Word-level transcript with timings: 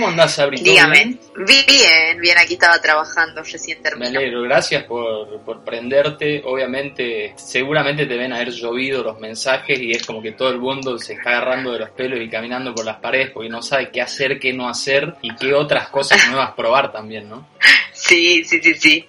¿Cómo 0.00 0.12
andás, 0.12 0.34
Sabri? 0.34 0.56
¿Todo 0.56 0.72
Dígame. 0.72 1.18
bien? 1.36 2.20
Bien, 2.20 2.38
aquí 2.38 2.54
estaba 2.54 2.80
trabajando, 2.80 3.42
recién 3.42 3.76
Me 3.78 3.82
terminó. 3.82 4.18
alegro, 4.18 4.40
gracias 4.40 4.84
por, 4.84 5.42
por 5.42 5.62
prenderte. 5.62 6.40
Obviamente, 6.46 7.34
seguramente 7.36 8.06
te 8.06 8.16
ven 8.16 8.32
haber 8.32 8.50
llovido 8.50 9.02
los 9.02 9.18
mensajes 9.20 9.78
y 9.78 9.90
es 9.92 10.06
como 10.06 10.22
que 10.22 10.32
todo 10.32 10.48
el 10.48 10.58
mundo 10.58 10.98
se 10.98 11.12
está 11.12 11.32
agarrando 11.32 11.72
de 11.72 11.80
los 11.80 11.90
pelos 11.90 12.18
y 12.18 12.30
caminando 12.30 12.74
por 12.74 12.86
las 12.86 12.96
paredes 12.96 13.28
porque 13.30 13.50
no 13.50 13.60
sabe 13.60 13.90
qué 13.90 14.00
hacer, 14.00 14.40
qué 14.40 14.54
no 14.54 14.70
hacer 14.70 15.16
y 15.20 15.34
qué 15.36 15.52
otras 15.52 15.88
cosas 15.90 16.26
nuevas 16.28 16.52
probar 16.52 16.90
también, 16.92 17.28
¿no? 17.28 17.46
Sí, 17.92 18.42
sí, 18.44 18.62
sí, 18.62 18.74
sí. 18.76 19.08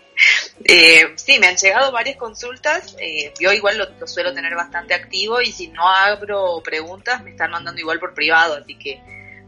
Eh, 0.66 1.14
sí, 1.16 1.40
me 1.40 1.48
han 1.48 1.56
llegado 1.56 1.94
varias 1.94 2.18
consultas. 2.18 2.98
eh, 3.00 3.32
yo 3.40 3.54
igual 3.54 3.78
lo, 3.78 3.86
lo 3.98 4.06
suelo 4.08 4.34
tener 4.34 4.54
bastante 4.56 4.94
activo 4.94 5.40
y 5.40 5.54
si 5.54 5.70
no 5.70 5.88
abro 5.88 6.62
preguntas 6.62 7.24
me 7.24 7.30
están 7.32 7.52
mandando 7.52 7.80
igual 7.80 8.00
por 8.00 8.14
privado, 8.14 8.58
así 8.58 8.76
que 8.76 9.00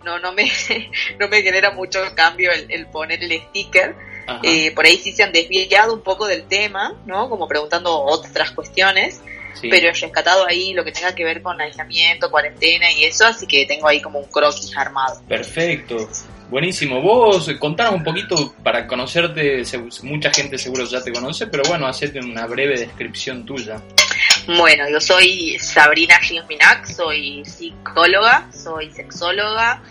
no, 0.04 0.20
no 0.20 0.34
me, 0.34 0.52
no 1.20 1.28
me 1.28 1.42
genera 1.42 1.72
mucho 1.72 2.00
cambio 2.16 2.52
el, 2.52 2.70
el 2.70 2.88
poner 2.88 3.24
el 3.24 3.42
sticker. 3.42 3.96
Eh, 4.42 4.72
por 4.74 4.86
ahí 4.86 4.98
sí 4.98 5.12
se 5.12 5.24
han 5.24 5.34
desviado 5.34 5.94
un 5.94 6.02
poco 6.02 6.28
del 6.28 6.44
tema, 6.44 6.96
¿no? 7.06 7.30
Como 7.30 7.48
preguntando 7.48 8.00
otras 8.00 8.52
cuestiones. 8.52 9.22
Sí. 9.54 9.70
pero 9.70 9.90
he 9.90 9.94
rescatado 9.94 10.48
ahí 10.48 10.74
lo 10.74 10.84
que 10.84 10.92
tenga 10.92 11.14
que 11.14 11.24
ver 11.24 11.44
con 11.44 11.62
aislamiento, 11.62 12.32
cuarentena 12.32 12.92
y 12.92 13.04
eso, 13.04 13.28
así 13.28 13.46
que 13.46 13.68
tengo 13.68 13.88
ahí 13.88 14.02
como 14.02 14.18
un 14.18 14.26
croquis 14.26 14.76
armado. 14.76 15.22
Perfecto. 15.28 16.10
Buenísimo. 16.50 17.02
Vos 17.02 17.50
contanos 17.60 17.96
un 17.96 18.04
poquito 18.04 18.54
para 18.64 18.86
conocerte, 18.86 19.64
mucha 20.04 20.32
gente 20.32 20.58
seguro 20.58 20.86
ya 20.86 21.02
te 21.04 21.12
conoce, 21.12 21.48
pero 21.48 21.64
bueno, 21.68 21.88
hacete 21.88 22.20
una 22.20 22.46
breve 22.46 22.80
descripción 22.80 23.46
tuya. 23.46 23.82
Bueno, 24.48 24.90
yo 24.90 25.00
soy 25.00 25.58
Sabrina 25.58 26.20
Minac, 26.50 26.86
soy 26.86 27.46
psicóloga, 27.46 28.50
soy 28.52 28.92
sexóloga, 28.92 29.82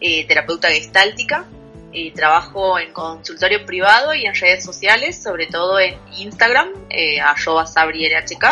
eh, 0.00 0.26
terapeuta 0.26 0.68
gestáltica 0.68 1.44
y 1.92 2.10
trabajo 2.10 2.78
en 2.78 2.92
consultorio 2.92 3.64
privado 3.64 4.12
y 4.12 4.26
en 4.26 4.34
redes 4.34 4.64
sociales, 4.64 5.22
sobre 5.22 5.46
todo 5.46 5.78
en 5.78 5.94
Instagram, 6.16 6.70
eh, 6.88 7.20
arroba 7.20 7.66
sabrierhk, 7.66 8.44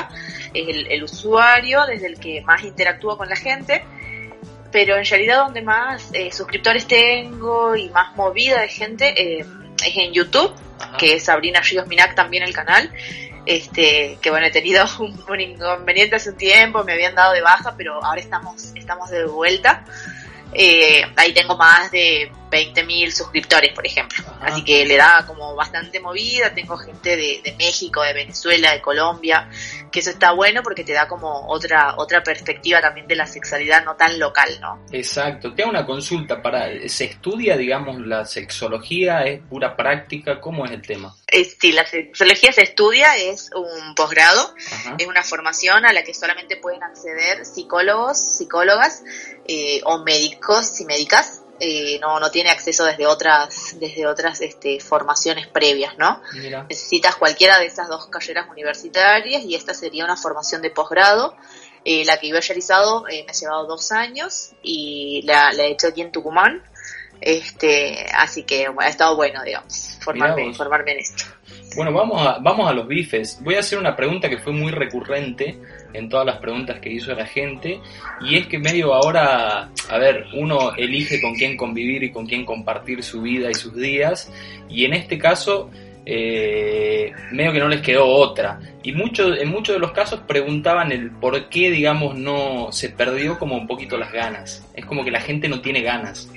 es 0.55 0.69
el, 0.69 0.87
el 0.93 1.03
usuario 1.03 1.85
desde 1.87 2.07
el 2.07 2.21
que 2.21 2.41
más 2.43 2.63
interactúo 2.63 3.17
con 3.17 3.29
la 3.29 3.37
gente, 3.37 3.83
pero 4.71 4.97
en 4.97 5.05
realidad 5.05 5.39
donde 5.39 5.63
más 5.63 6.11
eh, 6.13 6.31
suscriptores 6.31 6.87
tengo 6.87 7.75
y 7.75 7.89
más 7.91 8.15
movida 8.17 8.61
de 8.61 8.69
gente 8.69 9.15
eh, 9.17 9.45
es 9.85 9.97
en 9.97 10.13
YouTube, 10.13 10.53
Ajá. 10.79 10.97
que 10.99 11.15
es 11.15 11.25
Sabrina 11.25 11.61
Ríos 11.61 11.87
Minac 11.87 12.15
también 12.15 12.43
el 12.43 12.53
canal. 12.53 12.91
Este, 13.49 14.19
que 14.21 14.29
bueno, 14.29 14.47
he 14.47 14.51
tenido 14.51 14.85
un, 14.99 15.41
inconveniente 15.41 16.17
hace 16.17 16.31
un 16.31 16.37
tiempo, 16.37 16.85
me 16.85 16.93
habían 16.93 17.15
dado 17.15 17.33
de 17.33 17.41
baja, 17.41 17.75
pero 17.79 18.05
ahora 18.05 18.21
estamos, 18.21 18.73
estamos 18.75 19.09
de 19.09 19.25
vuelta. 19.25 19.87
Eh, 20.53 21.03
ahí 21.17 21.33
tengo 21.33 21.57
más 21.57 21.91
de 21.91 22.31
20.000 22.51 23.11
suscriptores, 23.11 23.73
por 23.73 23.87
ejemplo. 23.87 24.25
Ajá. 24.27 24.47
Así 24.47 24.65
que 24.65 24.85
le 24.87 24.97
da 24.97 25.25
como 25.27 25.55
bastante 25.55 26.01
movida. 26.01 26.55
Tengo 26.55 26.77
gente 26.77 27.17
de, 27.17 27.41
de 27.45 27.53
México, 27.57 28.03
de 28.03 28.13
Venezuela, 28.13 28.73
de 28.73 28.81
Colombia, 28.81 29.49
que 29.91 30.01
eso 30.01 30.11
está 30.11 30.33
bueno 30.33 30.63
porque 30.63 30.85
te 30.85 30.93
da 30.93 31.09
como 31.09 31.49
otra, 31.49 31.95
otra 31.97 32.23
perspectiva 32.23 32.81
también 32.81 33.07
de 33.07 33.17
la 33.17 33.27
sexualidad 33.27 33.85
no 33.85 33.97
tan 33.97 34.19
local, 34.19 34.59
¿no? 34.61 34.85
Exacto. 34.93 35.55
Te 35.55 35.63
hago 35.63 35.71
una 35.71 35.87
consulta 35.87 36.41
para 36.43 36.69
¿se 36.89 37.05
estudia, 37.05 37.57
digamos, 37.57 37.99
la 38.01 38.25
sexología? 38.25 39.23
¿Es 39.23 39.41
pura 39.41 39.77
práctica? 39.77 40.41
¿Cómo 40.41 40.65
es 40.65 40.73
el 40.73 40.83
tema? 40.83 41.15
Eh, 41.27 41.45
sí, 41.45 41.73
la 41.73 41.87
sexología 41.87 42.53
se 42.53 42.63
estudia, 42.63 43.17
es 43.17 43.51
un 43.55 43.95
posgrado, 43.95 44.55
es 44.99 45.07
una 45.07 45.23
formación 45.23 45.85
a 45.85 45.93
la 45.93 46.03
que 46.03 46.15
solamente 46.15 46.57
pueden 46.57 46.83
acceder 46.83 47.45
psicólogos, 47.45 48.19
psicólogas 48.19 49.03
eh, 49.47 49.81
o 49.85 50.03
médicos 50.05 50.81
y 50.81 50.85
médicas. 50.85 51.38
Eh, 51.61 51.99
no, 52.01 52.21
no 52.21 52.31
tiene 52.31 52.51
acceso 52.51 52.85
desde 52.85 53.07
otras, 53.07 53.77
desde 53.81 54.07
otras 54.07 54.41
este, 54.41 54.79
formaciones 54.81 55.49
previas, 55.49 55.99
¿no? 55.99 56.23
Mira. 56.35 56.67
Necesitas 56.69 57.17
cualquiera 57.17 57.59
de 57.59 57.67
esas 57.67 57.89
dos 57.89 58.07
carreras 58.07 58.49
universitarias 58.49 59.43
y 59.43 59.55
esta 59.55 59.75
sería 59.75 60.05
una 60.05 60.17
formación 60.17 60.63
de 60.63 60.71
posgrado. 60.71 61.37
Eh, 61.85 62.05
la 62.05 62.19
que 62.19 62.29
yo 62.29 62.37
he 62.37 62.41
realizado 62.41 63.09
eh, 63.09 63.25
me 63.25 63.31
ha 63.31 63.35
llevado 63.35 63.67
dos 63.67 63.93
años 63.93 64.51
y 64.63 65.23
la, 65.25 65.53
la 65.53 65.65
he 65.65 65.73
hecho 65.73 65.89
aquí 65.89 66.03
en 66.03 66.13
Tucumán. 66.13 66.63
Este, 67.21 68.07
así 68.15 68.45
que 68.45 68.69
bueno, 68.69 68.83
ha 68.83 68.89
estado 68.89 69.17
bueno, 69.17 69.43
digamos, 69.43 69.99
formarme, 70.01 70.55
formarme 70.55 70.93
en 70.93 70.99
esto. 70.99 71.25
Bueno, 71.75 71.93
vamos 71.93 72.25
a, 72.25 72.39
vamos 72.41 72.69
a 72.69 72.73
los 72.73 72.87
bifes. 72.87 73.39
Voy 73.43 73.57
a 73.57 73.61
hacer 73.61 73.79
una 73.79 73.97
pregunta 73.97 74.29
que 74.29 74.39
fue 74.39 74.53
muy 74.53 74.71
recurrente 74.71 75.59
en 75.93 76.09
todas 76.09 76.27
las 76.27 76.37
preguntas 76.37 76.81
que 76.81 76.91
hizo 76.91 77.15
la 77.15 77.27
gente. 77.27 77.81
Y 78.21 78.37
es 78.37 78.47
que 78.47 78.59
medio 78.59 78.95
ahora, 78.95 79.71
a 79.89 79.99
ver, 79.99 80.27
uno 80.35 80.75
elige 80.77 81.21
con 81.21 81.35
quién 81.35 81.57
convivir 81.57 82.03
y 82.03 82.11
con 82.11 82.27
quién 82.27 82.45
compartir 82.45 83.03
su 83.03 83.23
vida 83.23 83.51
y 83.51 83.55
sus 83.55 83.75
días. 83.75 84.33
Y 84.69 84.85
en 84.85 84.95
este 84.95 85.19
caso, 85.19 85.71
eh, 86.11 87.13
medio 87.33 87.53
que 87.53 87.59
no 87.61 87.69
les 87.69 87.83
quedó 87.83 88.07
otra. 88.07 88.59
Y 88.83 88.93
mucho, 88.93 89.35
en 89.35 89.51
muchos 89.51 89.75
de 89.75 89.81
los 89.81 89.93
casos 89.93 90.21
preguntaban 90.27 90.91
el 90.91 91.11
por 91.11 91.49
qué, 91.51 91.71
digamos, 91.71 92.17
no 92.17 92.73
se 92.73 92.89
perdió 92.89 93.39
como 93.39 93.57
un 93.57 93.67
poquito 93.67 93.99
las 93.99 94.11
ganas. 94.11 94.67
Es 94.75 94.87
como 94.87 95.05
que 95.05 95.11
la 95.11 95.21
gente 95.21 95.49
no 95.49 95.61
tiene 95.61 95.83
ganas. 95.83 96.31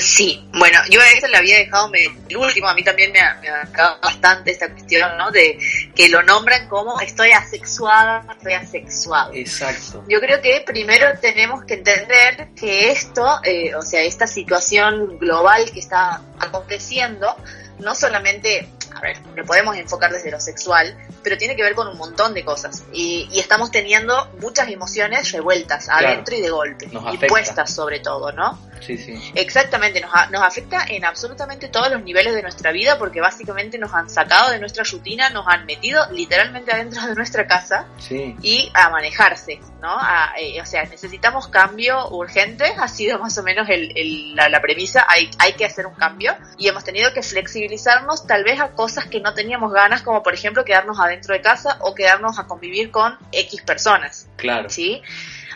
Sí, 0.00 0.48
bueno, 0.52 0.78
yo 0.90 1.00
a 1.00 1.08
eso 1.10 1.26
le 1.28 1.36
había 1.36 1.58
dejado 1.58 1.88
me- 1.88 2.04
el 2.28 2.36
último, 2.36 2.68
a 2.68 2.74
mí 2.74 2.82
también 2.82 3.12
me 3.12 3.20
ha, 3.20 3.34
me 3.40 3.48
ha 3.48 3.56
marcado 3.64 3.98
bastante 4.00 4.50
esta 4.50 4.70
cuestión, 4.70 5.16
¿no? 5.18 5.30
De 5.30 5.58
que 5.94 6.08
lo 6.08 6.22
nombran 6.22 6.68
como 6.68 7.00
estoy 7.00 7.30
asexuada, 7.32 8.24
estoy 8.36 8.52
asexuado. 8.54 9.32
Exacto. 9.34 10.04
Yo 10.08 10.20
creo 10.20 10.40
que 10.40 10.62
primero 10.66 11.06
tenemos 11.20 11.64
que 11.64 11.74
entender 11.74 12.48
que 12.58 12.90
esto, 12.90 13.40
eh, 13.44 13.74
o 13.74 13.82
sea, 13.82 14.02
esta 14.02 14.26
situación 14.26 15.18
global 15.18 15.70
que 15.72 15.80
está 15.80 16.20
aconteciendo, 16.38 17.34
no 17.78 17.94
solamente, 17.94 18.68
a 18.94 19.00
ver, 19.00 19.18
lo 19.34 19.44
podemos 19.44 19.76
enfocar 19.76 20.12
desde 20.12 20.30
lo 20.30 20.40
sexual, 20.40 20.96
pero 21.22 21.36
tiene 21.36 21.56
que 21.56 21.62
ver 21.62 21.74
con 21.74 21.88
un 21.88 21.96
montón 21.98 22.34
de 22.34 22.44
cosas. 22.44 22.84
Y, 22.92 23.28
y 23.30 23.38
estamos 23.38 23.70
teniendo 23.70 24.28
muchas 24.40 24.68
emociones 24.68 25.30
revueltas 25.32 25.86
Claro. 25.86 26.08
adentro 26.08 26.36
y 26.36 26.40
de 26.40 26.50
golpe, 26.50 26.86
Nos 26.88 27.14
y 27.14 27.18
puestas 27.18 27.72
sobre 27.74 28.00
todo, 28.00 28.32
¿no? 28.32 28.58
Sí, 28.80 28.96
sí. 28.96 29.20
Exactamente, 29.34 30.00
nos, 30.00 30.10
nos 30.30 30.42
afecta 30.42 30.84
en 30.88 31.04
absolutamente 31.04 31.68
todos 31.68 31.90
los 31.90 32.02
niveles 32.04 32.32
de 32.34 32.42
nuestra 32.42 32.70
vida 32.70 32.96
porque 32.96 33.20
básicamente 33.20 33.76
nos 33.76 33.92
han 33.92 34.08
sacado 34.08 34.50
de 34.50 34.60
nuestra 34.60 34.84
rutina, 34.84 35.30
nos 35.30 35.46
han 35.48 35.66
metido 35.66 36.00
literalmente 36.12 36.72
adentro 36.72 37.04
de 37.06 37.14
nuestra 37.16 37.46
casa 37.48 37.86
Sí. 37.98 38.36
y 38.40 38.70
a 38.74 38.88
manejarse, 38.90 39.58
¿no? 39.82 39.90
A- 39.98 40.32
eh, 40.38 40.60
o 40.62 40.66
sea, 40.66 40.84
necesitamos 40.84 41.48
cambio 41.48 42.08
urgente, 42.10 42.72
ha 42.78 42.86
sido 42.86 43.18
más 43.18 43.36
o 43.38 43.42
menos 43.42 43.68
el- 43.68 43.92
el- 43.98 44.36
la, 44.36 44.48
la 44.48 44.60
premisa, 44.60 45.04
hay, 45.08 45.28
hay 45.40 45.54
que 45.54 45.64
hacer 45.64 45.86
un 45.86 45.94
cambio 45.94 46.36
y 46.56 46.68
hemos 46.68 46.84
tenido 46.84 47.12
que 47.12 47.22
flexibilizarnos 47.22 48.26
tal 48.28 48.44
vez 48.44 48.60
a 48.60 48.68
cosas 48.78 49.06
que 49.06 49.18
no 49.20 49.34
teníamos 49.34 49.72
ganas, 49.72 50.02
como 50.02 50.22
por 50.22 50.34
ejemplo 50.34 50.64
quedarnos 50.64 51.00
adentro 51.00 51.34
de 51.34 51.40
casa 51.40 51.78
o 51.80 51.96
quedarnos 51.96 52.38
a 52.38 52.46
convivir 52.46 52.92
con 52.92 53.18
X 53.32 53.62
personas. 53.62 54.28
Claro. 54.36 54.70
¿sí? 54.70 55.02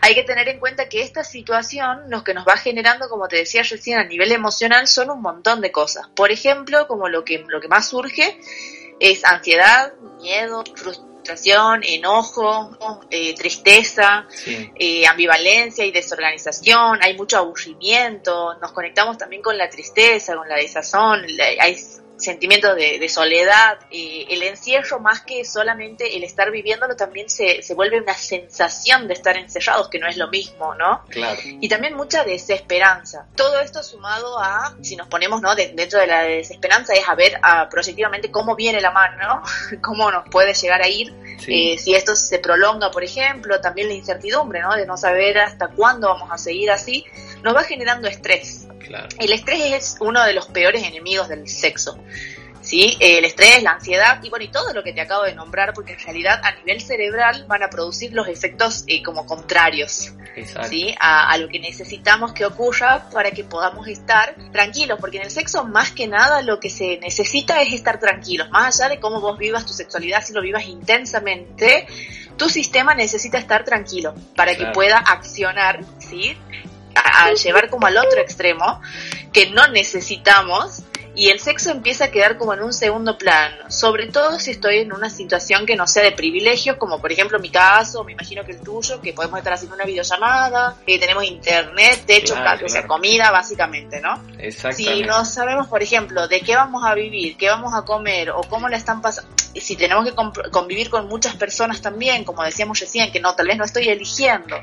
Hay 0.00 0.16
que 0.16 0.24
tener 0.24 0.48
en 0.48 0.58
cuenta 0.58 0.88
que 0.88 1.02
esta 1.02 1.22
situación 1.22 2.10
lo 2.10 2.24
que 2.24 2.34
nos 2.34 2.44
va 2.44 2.56
generando, 2.56 3.08
como 3.08 3.28
te 3.28 3.36
decía 3.36 3.62
recién, 3.62 4.00
a 4.00 4.04
nivel 4.04 4.32
emocional 4.32 4.88
son 4.88 5.10
un 5.10 5.22
montón 5.22 5.60
de 5.60 5.70
cosas. 5.70 6.08
Por 6.16 6.32
ejemplo, 6.32 6.88
como 6.88 7.08
lo 7.08 7.24
que, 7.24 7.44
lo 7.46 7.60
que 7.60 7.68
más 7.68 7.88
surge 7.88 8.40
es 8.98 9.24
ansiedad, 9.24 9.92
miedo, 10.20 10.64
frustración, 10.74 11.82
enojo, 11.84 12.76
eh, 13.08 13.36
tristeza, 13.36 14.26
Sí. 14.30 14.72
eh, 14.74 15.06
ambivalencia 15.06 15.84
y 15.84 15.92
desorganización, 15.92 16.98
hay 17.00 17.16
mucho 17.16 17.38
aburrimiento, 17.38 18.54
nos 18.60 18.72
conectamos 18.72 19.16
también 19.16 19.42
con 19.42 19.56
la 19.56 19.68
tristeza, 19.70 20.34
con 20.34 20.48
la 20.48 20.56
desazón, 20.56 21.22
la- 21.36 21.62
hay 21.64 21.76
sentimientos 22.22 22.76
de, 22.76 23.08
soledad, 23.08 23.78
eh, 23.90 24.26
el 24.30 24.42
encierro 24.42 25.00
más 25.00 25.20
que 25.22 25.44
solamente 25.44 26.16
el 26.16 26.24
estar 26.24 26.50
viviéndolo 26.50 26.96
también 26.96 27.28
se, 27.28 27.62
se 27.62 27.74
vuelve 27.74 28.00
una 28.00 28.14
sensación 28.14 29.08
de 29.08 29.14
estar 29.14 29.36
encerrados, 29.36 29.88
que 29.88 29.98
no 29.98 30.06
es 30.06 30.16
lo 30.16 30.28
mismo, 30.28 30.74
¿no? 30.74 31.04
Claro. 31.08 31.40
Y 31.44 31.68
también 31.68 31.94
mucha 31.94 32.24
desesperanza. 32.24 33.26
Todo 33.36 33.60
esto 33.60 33.82
sumado 33.82 34.38
a, 34.38 34.76
si 34.82 34.96
nos 34.96 35.08
ponemos 35.08 35.42
¿no? 35.42 35.54
dentro 35.54 35.98
de 35.98 36.06
la 36.06 36.22
desesperanza, 36.22 36.94
es 36.94 37.08
a 37.08 37.14
ver 37.14 37.38
a, 37.42 37.68
proyectivamente 37.68 38.30
cómo 38.30 38.56
viene 38.56 38.80
la 38.80 38.90
mano, 38.90 39.42
cómo 39.82 40.10
nos 40.10 40.28
puede 40.28 40.54
llegar 40.54 40.82
a 40.82 40.88
ir, 40.88 41.12
eh, 41.46 41.76
si 41.78 41.94
esto 41.94 42.14
se 42.14 42.38
prolonga, 42.38 42.90
por 42.90 43.04
ejemplo, 43.04 43.60
también 43.60 43.88
la 43.88 43.94
incertidumbre, 43.94 44.60
¿no? 44.60 44.74
De 44.74 44.86
no 44.86 44.96
saber 44.96 45.38
hasta 45.38 45.68
cuándo 45.68 46.08
vamos 46.08 46.30
a 46.30 46.38
seguir 46.38 46.70
así, 46.70 47.04
nos 47.42 47.54
va 47.54 47.64
generando 47.64 48.08
estrés. 48.08 48.66
El 49.18 49.32
estrés 49.32 49.72
es 49.72 49.96
uno 50.00 50.24
de 50.24 50.32
los 50.32 50.46
peores 50.46 50.82
enemigos 50.82 51.28
del 51.28 51.48
sexo. 51.48 51.98
¿sí? 52.62 52.96
El 53.00 53.24
estrés, 53.24 53.62
la 53.62 53.72
ansiedad 53.72 54.22
y 54.22 54.30
bueno, 54.30 54.44
y 54.44 54.48
todo 54.48 54.72
lo 54.72 54.82
que 54.82 54.92
te 54.92 55.00
acabo 55.00 55.24
de 55.24 55.34
nombrar, 55.34 55.74
porque 55.74 55.92
en 55.92 56.00
realidad 56.00 56.40
a 56.42 56.52
nivel 56.54 56.80
cerebral 56.80 57.44
van 57.46 57.62
a 57.62 57.68
producir 57.68 58.12
los 58.14 58.28
efectos 58.28 58.84
eh, 58.86 59.02
como 59.02 59.26
contrarios, 59.26 60.12
¿sí? 60.68 60.94
A, 60.98 61.36
lo 61.36 61.48
que 61.48 61.58
necesitamos 61.58 62.32
que 62.32 62.46
ocurra 62.46 63.10
para 63.12 63.32
que 63.32 63.44
podamos 63.44 63.88
estar 63.88 64.34
tranquilos, 64.52 64.98
porque 65.00 65.18
en 65.18 65.24
el 65.24 65.30
sexo 65.30 65.64
más 65.64 65.90
que 65.90 66.06
nada 66.06 66.40
lo 66.42 66.58
que 66.60 66.70
se 66.70 66.98
necesita 66.98 67.60
es 67.60 67.72
estar 67.72 68.00
tranquilos, 68.00 68.48
más 68.50 68.80
allá 68.80 68.90
de 68.90 69.00
cómo 69.00 69.20
vos 69.20 69.36
vivas 69.38 69.66
tu 69.66 69.72
sexualidad, 69.72 70.24
si 70.24 70.32
lo 70.32 70.40
vivas 70.40 70.64
intensamente, 70.66 71.86
tu 72.36 72.48
sistema 72.48 72.94
necesita 72.94 73.38
estar 73.38 73.64
tranquilo 73.64 74.14
para 74.36 74.56
que 74.56 74.66
pueda 74.66 74.98
accionar, 74.98 75.80
¿sí? 75.98 76.36
Al 76.94 77.36
llevar 77.36 77.70
como 77.70 77.86
al 77.86 77.96
otro 77.96 78.20
extremo, 78.20 78.80
que 79.32 79.50
no 79.50 79.68
necesitamos, 79.68 80.82
y 81.14 81.28
el 81.28 81.40
sexo 81.40 81.70
empieza 81.70 82.06
a 82.06 82.10
quedar 82.10 82.38
como 82.38 82.54
en 82.54 82.62
un 82.62 82.72
segundo 82.72 83.18
plano, 83.18 83.70
sobre 83.70 84.06
todo 84.06 84.38
si 84.38 84.52
estoy 84.52 84.78
en 84.78 84.92
una 84.92 85.10
situación 85.10 85.66
que 85.66 85.76
no 85.76 85.86
sea 85.86 86.02
de 86.02 86.12
privilegio, 86.12 86.78
como 86.78 87.00
por 87.00 87.12
ejemplo 87.12 87.38
mi 87.38 87.50
caso, 87.50 88.02
me 88.04 88.12
imagino 88.12 88.44
que 88.44 88.52
el 88.52 88.60
tuyo, 88.60 89.00
que 89.00 89.12
podemos 89.12 89.38
estar 89.38 89.52
haciendo 89.52 89.76
una 89.76 89.84
videollamada, 89.84 90.76
que 90.86 90.98
tenemos 90.98 91.24
internet, 91.24 92.04
techo, 92.06 92.34
claro, 92.34 92.64
o 92.64 92.68
sea, 92.68 92.86
comida 92.86 93.30
básicamente, 93.30 94.00
¿no? 94.00 94.22
Si 94.72 95.02
no 95.02 95.24
sabemos, 95.24 95.66
por 95.66 95.82
ejemplo, 95.82 96.28
de 96.28 96.40
qué 96.40 96.56
vamos 96.56 96.82
a 96.84 96.94
vivir, 96.94 97.36
qué 97.36 97.48
vamos 97.48 97.74
a 97.74 97.82
comer 97.82 98.30
o 98.30 98.42
cómo 98.44 98.68
la 98.68 98.78
están 98.78 99.02
pasando, 99.02 99.30
si 99.54 99.76
tenemos 99.76 100.06
que 100.06 100.14
convivir 100.50 100.88
con 100.88 101.08
muchas 101.08 101.36
personas 101.36 101.82
también, 101.82 102.24
como 102.24 102.42
decíamos 102.42 102.80
recién, 102.80 103.12
que 103.12 103.20
no, 103.20 103.34
tal 103.34 103.48
vez 103.48 103.58
no 103.58 103.64
estoy 103.64 103.88
eligiendo 103.88 104.56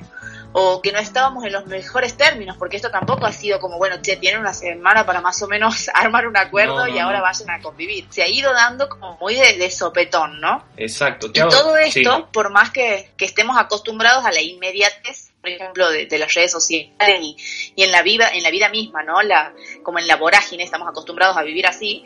o 0.54 0.81
que 0.81 0.92
no 0.92 1.00
estábamos 1.00 1.46
en 1.46 1.54
los 1.54 1.66
mejores 1.68 2.18
términos, 2.18 2.57
porque 2.57 2.78
esto 2.78 2.90
tampoco 2.90 3.25
ha 3.25 3.31
sido 3.31 3.60
como, 3.60 3.78
bueno, 3.78 3.98
che, 4.01 4.18
tienen 4.18 4.40
una 4.40 4.54
semana 4.54 5.06
para 5.06 5.22
más 5.22 5.42
o 5.42 5.48
menos 5.48 5.90
armar 5.94 6.28
un 6.28 6.38
acuerdo 6.38 6.88
y 6.88 6.98
ahora 6.98 7.22
vayan 7.22 7.50
a 7.51 7.62
convivir. 7.62 8.07
Se 8.10 8.24
ha 8.24 8.28
ido 8.28 8.51
dando 8.54 8.90
como 8.90 9.18
muy 9.18 9.36
de, 9.36 9.69
sopetón, 9.69 10.40
¿no? 10.42 10.66
Exacto. 10.78 11.28
Y 11.28 11.34
todo 11.34 11.78
esto, 11.78 12.30
por 12.31 12.50
más 12.50 12.72
que, 12.72 13.12
que, 13.16 13.25
estemos 13.25 13.57
acostumbrados 13.57 14.25
a 14.25 14.31
la 14.31 14.42
inmediatez, 14.42 15.31
por 15.42 15.50
ejemplo, 15.50 15.90
de, 15.90 16.18
las 16.18 16.34
redes 16.34 16.52
sociales 16.52 16.92
y, 17.22 17.74
y, 17.75 17.84
en 17.84 17.92
la 17.92 18.02
vida, 18.02 18.30
en 18.34 18.44
la 18.44 18.52
vida 18.52 18.69
misma, 18.69 19.04
¿no? 19.04 19.22
La, 19.22 19.54
como 19.84 20.00
en 20.00 20.07
la 20.07 20.16
vorágine 20.16 20.63
estamos 20.63 20.88
acostumbrados 20.88 21.38
a 21.38 21.44
vivir 21.44 21.68
así, 21.68 22.04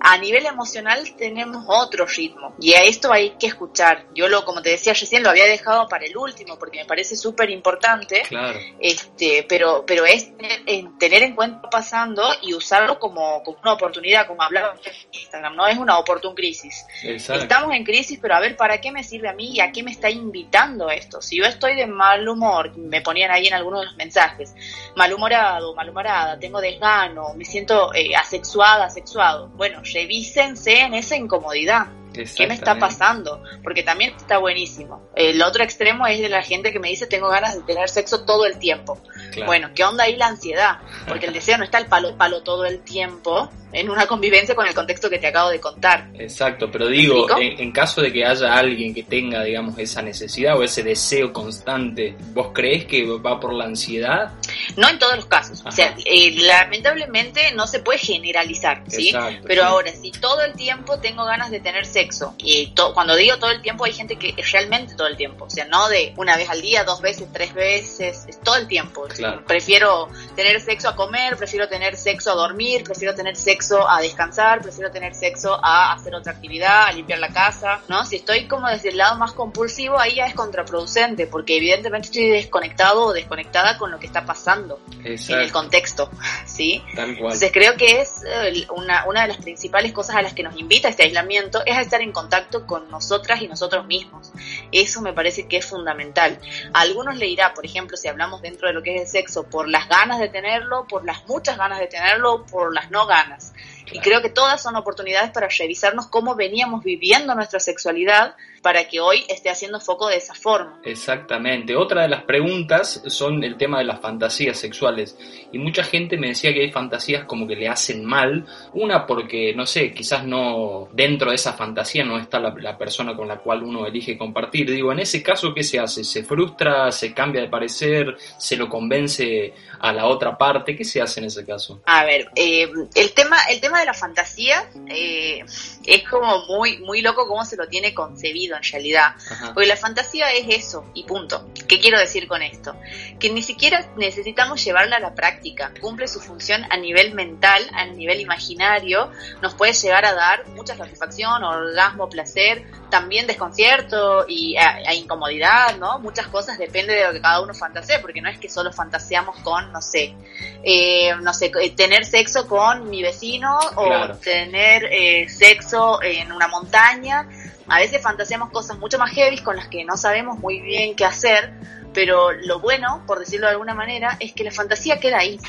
a 0.00 0.18
nivel 0.18 0.46
emocional 0.46 1.14
tenemos 1.16 1.64
otro 1.68 2.06
ritmo 2.06 2.54
y 2.58 2.74
a 2.74 2.82
esto 2.82 3.12
hay 3.12 3.30
que 3.38 3.46
escuchar. 3.46 4.06
Yo 4.14 4.28
lo, 4.28 4.44
como 4.44 4.60
te 4.60 4.70
decía 4.70 4.92
recién, 4.94 5.22
lo 5.22 5.30
había 5.30 5.46
dejado 5.46 5.88
para 5.88 6.04
el 6.04 6.16
último 6.16 6.58
porque 6.58 6.78
me 6.78 6.84
parece 6.84 7.16
súper 7.16 7.50
importante. 7.50 8.22
Claro. 8.28 8.58
Este, 8.80 9.46
pero, 9.48 9.84
pero 9.86 10.04
es 10.04 10.36
tener, 10.36 11.22
en 11.22 11.34
cuenta 11.34 11.70
pasando 11.70 12.22
y 12.42 12.54
usarlo 12.54 12.98
como, 12.98 13.42
como 13.42 13.58
una 13.60 13.74
oportunidad, 13.74 14.26
como 14.26 14.42
hablaba 14.42 14.74
en 14.84 15.20
Instagram, 15.20 15.54
no 15.54 15.66
es 15.66 15.78
una 15.78 15.98
oportun 15.98 16.34
crisis. 16.34 16.84
Estamos 17.02 17.74
en 17.74 17.84
crisis, 17.84 18.18
pero 18.20 18.34
a 18.34 18.40
ver, 18.40 18.56
¿para 18.56 18.80
qué 18.80 18.90
me 18.90 19.04
sirve 19.04 19.28
a 19.28 19.32
mí 19.32 19.52
y 19.54 19.60
a 19.60 19.70
qué 19.70 19.82
me 19.82 19.92
está 19.92 20.10
invitando 20.10 20.90
esto? 20.90 21.20
Si 21.20 21.36
yo 21.36 21.44
estoy 21.44 21.76
de 21.76 21.86
mal 21.86 22.28
humor, 22.28 22.76
me 22.76 23.02
ponían 23.02 23.30
ahí 23.30 23.46
en 23.46 23.54
algunos 23.54 23.80
de 23.80 23.86
los 23.86 23.96
mensajes, 23.96 24.54
malhumorado, 24.96 25.74
malhumorada, 25.74 26.38
tengo 26.38 26.60
desgano, 26.60 27.34
me 27.34 27.44
siento 27.44 27.94
eh, 27.94 28.14
asexuada, 28.16 28.86
asexuado. 28.86 29.48
Bueno, 29.50 29.81
revísense 29.82 30.80
en 30.80 30.94
esa 30.94 31.16
incomodidad. 31.16 31.88
¿Qué 32.12 32.46
me 32.46 32.54
está 32.54 32.78
pasando? 32.78 33.42
Porque 33.62 33.82
también 33.82 34.14
está 34.16 34.38
buenísimo. 34.38 35.08
El 35.14 35.42
otro 35.42 35.62
extremo 35.62 36.06
es 36.06 36.20
de 36.20 36.28
la 36.28 36.42
gente 36.42 36.72
que 36.72 36.78
me 36.78 36.88
dice 36.88 37.06
tengo 37.06 37.28
ganas 37.28 37.54
de 37.54 37.62
tener 37.62 37.88
sexo 37.88 38.24
todo 38.24 38.46
el 38.46 38.58
tiempo. 38.58 39.00
Bueno, 39.46 39.70
¿qué 39.74 39.84
onda 39.84 40.04
ahí 40.04 40.16
la 40.16 40.26
ansiedad? 40.26 40.78
Porque 41.08 41.26
el 41.26 41.32
deseo 41.32 41.58
no 41.58 41.64
está 41.64 41.78
el 41.78 41.86
palo 41.86 42.16
palo 42.16 42.42
todo 42.42 42.64
el 42.64 42.80
tiempo, 42.80 43.50
en 43.72 43.88
una 43.88 44.06
convivencia 44.06 44.54
con 44.54 44.66
el 44.66 44.74
contexto 44.74 45.08
que 45.08 45.18
te 45.18 45.26
acabo 45.26 45.50
de 45.50 45.60
contar. 45.60 46.10
Exacto, 46.14 46.70
pero 46.70 46.88
digo, 46.88 47.26
en, 47.38 47.72
caso 47.72 48.02
de 48.02 48.12
que 48.12 48.24
haya 48.24 48.54
alguien 48.54 48.94
que 48.94 49.02
tenga, 49.02 49.42
digamos, 49.42 49.78
esa 49.78 50.02
necesidad 50.02 50.58
o 50.58 50.62
ese 50.62 50.82
deseo 50.82 51.32
constante, 51.32 52.14
¿vos 52.34 52.48
crees 52.52 52.84
que 52.84 53.04
va 53.06 53.40
por 53.40 53.54
la 53.54 53.64
ansiedad? 53.64 54.32
No 54.76 54.88
en 54.88 54.98
todos 54.98 55.16
los 55.16 55.26
casos. 55.26 55.62
O 55.64 55.72
sea, 55.72 55.96
eh, 56.04 56.32
lamentablemente 56.36 57.52
no 57.54 57.66
se 57.66 57.80
puede 57.80 57.98
generalizar, 57.98 58.84
¿sí? 58.88 59.12
pero 59.46 59.64
ahora, 59.64 59.92
si 59.92 60.10
todo 60.12 60.42
el 60.42 60.52
tiempo 60.52 60.98
tengo 61.00 61.24
ganas 61.24 61.50
de 61.50 61.60
tener 61.60 61.86
sexo, 61.86 62.01
y 62.38 62.74
cuando 62.94 63.16
digo 63.16 63.38
todo 63.38 63.50
el 63.50 63.62
tiempo, 63.62 63.84
hay 63.84 63.92
gente 63.92 64.16
que 64.16 64.34
es 64.36 64.52
realmente 64.52 64.94
todo 64.94 65.06
el 65.06 65.16
tiempo, 65.16 65.44
o 65.46 65.50
sea, 65.50 65.66
no 65.66 65.88
de 65.88 66.14
una 66.16 66.36
vez 66.36 66.48
al 66.48 66.60
día, 66.60 66.84
dos 66.84 67.00
veces, 67.00 67.28
tres 67.32 67.54
veces, 67.54 68.24
es 68.28 68.40
todo 68.40 68.56
el 68.56 68.66
tiempo. 68.66 69.06
Prefiero 69.46 70.08
tener 70.34 70.60
sexo 70.60 70.88
a 70.88 70.96
comer, 70.96 71.36
prefiero 71.36 71.68
tener 71.68 71.96
sexo 71.96 72.32
a 72.32 72.34
dormir, 72.34 72.84
prefiero 72.84 73.14
tener 73.14 73.36
sexo 73.36 73.88
a 73.88 74.00
descansar, 74.00 74.62
prefiero 74.62 74.90
tener 74.90 75.14
sexo 75.14 75.58
a 75.62 75.92
hacer 75.92 76.14
otra 76.14 76.32
actividad, 76.32 76.86
a 76.86 76.92
limpiar 76.92 77.18
la 77.18 77.28
casa, 77.28 77.80
¿no? 77.88 78.04
Si 78.04 78.16
estoy 78.16 78.46
como 78.46 78.68
desde 78.68 78.90
el 78.90 78.96
lado 78.96 79.16
más 79.16 79.32
compulsivo, 79.32 79.98
ahí 79.98 80.16
ya 80.16 80.26
es 80.26 80.34
contraproducente, 80.34 81.26
porque 81.26 81.56
evidentemente 81.56 82.06
estoy 82.06 82.30
desconectado 82.30 83.06
o 83.06 83.12
desconectada 83.12 83.78
con 83.78 83.90
lo 83.90 83.98
que 83.98 84.06
está 84.06 84.24
pasando 84.24 84.80
en 85.04 85.38
el 85.38 85.52
contexto, 85.52 86.10
¿sí? 86.46 86.82
Entonces 86.96 87.50
creo 87.52 87.76
que 87.76 88.00
es 88.00 88.22
eh, 88.26 88.66
una, 88.74 89.04
una 89.06 89.22
de 89.22 89.28
las 89.28 89.38
principales 89.38 89.92
cosas 89.92 90.16
a 90.16 90.22
las 90.22 90.32
que 90.34 90.42
nos 90.42 90.56
invita 90.58 90.88
este 90.88 91.04
aislamiento, 91.04 91.62
es 91.64 91.78
estar 91.92 92.00
en 92.00 92.12
contacto 92.12 92.66
con 92.66 92.90
nosotras 92.90 93.42
y 93.42 93.48
nosotros 93.48 93.86
mismos. 93.86 94.32
Eso 94.72 95.02
me 95.02 95.12
parece 95.12 95.46
que 95.46 95.58
es 95.58 95.66
fundamental. 95.66 96.38
A 96.72 96.80
algunos 96.80 97.18
le 97.18 97.26
irá, 97.26 97.52
por 97.52 97.66
ejemplo, 97.66 97.98
si 97.98 98.08
hablamos 98.08 98.40
dentro 98.40 98.66
de 98.66 98.72
lo 98.72 98.82
que 98.82 98.96
es 98.96 99.02
el 99.02 99.06
sexo, 99.06 99.44
por 99.44 99.68
las 99.68 99.88
ganas 99.90 100.18
de 100.18 100.30
tenerlo, 100.30 100.86
por 100.88 101.04
las 101.04 101.26
muchas 101.26 101.58
ganas 101.58 101.80
de 101.80 101.88
tenerlo, 101.88 102.46
por 102.46 102.72
las 102.74 102.90
no 102.90 103.06
ganas. 103.06 103.52
Y 103.92 103.98
creo 104.00 104.22
que 104.22 104.30
todas 104.30 104.62
son 104.62 104.74
oportunidades 104.76 105.32
para 105.32 105.48
revisarnos 105.48 106.06
cómo 106.06 106.34
veníamos 106.34 106.82
viviendo 106.82 107.34
nuestra 107.34 107.60
sexualidad 107.60 108.36
para 108.62 108.84
que 108.88 109.00
hoy 109.00 109.24
esté 109.28 109.50
haciendo 109.50 109.80
foco 109.80 110.08
de 110.08 110.16
esa 110.16 110.34
forma. 110.34 110.80
Exactamente. 110.84 111.76
Otra 111.76 112.02
de 112.02 112.08
las 112.08 112.22
preguntas 112.22 113.02
son 113.06 113.42
el 113.42 113.56
tema 113.56 113.78
de 113.78 113.84
las 113.84 114.00
fantasías 114.00 114.56
sexuales. 114.56 115.18
Y 115.50 115.58
mucha 115.58 115.82
gente 115.82 116.16
me 116.16 116.28
decía 116.28 116.54
que 116.54 116.62
hay 116.62 116.70
fantasías 116.70 117.24
como 117.24 117.46
que 117.46 117.56
le 117.56 117.68
hacen 117.68 118.04
mal. 118.04 118.46
Una 118.72 119.04
porque, 119.06 119.52
no 119.54 119.66
sé, 119.66 119.92
quizás 119.92 120.24
no 120.24 120.88
dentro 120.92 121.30
de 121.30 121.36
esa 121.36 121.52
fantasía 121.54 122.04
no 122.04 122.18
está 122.18 122.38
la, 122.38 122.78
persona 122.78 123.16
con 123.16 123.26
la 123.26 123.38
cual 123.38 123.64
uno 123.64 123.86
elige 123.86 124.16
compartir. 124.16 124.70
Digo, 124.70 124.92
en 124.92 125.00
ese 125.00 125.22
caso, 125.22 125.52
¿qué 125.52 125.64
se 125.64 125.80
hace? 125.80 126.04
¿Se 126.04 126.22
frustra? 126.22 126.92
¿Se 126.92 127.12
cambia 127.12 127.42
de 127.42 127.48
parecer? 127.48 128.16
¿Se 128.38 128.56
lo 128.56 128.68
convence 128.68 129.52
a 129.80 129.92
la 129.92 130.06
otra 130.06 130.38
parte? 130.38 130.76
¿Qué 130.76 130.84
se 130.84 131.02
hace 131.02 131.18
en 131.18 131.26
ese 131.26 131.44
caso? 131.44 131.82
A 131.86 132.04
ver, 132.04 132.28
eh, 132.36 132.70
el, 132.94 133.12
tema, 133.12 133.38
el 133.50 133.60
tema 133.60 133.80
de 133.80 133.86
la 133.86 133.94
fantasía 133.94 134.70
eh, 134.88 135.44
es 135.84 136.08
como 136.08 136.46
muy, 136.46 136.78
muy 136.78 137.02
loco 137.02 137.26
cómo 137.26 137.44
se 137.44 137.56
lo 137.56 137.66
tiene 137.66 137.92
concebido 137.92 138.51
en 138.56 138.62
realidad. 138.62 139.14
Porque 139.54 139.66
la 139.66 139.76
fantasía 139.76 140.32
es 140.32 140.46
eso 140.48 140.84
y 140.94 141.04
punto. 141.04 141.48
¿Qué 141.68 141.80
quiero 141.80 141.98
decir 141.98 142.26
con 142.28 142.42
esto? 142.42 142.76
Que 143.18 143.30
ni 143.30 143.42
siquiera 143.42 143.86
necesitamos 143.96 144.64
llevarla 144.64 144.96
a 144.96 145.00
la 145.00 145.14
práctica. 145.14 145.72
Cumple 145.80 146.08
su 146.08 146.20
función 146.20 146.64
a 146.70 146.76
nivel 146.76 147.14
mental, 147.14 147.62
a 147.74 147.86
nivel 147.86 148.20
imaginario, 148.20 149.10
nos 149.40 149.54
puede 149.54 149.72
llegar 149.72 150.04
a 150.04 150.14
dar 150.14 150.46
mucha 150.48 150.76
satisfacción, 150.76 151.42
orgasmo, 151.42 152.08
placer, 152.08 152.64
también 152.90 153.26
desconcierto 153.26 154.26
y 154.28 154.56
a, 154.56 154.92
incomodidad, 154.94 155.76
¿no? 155.78 155.98
Muchas 155.98 156.26
cosas 156.26 156.58
depende 156.58 156.94
de 156.94 157.06
lo 157.06 157.12
que 157.12 157.22
cada 157.22 157.40
uno 157.40 157.54
fantasee, 157.54 158.00
porque 158.00 158.20
no 158.20 158.28
es 158.28 158.38
que 158.38 158.50
solo 158.50 158.72
fantaseamos 158.72 159.38
con, 159.40 159.72
no 159.72 159.80
sé, 159.80 160.14
eh, 160.62 161.14
no 161.22 161.32
sé, 161.32 161.50
eh, 161.60 161.70
tener 161.70 162.04
sexo 162.04 162.46
con 162.46 162.90
mi 162.90 163.02
vecino 163.02 163.58
o 163.76 164.14
tener 164.16 164.84
eh, 164.84 165.26
sexo 165.28 166.02
en 166.02 166.32
una 166.32 166.48
montaña 166.48 167.26
a 167.72 167.78
veces 167.78 168.02
fantaseamos 168.02 168.50
cosas 168.50 168.78
mucho 168.78 168.98
más 168.98 169.12
heavy 169.12 169.38
con 169.38 169.56
las 169.56 169.66
que 169.68 169.82
no 169.82 169.96
sabemos 169.96 170.38
muy 170.38 170.60
bien 170.60 170.94
qué 170.94 171.06
hacer, 171.06 171.54
pero 171.94 172.30
lo 172.30 172.60
bueno, 172.60 173.02
por 173.06 173.18
decirlo 173.18 173.46
de 173.46 173.52
alguna 173.52 173.72
manera, 173.72 174.18
es 174.20 174.34
que 174.34 174.44
la 174.44 174.50
fantasía 174.50 175.00
queda 175.00 175.20
ahí. 175.20 175.40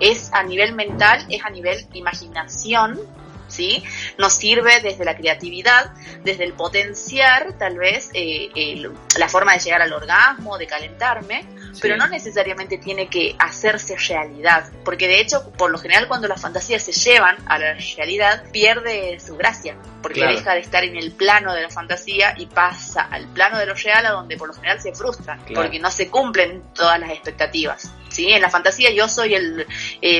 Es 0.00 0.32
a 0.32 0.42
nivel 0.42 0.74
mental, 0.74 1.24
es 1.28 1.44
a 1.44 1.50
nivel 1.50 1.86
imaginación, 1.92 2.98
¿sí? 3.48 3.82
Nos 4.18 4.34
sirve 4.34 4.80
desde 4.80 5.04
la 5.04 5.16
creatividad, 5.16 5.92
desde 6.22 6.44
el 6.44 6.52
potenciar 6.52 7.56
tal 7.58 7.78
vez 7.78 8.10
eh, 8.14 8.88
la 9.18 9.28
forma 9.28 9.52
de 9.54 9.60
llegar 9.60 9.82
al 9.82 9.92
orgasmo, 9.92 10.58
de 10.58 10.66
calentarme, 10.66 11.46
pero 11.80 11.96
no 11.96 12.06
necesariamente 12.06 12.78
tiene 12.78 13.08
que 13.08 13.34
hacerse 13.38 13.96
realidad, 13.96 14.70
porque 14.84 15.08
de 15.08 15.20
hecho, 15.20 15.50
por 15.52 15.70
lo 15.70 15.78
general 15.78 16.08
cuando 16.08 16.28
las 16.28 16.40
fantasías 16.40 16.82
se 16.82 16.92
llevan 16.92 17.36
a 17.46 17.58
la 17.58 17.74
realidad, 17.96 18.44
pierde 18.52 19.18
su 19.20 19.36
gracia, 19.36 19.76
porque 20.02 20.24
deja 20.24 20.54
de 20.54 20.60
estar 20.60 20.84
en 20.84 20.96
el 20.96 21.12
plano 21.12 21.52
de 21.54 21.62
la 21.62 21.70
fantasía 21.70 22.34
y 22.36 22.46
pasa 22.46 23.02
al 23.02 23.26
plano 23.28 23.58
de 23.58 23.66
lo 23.66 23.74
real, 23.74 24.06
a 24.06 24.10
donde 24.10 24.36
por 24.36 24.48
lo 24.48 24.54
general 24.54 24.80
se 24.80 24.94
frustra, 24.94 25.38
porque 25.54 25.78
no 25.78 25.90
se 25.90 26.08
cumplen 26.08 26.62
todas 26.74 27.00
las 27.00 27.10
expectativas. 27.10 27.90
¿Sí? 28.14 28.32
En 28.32 28.42
la 28.42 28.50
fantasía 28.50 28.90
yo 28.90 29.08
soy 29.08 29.34
el, 29.34 29.66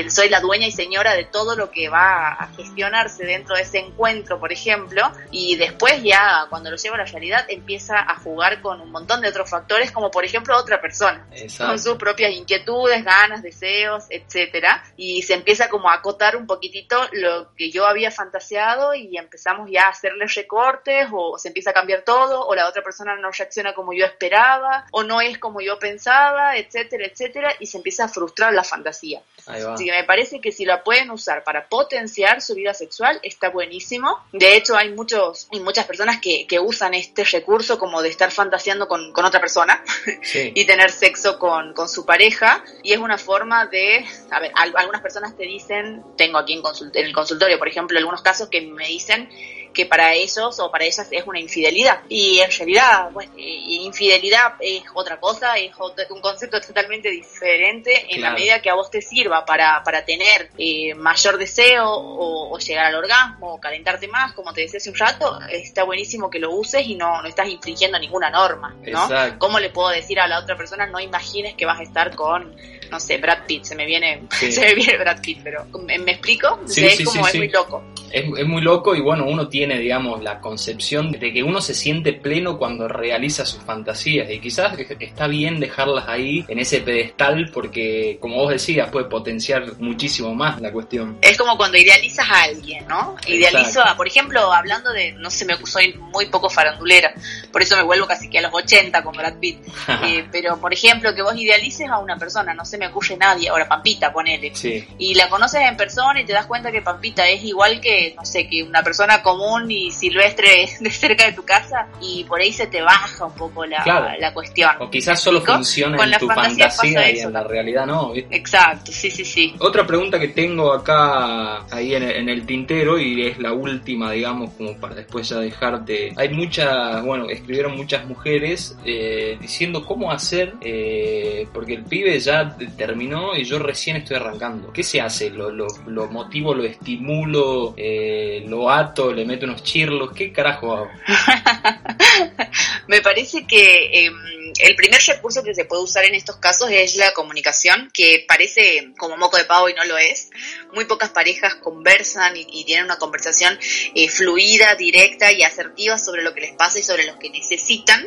soy 0.09 0.29
la 0.29 0.41
dueña 0.41 0.67
y 0.67 0.71
señora 0.71 1.13
de 1.13 1.23
todo 1.23 1.55
lo 1.55 1.71
que 1.71 1.89
va 1.89 2.33
a 2.33 2.47
gestionarse 2.55 3.25
dentro 3.25 3.55
de 3.55 3.61
ese 3.61 3.79
encuentro, 3.79 4.39
por 4.39 4.51
ejemplo, 4.51 5.11
y 5.31 5.55
después 5.55 6.03
ya 6.03 6.45
cuando 6.49 6.69
lo 6.69 6.77
llevo 6.77 6.95
a 6.95 6.99
la 6.99 7.05
realidad 7.05 7.45
empieza 7.49 7.99
a 7.99 8.15
jugar 8.17 8.61
con 8.61 8.81
un 8.81 8.91
montón 8.91 9.21
de 9.21 9.29
otros 9.29 9.49
factores, 9.49 9.91
como 9.91 10.11
por 10.11 10.25
ejemplo 10.25 10.57
otra 10.57 10.81
persona, 10.81 11.25
con 11.57 11.79
sus 11.79 11.95
propias 11.95 12.31
inquietudes, 12.31 13.03
ganas, 13.03 13.41
deseos, 13.41 14.05
etcétera, 14.09 14.83
y 14.97 15.21
se 15.21 15.33
empieza 15.33 15.69
como 15.69 15.89
a 15.89 15.95
acotar 15.95 16.35
un 16.35 16.47
poquitito 16.47 16.97
lo 17.13 17.53
que 17.55 17.71
yo 17.71 17.85
había 17.85 18.11
fantaseado 18.11 18.93
y 18.93 19.17
empezamos 19.17 19.69
ya 19.71 19.85
a 19.85 19.89
hacerle 19.89 20.25
recortes 20.27 21.07
o 21.11 21.37
se 21.37 21.47
empieza 21.49 21.69
a 21.69 21.73
cambiar 21.73 22.01
todo 22.01 22.45
o 22.45 22.55
la 22.55 22.67
otra 22.67 22.83
persona 22.83 23.15
no 23.15 23.31
reacciona 23.31 23.73
como 23.73 23.93
yo 23.93 24.05
esperaba 24.05 24.85
o 24.91 25.03
no 25.03 25.21
es 25.21 25.37
como 25.37 25.61
yo 25.61 25.79
pensaba, 25.79 26.57
etcétera, 26.57 27.05
etcétera, 27.05 27.53
y 27.59 27.65
se 27.67 27.77
empieza 27.85 28.05
a 28.05 28.07
frustrar 28.07 28.51
la 28.51 28.63
fantasía. 28.63 29.21
Así 29.45 29.85
que 29.85 29.91
me 29.91 30.03
parece 30.05 30.41
que 30.41 30.51
si 30.51 30.65
la 30.65 30.83
pueden 30.83 31.11
usar 31.11 31.43
para 31.43 31.69
potenciar 31.69 32.41
su 32.41 32.55
vida 32.55 32.73
sexual, 32.73 33.19
está 33.21 33.49
buenísimo. 33.49 34.25
De 34.33 34.57
hecho, 34.57 34.75
hay 34.75 34.91
muchos 34.91 35.47
y 35.51 35.59
muchas 35.59 35.85
personas 35.85 36.19
que, 36.19 36.47
que, 36.47 36.59
usan 36.59 36.95
este 36.95 37.23
recurso 37.25 37.77
como 37.77 38.01
de 38.01 38.09
estar 38.09 38.31
fantaseando 38.31 38.87
con, 38.87 39.13
con 39.13 39.23
otra 39.23 39.39
persona 39.39 39.83
y 40.33 40.65
tener 40.65 40.89
sexo 40.89 41.37
con, 41.37 41.75
con, 41.75 41.87
su 41.87 42.07
pareja. 42.07 42.63
Y 42.81 42.93
es 42.93 42.97
una 42.97 43.19
forma 43.19 43.67
de, 43.67 44.03
a 44.31 44.39
ver, 44.39 44.51
algunas 44.55 45.01
personas 45.01 45.37
te 45.37 45.43
dicen, 45.43 46.01
tengo 46.17 46.39
aquí 46.39 46.53
en, 46.53 46.63
en 46.95 47.05
el 47.05 47.13
consultorio, 47.13 47.59
por 47.59 47.67
ejemplo, 47.67 47.99
algunos 47.99 48.23
casos 48.23 48.49
que 48.49 48.61
me 48.61 48.87
dicen 48.87 49.29
que 49.75 49.85
para 49.85 50.13
ellos 50.13 50.59
o 50.59 50.71
para 50.71 50.85
ellas 50.85 51.07
es 51.11 51.27
una 51.27 51.39
infidelidad. 51.39 51.99
Y 52.09 52.39
en 52.39 52.49
realidad, 52.49 53.09
pues, 53.13 53.29
infidelidad 53.35 54.53
es 54.59 54.83
otra 54.93 55.19
cosa, 55.19 55.57
es 55.57 55.71
un 56.09 56.21
concepto 56.21 56.59
totalmente 56.61 57.11
diferente 57.11 58.07
en 58.09 58.21
la 58.21 58.31
medida 58.31 58.61
que 58.61 58.69
a 58.69 58.73
vos 58.73 58.89
te 58.89 59.01
sirva 59.01 59.45
para, 59.45 59.83
para 59.83 60.03
tener 60.03 60.49
eh, 60.57 60.95
mayor 60.95 61.37
deseo 61.37 61.85
o, 61.87 62.57
llegar 62.57 62.85
al 62.85 62.95
orgasmo 62.95 63.55
o 63.55 63.59
calentarte 63.59 64.07
más, 64.07 64.31
como 64.31 64.53
te 64.53 64.61
decía 64.61 64.77
hace 64.77 64.89
un 64.89 64.95
rato, 64.95 65.39
está 65.51 65.83
buenísimo 65.83 66.29
que 66.29 66.39
lo 66.39 66.51
uses 66.51 66.87
y 66.87 66.95
no, 66.95 67.21
no 67.21 67.27
estás 67.27 67.49
infringiendo 67.49 67.99
ninguna 67.99 68.29
norma, 68.29 68.73
¿no? 68.87 69.09
¿Cómo 69.37 69.59
le 69.59 69.69
puedo 69.69 69.89
decir 69.89 70.19
a 70.19 70.27
la 70.27 70.39
otra 70.39 70.55
persona, 70.55 70.87
no 70.87 70.99
imagines 71.01 71.53
que 71.55 71.65
vas 71.65 71.79
a 71.79 71.83
estar 71.83 72.15
con 72.15 72.55
no 72.91 72.99
sé, 72.99 73.17
Brad 73.17 73.45
Pitt, 73.47 73.63
se 73.63 73.75
me 73.75 73.85
viene, 73.85 74.21
se 74.29 74.61
me 74.61 74.75
viene 74.75 74.97
Brad 74.97 75.21
Pitt, 75.21 75.39
pero 75.43 75.65
¿me, 75.83 75.95
explico? 76.11 76.59
es 76.75 77.03
como, 77.03 77.27
es 77.27 77.35
muy 77.35 77.49
loco. 77.49 77.83
Es, 78.11 78.23
es, 78.37 78.47
muy 78.47 78.61
loco 78.61 78.95
y 78.95 79.01
bueno, 79.01 79.25
uno 79.27 79.49
tiene, 79.49 79.79
digamos, 79.79 80.23
la 80.23 80.39
concepción 80.39 81.11
de 81.11 81.33
que 81.33 81.43
uno 81.43 81.59
se 81.59 81.73
siente 81.73 82.13
pleno 82.13 82.57
cuando 82.57 82.87
realiza 82.87 83.45
sus 83.45 83.61
fantasías 83.63 84.29
y 84.29 84.39
quizás 84.39 84.77
está 84.99 85.27
bien 85.27 85.59
dejarlas 85.59 86.07
ahí 86.07 86.45
en 86.47 86.59
ese 86.59 86.81
pedestal 86.81 87.49
porque, 87.53 88.17
como 88.21 88.37
vos 88.37 88.51
decías, 88.51 88.89
puede 88.89 89.05
potenciar 89.05 89.77
muchísimo 89.79 90.33
más 90.33 90.61
la 90.61 90.71
cuestión. 90.71 91.17
Es 91.21 91.37
como 91.37 91.57
cuando 91.57 91.77
idealizas 91.77 92.29
a 92.29 92.43
alguien, 92.43 92.87
¿no? 92.87 93.15
Idealizo, 93.27 93.81
a, 93.81 93.95
por 93.95 94.07
ejemplo, 94.07 94.51
hablando 94.51 94.91
de, 94.91 95.13
no 95.13 95.29
sé, 95.29 95.45
me 95.45 95.55
soy 95.65 95.93
muy 95.93 96.27
poco 96.27 96.49
farandulera, 96.49 97.13
por 97.51 97.61
eso 97.61 97.75
me 97.75 97.83
vuelvo 97.83 98.07
casi 98.07 98.29
que 98.29 98.39
a 98.39 98.41
los 98.41 98.53
80 98.53 99.03
con 99.03 99.15
Brad 99.15 99.39
Pitt, 99.39 99.59
eh, 100.05 100.25
pero 100.31 100.59
por 100.59 100.73
ejemplo, 100.73 101.13
que 101.13 101.21
vos 101.21 101.35
idealices 101.35 101.89
a 101.89 101.99
una 101.99 102.17
persona, 102.17 102.53
no 102.53 102.65
sé 102.65 102.74
me 102.77 102.87
ocurre 102.87 103.17
nadie, 103.17 103.49
ahora 103.49 103.67
Pampita, 103.67 104.11
ponele. 104.11 104.51
Y 104.97 105.13
la 105.13 105.29
conoces 105.29 105.61
en 105.61 105.77
persona 105.77 106.21
y 106.21 106.25
te 106.25 106.33
das 106.33 106.45
cuenta 106.45 106.71
que 106.71 106.81
Pampita 106.81 107.27
es 107.27 107.43
igual 107.43 107.79
que, 107.79 108.13
no 108.15 108.25
sé, 108.25 108.47
que 108.47 108.63
una 108.63 108.83
persona 108.83 109.21
común 109.21 109.69
y 109.69 109.91
silvestre 109.91 110.69
de 110.79 110.91
cerca 110.91 111.25
de 111.25 111.33
tu 111.33 111.43
casa 111.43 111.87
y 112.01 112.23
por 112.25 112.41
ahí 112.41 112.51
se 112.51 112.67
te 112.67 112.81
baja 112.81 113.25
un 113.25 113.33
poco 113.33 113.65
la, 113.65 114.15
la 114.19 114.33
cuestión. 114.33 114.71
O 114.79 114.89
quizás 114.89 115.19
solo 115.19 115.41
funciona 115.41 116.03
en 116.03 116.19
tu 116.19 116.27
fantasía, 116.27 117.11
y 117.11 117.19
en 117.19 117.33
la 117.33 117.43
realidad 117.43 117.85
no. 117.85 118.13
Exacto, 118.15 118.91
sí, 118.91 119.11
sí, 119.11 119.25
sí. 119.25 119.55
Otra 119.59 119.85
pregunta 119.85 120.19
que 120.19 120.29
tengo 120.29 120.73
acá, 120.73 121.65
ahí 121.73 121.95
en 121.95 122.29
el, 122.29 122.45
tintero, 122.45 122.99
y 122.99 123.27
es 123.27 123.39
la 123.39 123.53
última, 123.53 124.11
digamos, 124.11 124.51
como 124.51 124.77
para 124.77 124.95
después 124.95 125.29
ya 125.29 125.39
dejarte. 125.39 126.13
Hay 126.15 126.29
muchas, 126.29 127.03
bueno, 127.03 127.29
escribieron 127.29 127.75
muchas 127.75 128.05
mujeres 128.05 128.77
eh, 128.85 129.37
diciendo 129.39 129.85
cómo 129.85 130.11
hacer, 130.11 130.53
eh, 130.61 131.47
porque 131.53 131.73
el 131.73 131.83
pibe 131.83 132.19
ya 132.19 132.55
terminó 132.67 133.35
y 133.35 133.43
yo 133.43 133.59
recién 133.59 133.97
estoy 133.97 134.17
arrancando. 134.17 134.71
¿Qué 134.71 134.83
se 134.83 135.01
hace? 135.01 135.29
¿Lo, 135.29 135.49
lo, 135.49 135.67
lo 135.87 136.07
motivo, 136.07 136.53
lo 136.53 136.63
estimulo, 136.63 137.73
eh, 137.77 138.43
lo 138.47 138.69
ato, 138.69 139.11
le 139.13 139.25
meto 139.25 139.45
unos 139.45 139.63
chirlos? 139.63 140.11
¿Qué 140.13 140.31
carajo 140.31 140.73
hago? 140.73 140.89
Me 142.87 143.01
parece 143.01 143.45
que 143.47 144.05
em, 144.05 144.13
el 144.59 144.75
primer 144.75 145.01
recurso 145.05 145.43
que 145.43 145.53
se 145.53 145.65
puede 145.65 145.83
usar 145.83 146.05
en 146.05 146.15
estos 146.15 146.37
casos 146.37 146.69
es 146.71 146.95
la 146.95 147.13
comunicación, 147.13 147.89
que 147.93 148.25
parece 148.27 148.93
como 148.97 149.17
moco 149.17 149.37
de 149.37 149.45
pavo 149.45 149.69
y 149.69 149.73
no 149.73 149.83
lo 149.85 149.97
es. 149.97 150.29
Muy 150.73 150.85
pocas 150.85 151.09
parejas 151.09 151.55
conversan 151.55 152.35
y, 152.37 152.63
tienen 152.65 152.85
una 152.85 152.97
conversación 152.97 153.57
eh, 153.93 154.09
fluida, 154.09 154.75
directa 154.75 155.31
y 155.31 155.43
asertiva 155.43 155.97
sobre 155.97 156.23
lo 156.23 156.33
que 156.33 156.41
les 156.41 156.53
pasa 156.53 156.79
y 156.79 156.83
sobre 156.83 157.05
lo 157.05 157.19
que 157.19 157.29
necesitan. 157.29 158.03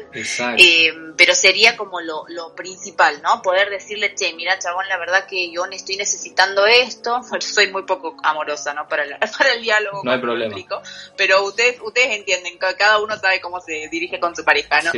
Eh, 0.57 0.93
pero 1.17 1.35
sería 1.35 1.77
como 1.77 2.01
lo, 2.01 2.55
principal, 2.55 3.21
¿no? 3.23 3.43
Poder 3.43 3.71
decirle, 3.71 4.15
che, 4.15 4.33
mira, 4.33 4.48
chabón, 4.57 4.87
la 4.89 4.99
verdad 4.99 5.27
que 5.27 5.51
yo 5.51 5.65
estoy 5.67 5.97
necesitando 5.97 6.65
esto. 6.67 7.21
soy 7.41 7.71
muy 7.73 7.83
poco 7.83 8.17
amorosa, 8.23 8.73
¿no? 8.75 8.87
Para, 8.89 9.05
para 9.39 9.53
el 9.53 9.63
diálogo. 9.63 10.03
No 10.05 10.13
hay 10.13 10.21
problema. 10.21 10.57
pero 11.17 11.45
ustedes, 11.45 11.81
ustedes 11.83 12.17
entienden, 12.17 12.57
cada 12.57 13.01
uno 13.01 13.19
sabe 13.19 13.41
cómo 13.41 13.61
se 13.61 13.89
dirige 13.91 14.21
con 14.21 14.35
su 14.37 14.45
pareja, 14.45 14.81
¿no? 14.83 14.93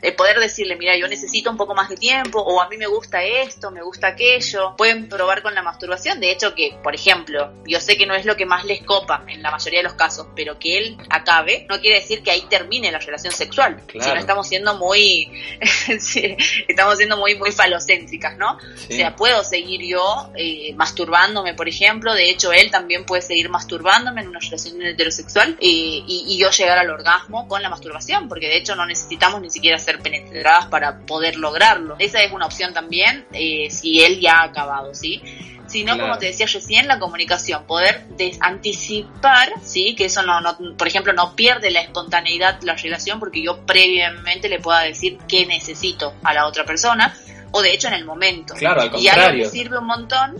Eh, 0.00 0.12
poder 0.12 0.38
decirle, 0.38 0.76
mira, 0.76 0.96
yo 0.96 1.08
necesito 1.08 1.50
un 1.50 1.56
poco 1.56 1.74
más 1.74 1.88
de 1.88 1.96
tiempo, 1.96 2.40
o 2.40 2.60
a 2.60 2.68
mí 2.68 2.76
me 2.76 2.86
gusta 2.86 3.22
esto, 3.22 3.70
me 3.70 3.82
gusta 3.82 4.08
aquello. 4.08 4.74
Pueden 4.76 5.08
probar 5.08 5.42
con 5.42 5.54
la 5.54 5.62
masturbación. 5.62 6.20
De 6.20 6.30
hecho, 6.30 6.54
que, 6.54 6.78
por 6.82 6.94
ejemplo, 6.94 7.52
yo 7.66 7.80
sé 7.80 7.96
que 7.96 8.06
no 8.06 8.14
es 8.14 8.24
lo 8.24 8.36
que 8.36 8.46
más 8.46 8.64
les 8.64 8.82
copa 8.82 9.24
en 9.26 9.42
la 9.42 9.50
mayoría 9.50 9.80
de 9.80 9.84
los 9.84 9.94
casos, 9.94 10.28
pero 10.36 10.58
que 10.58 10.78
él 10.78 10.96
acabe, 11.10 11.66
no 11.68 11.80
quiere 11.80 12.00
decir 12.00 12.22
que 12.22 12.30
ahí 12.30 12.42
termine 12.48 12.92
la 12.92 12.98
relación 12.98 13.32
sexual. 13.32 13.82
Si 13.90 13.98
no 13.98 14.14
estamos 14.14 14.48
siendo 14.48 14.74
muy, 14.74 15.30
estamos 16.68 16.96
siendo 16.96 17.16
muy, 17.16 17.34
muy 17.34 17.50
falocéntricas, 17.50 18.36
¿no? 18.36 18.58
O 18.88 18.92
sea, 18.92 19.14
puedo 19.14 19.44
seguir 19.44 19.82
yo 19.82 20.30
eh, 20.34 20.72
masturbándome, 20.74 21.54
por 21.54 21.68
ejemplo. 21.68 22.14
De 22.14 22.30
hecho, 22.30 22.52
él 22.52 22.70
también 22.70 23.04
puede 23.04 23.22
seguir 23.22 23.50
masturbándome 23.50 24.22
en 24.22 24.28
una 24.28 24.40
relación 24.40 24.80
heterosexual 24.82 25.56
eh, 25.60 25.66
y, 26.06 26.24
y 26.28 26.38
yo 26.38 26.50
llegar 26.50 26.78
al 26.78 26.90
orgasmo 26.90 27.46
con 27.48 27.62
la 27.62 27.68
masturbación, 27.68 28.28
porque 28.28 28.48
de 28.48 28.56
hecho 28.56 28.74
no 28.74 28.86
necesitamos 28.86 29.40
ni 29.40 29.50
siquiera 29.50 29.78
ser 29.78 30.00
penetradas 30.00 30.66
para 30.66 31.00
poder 31.00 31.36
lograrlo. 31.36 31.96
Esa 31.98 32.22
es 32.22 32.32
una 32.32 32.46
opción 32.46 32.72
también 32.72 33.26
eh, 33.32 33.68
si 33.70 34.02
él 34.02 34.20
ya 34.20 34.38
ha 34.38 34.44
acabado, 34.44 34.94
¿sí? 34.94 35.22
sino 35.68 35.98
como 35.98 36.18
te 36.18 36.26
decía 36.26 36.46
recién, 36.46 36.88
la 36.88 36.98
comunicación, 36.98 37.64
poder 37.66 38.06
anticipar, 38.40 39.52
¿sí? 39.62 39.94
que 39.94 40.06
eso 40.06 40.22
no, 40.22 40.40
no, 40.40 40.56
por 40.76 40.88
ejemplo, 40.88 41.12
no 41.12 41.36
pierde 41.36 41.70
la 41.70 41.80
espontaneidad 41.80 42.58
de 42.58 42.66
la 42.66 42.74
relación 42.74 43.20
porque 43.20 43.42
yo 43.42 43.66
previamente 43.66 44.48
le 44.48 44.60
pueda 44.60 44.80
decir 44.80 45.18
qué 45.28 45.44
necesito 45.46 46.14
a 46.24 46.32
la 46.32 46.46
otra 46.46 46.64
persona, 46.64 47.14
o 47.52 47.62
de 47.62 47.72
hecho 47.72 47.88
en 47.88 47.94
el 47.94 48.04
momento. 48.04 48.54
Claro, 48.54 48.82
al 48.82 48.90
contrario. 48.90 49.22
Y 49.22 49.26
algo 49.26 49.44
que 49.44 49.50
sirve 49.50 49.78
un 49.78 49.86
montón, 49.86 50.36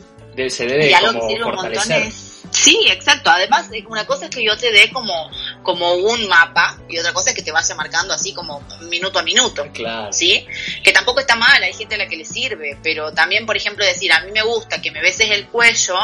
se 0.49 0.67
debe 0.67 0.91
y 0.91 0.93
algo 0.93 1.21
que 1.21 1.35
sirve 1.35 1.45
un 1.45 1.55
montón 1.55 1.93
es 1.93 2.29
Sí, 2.51 2.87
exacto. 2.89 3.31
Además, 3.31 3.69
eh, 3.73 3.85
una 3.89 4.07
cosa 4.07 4.27
es 4.27 4.31
que 4.31 4.43
yo 4.43 4.57
te 4.57 4.73
dé 4.73 4.91
como, 4.91 5.31
como 5.63 5.95
un 5.95 6.29
mapa 6.29 6.79
y 6.89 6.99
otra 6.99 7.13
cosa 7.13 7.31
es 7.31 7.37
que 7.37 7.43
te 7.43 7.53
vaya 7.53 7.75
marcando 7.75 8.15
así 8.15 8.33
como 8.33 8.63
minuto 8.89 9.19
a 9.19 9.23
minuto. 9.23 9.67
Claro. 9.73 10.13
¿Sí? 10.13 10.47
Que 10.83 10.93
tampoco 10.93 11.21
está 11.21 11.37
mal, 11.37 11.63
hay 11.63 11.73
gente 11.73 11.95
a 11.95 11.99
la 11.99 12.09
que 12.09 12.17
le 12.17 12.25
sirve, 12.25 12.79
pero 12.83 13.13
también, 13.13 13.47
por 13.47 13.57
ejemplo, 13.57 13.85
decir, 13.85 14.13
a 14.13 14.21
mí 14.21 14.33
me 14.33 14.43
gusta 14.43 14.81
que 14.81 14.91
me 14.91 15.01
beses 15.01 15.31
el 15.31 15.47
cuello 15.49 15.97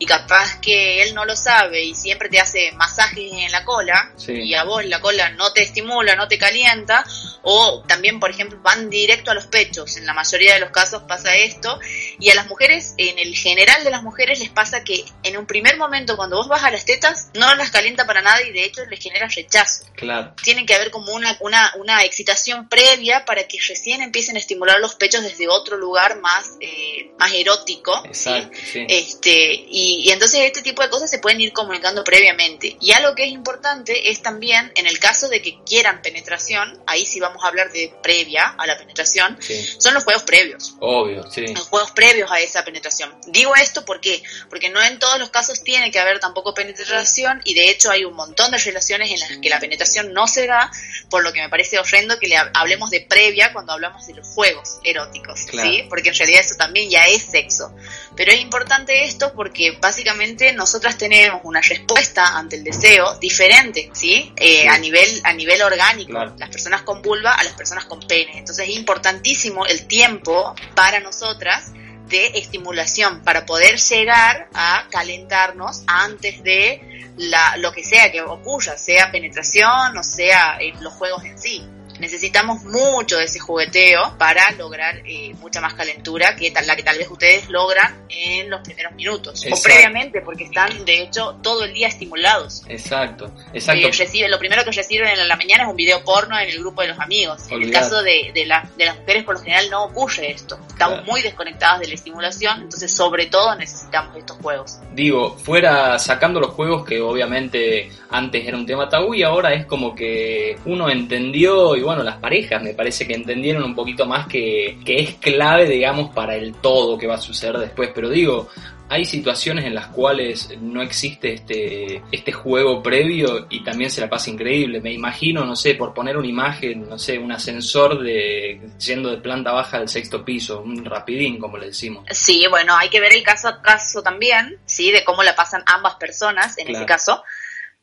y 0.00 0.06
capaz 0.06 0.58
que 0.62 1.02
él 1.02 1.14
no 1.14 1.26
lo 1.26 1.36
sabe 1.36 1.84
y 1.84 1.94
siempre 1.94 2.30
te 2.30 2.40
hace 2.40 2.72
masajes 2.72 3.32
en 3.32 3.52
la 3.52 3.66
cola 3.66 4.10
y 4.26 4.54
a 4.54 4.64
vos 4.64 4.82
la 4.86 4.98
cola 4.98 5.28
no 5.30 5.52
te 5.52 5.62
estimula, 5.62 6.16
no 6.16 6.26
te 6.26 6.38
calienta, 6.38 7.04
o 7.42 7.84
también, 7.86 8.18
por 8.18 8.30
ejemplo, 8.30 8.58
van 8.62 8.88
directo 8.88 9.30
a 9.30 9.34
los 9.34 9.46
pechos, 9.46 9.98
en 9.98 10.06
la 10.06 10.14
mayoría 10.14 10.54
de 10.54 10.60
los 10.60 10.70
casos 10.70 11.02
pasa 11.06 11.34
esto, 11.36 11.78
y 12.18 12.30
a 12.30 12.34
las 12.34 12.48
mujeres, 12.48 12.94
en 12.96 13.18
el 13.18 13.36
general 13.36 13.84
de 13.84 13.90
las 13.90 14.02
mujeres 14.02 14.38
les 14.38 14.48
pasa 14.48 14.84
que 14.84 15.04
en 15.22 15.36
un 15.36 15.46
primer 15.46 15.76
momento 15.76 16.16
cuando 16.16 16.36
vos 16.36 16.48
vas 16.48 16.64
a 16.64 16.70
las 16.70 16.86
tetas 16.86 17.28
no 17.34 17.54
las 17.54 17.70
calienta 17.70 18.06
para 18.06 18.22
nada 18.22 18.40
y 18.42 18.52
de 18.52 18.64
hecho 18.64 18.84
les 18.86 19.00
genera 19.00 19.28
rechazo. 19.28 19.84
Claro. 19.94 20.32
Tiene 20.42 20.64
que 20.64 20.74
haber 20.74 20.90
como 20.90 21.12
una, 21.12 21.36
una, 21.40 21.74
una 21.76 22.04
excitación 22.04 22.70
previa 22.70 23.26
para 23.26 23.46
que 23.46 23.58
recién 23.68 24.00
empiecen 24.00 24.36
a 24.36 24.38
estimular 24.38 24.80
los 24.80 24.94
pechos 24.94 25.22
desde 25.22 25.46
otro 25.46 25.76
lugar 25.76 26.20
más, 26.20 26.56
eh, 26.60 27.10
más 27.18 27.32
erótico. 27.34 28.02
Exacto, 28.06 28.56
sí. 28.72 28.86
Este, 28.88 29.66
y, 29.68 29.89
y 30.00 30.10
entonces 30.10 30.40
este 30.44 30.62
tipo 30.62 30.82
de 30.82 30.90
cosas 30.90 31.10
se 31.10 31.18
pueden 31.18 31.40
ir 31.40 31.52
comunicando 31.52 32.04
previamente. 32.04 32.76
Y 32.80 32.92
algo 32.92 33.14
que 33.14 33.24
es 33.24 33.30
importante 33.30 34.10
es 34.10 34.22
también, 34.22 34.72
en 34.74 34.86
el 34.86 34.98
caso 34.98 35.28
de 35.28 35.42
que 35.42 35.58
quieran 35.64 36.02
penetración, 36.02 36.82
ahí 36.86 37.04
sí 37.06 37.20
vamos 37.20 37.42
a 37.44 37.48
hablar 37.48 37.70
de 37.72 37.92
previa 38.02 38.46
a 38.58 38.66
la 38.66 38.76
penetración, 38.78 39.38
Sí. 39.40 39.66
son 39.78 39.94
los 39.94 40.04
juegos 40.04 40.22
previos 40.24 40.74
Obvio, 40.80 41.30
sí. 41.30 41.46
los 41.48 41.68
juegos 41.68 41.90
previos 41.92 42.30
a 42.30 42.40
esa 42.40 42.64
penetración. 42.64 43.14
Digo 43.26 43.54
esto 43.56 43.84
porque 43.84 44.22
porque 44.48 44.68
no 44.68 44.82
en 44.82 44.98
todos 44.98 45.18
los 45.18 45.30
casos 45.30 45.62
tiene 45.62 45.90
que 45.90 45.98
haber 45.98 46.20
tampoco 46.20 46.54
penetración 46.54 47.40
y 47.44 47.54
de 47.54 47.70
hecho 47.70 47.90
hay 47.90 48.04
un 48.04 48.14
montón 48.14 48.50
de 48.50 48.58
relaciones 48.58 49.10
en 49.10 49.20
las 49.20 49.30
que 49.38 49.48
la 49.48 49.58
penetración 49.60 50.12
no 50.12 50.26
se 50.26 50.46
da, 50.46 50.70
por 51.08 51.22
lo 51.22 51.32
que 51.32 51.40
me 51.40 51.48
parece 51.48 51.78
horrendo 51.78 52.18
que 52.18 52.28
le 52.28 52.36
ha- 52.36 52.50
hablemos 52.54 52.90
de 52.90 53.00
previa 53.00 53.52
cuando 53.52 53.72
hablamos 53.72 54.06
de 54.06 54.14
los 54.14 54.26
juegos 54.28 54.78
eróticos, 54.84 55.40
Claro. 55.48 55.70
¿sí? 55.70 55.84
Porque 55.88 56.10
en 56.10 56.14
realidad 56.14 56.40
eso 56.40 56.54
también 56.56 56.90
ya 56.90 57.06
es 57.06 57.22
sexo. 57.30 57.74
Pero 58.16 58.32
es 58.32 58.40
importante 58.40 59.04
esto 59.04 59.32
porque 59.34 59.72
básicamente 59.80 60.52
nosotras 60.52 60.96
tenemos 60.98 61.40
una 61.44 61.60
respuesta 61.60 62.36
ante 62.36 62.56
el 62.56 62.64
deseo 62.64 63.16
diferente, 63.18 63.90
¿sí? 63.92 64.32
Eh. 64.36 64.68
A 64.68 64.78
nivel 64.78 65.08
a 65.24 65.32
nivel 65.32 65.62
orgánico, 65.62 66.12
Claro. 66.12 66.34
las 66.38 66.50
personas 66.50 66.82
con 66.82 67.02
vulva 67.02 67.32
a 67.32 67.44
las 67.44 67.54
personas 67.54 67.84
con 67.86 68.00
pene. 68.00 68.38
Entonces 68.38 68.68
es 68.68 68.76
importantísimo 68.76 69.66
el 69.66 69.86
tiempo 69.86 70.54
para 70.74 71.00
nosotras 71.00 71.72
de 72.08 72.26
estimulación 72.38 73.22
para 73.22 73.46
poder 73.46 73.78
llegar 73.78 74.48
a 74.52 74.86
calentarnos 74.90 75.82
antes 75.86 76.42
de 76.42 77.12
la, 77.16 77.56
lo 77.58 77.72
que 77.72 77.84
sea 77.84 78.10
que 78.10 78.20
ocurra, 78.20 78.76
sea 78.76 79.12
penetración 79.12 79.96
o 79.96 80.02
sea 80.02 80.58
eh, 80.60 80.72
los 80.80 80.92
juegos 80.94 81.24
en 81.24 81.38
sí. 81.38 81.64
Necesitamos 82.00 82.64
mucho 82.64 83.18
de 83.18 83.24
ese 83.24 83.38
jugueteo 83.38 84.16
para 84.18 84.50
lograr 84.52 85.02
eh, 85.06 85.34
mucha 85.40 85.60
más 85.60 85.74
calentura 85.74 86.34
que 86.36 86.50
tal, 86.50 86.66
la 86.66 86.74
que 86.76 86.82
tal 86.82 86.96
vez 86.98 87.08
ustedes 87.10 87.48
logran 87.48 88.06
en 88.08 88.48
los 88.50 88.60
primeros 88.62 88.92
minutos 88.94 89.44
Exacto. 89.44 89.58
o 89.58 89.62
previamente 89.62 90.20
porque 90.22 90.44
están 90.44 90.84
de 90.84 91.02
hecho 91.02 91.36
todo 91.42 91.64
el 91.64 91.72
día 91.72 91.88
estimulados. 91.88 92.62
Exacto, 92.68 93.30
exacto. 93.52 93.86
Eh, 93.86 93.92
recibe, 93.92 94.28
lo 94.28 94.38
primero 94.38 94.64
que 94.64 94.72
reciben 94.72 95.08
en 95.08 95.28
la 95.28 95.36
mañana 95.36 95.64
es 95.64 95.68
un 95.70 95.76
video 95.76 96.02
porno 96.04 96.38
en 96.38 96.48
el 96.48 96.58
grupo 96.58 96.82
de 96.82 96.88
los 96.88 96.98
amigos. 96.98 97.42
En 97.50 97.62
el 97.62 97.70
caso 97.70 98.02
de, 98.02 98.30
de, 98.34 98.46
la- 98.46 98.68
de 98.76 98.84
las 98.86 98.98
mujeres, 98.98 99.24
por 99.24 99.34
lo 99.34 99.40
general, 99.42 99.68
no 99.70 99.84
ocurre 99.84 100.30
esto. 100.32 100.58
Estamos 100.68 100.98
Claro. 101.00 101.04
muy 101.12 101.20
desconectadas 101.22 101.80
de 101.80 101.88
la 101.88 101.94
estimulación, 101.94 102.62
entonces, 102.62 102.90
sobre 102.96 103.26
todo, 103.26 103.54
necesitamos 103.56 104.16
estos 104.16 104.38
juegos. 104.38 104.78
Digo, 104.94 105.36
fuera 105.36 105.98
sacando 105.98 106.40
los 106.40 106.50
juegos 106.54 106.84
que 106.86 107.00
obviamente 107.00 107.90
antes 108.10 108.46
era 108.46 108.56
un 108.56 108.64
tema 108.66 108.88
tabú 108.88 109.14
y 109.14 109.22
ahora 109.22 109.52
es 109.52 109.66
como 109.66 109.94
que 109.94 110.58
uno 110.64 110.88
entendió, 110.88 111.76
y 111.76 111.82
bueno, 111.82 111.89
las 111.96 112.16
parejas 112.16 112.62
me 112.62 112.74
parece 112.74 113.06
que 113.06 113.14
entendieron 113.14 113.62
un 113.64 113.74
poquito 113.74 114.06
más 114.06 114.26
que, 114.26 114.78
que 114.84 114.96
es 115.00 115.14
clave, 115.16 115.68
digamos, 115.68 116.14
para 116.14 116.36
el 116.36 116.54
todo 116.54 116.96
que 116.98 117.06
va 117.06 117.14
a 117.16 117.20
suceder 117.20 117.58
después. 117.58 117.90
Pero 117.94 118.08
digo, 118.08 118.48
hay 118.88 119.04
situaciones 119.04 119.64
en 119.66 119.74
las 119.74 119.86
cuales 119.86 120.50
no 120.60 120.82
existe 120.82 121.32
este, 121.34 122.02
este 122.10 122.32
juego 122.32 122.82
previo 122.82 123.46
y 123.48 123.62
también 123.62 123.88
se 123.88 124.00
la 124.00 124.08
pasa 124.10 124.30
increíble. 124.30 124.80
Me 124.80 124.92
imagino, 124.92 125.44
no 125.44 125.54
sé, 125.54 125.74
por 125.76 125.94
poner 125.94 126.16
una 126.16 126.26
imagen, 126.26 126.88
no 126.88 126.98
sé, 126.98 127.16
un 127.18 127.30
ascensor 127.30 128.02
de 128.02 128.60
yendo 128.84 129.10
de 129.10 129.18
planta 129.18 129.52
baja 129.52 129.76
al 129.76 129.88
sexto 129.88 130.24
piso, 130.24 130.60
un 130.60 130.84
rapidín, 130.84 131.38
como 131.38 131.56
le 131.56 131.66
decimos. 131.66 132.04
Sí, 132.10 132.44
bueno, 132.50 132.76
hay 132.76 132.88
que 132.88 133.00
ver 133.00 133.12
el 133.12 133.22
caso 133.22 133.46
a 133.48 133.62
caso 133.62 134.02
también, 134.02 134.58
¿sí? 134.66 134.90
De 134.90 135.04
cómo 135.04 135.22
la 135.22 135.36
pasan 135.36 135.62
ambas 135.66 135.94
personas 135.94 136.58
en 136.58 136.66
Claro. 136.66 136.78
ese 136.78 136.86
caso. 136.86 137.22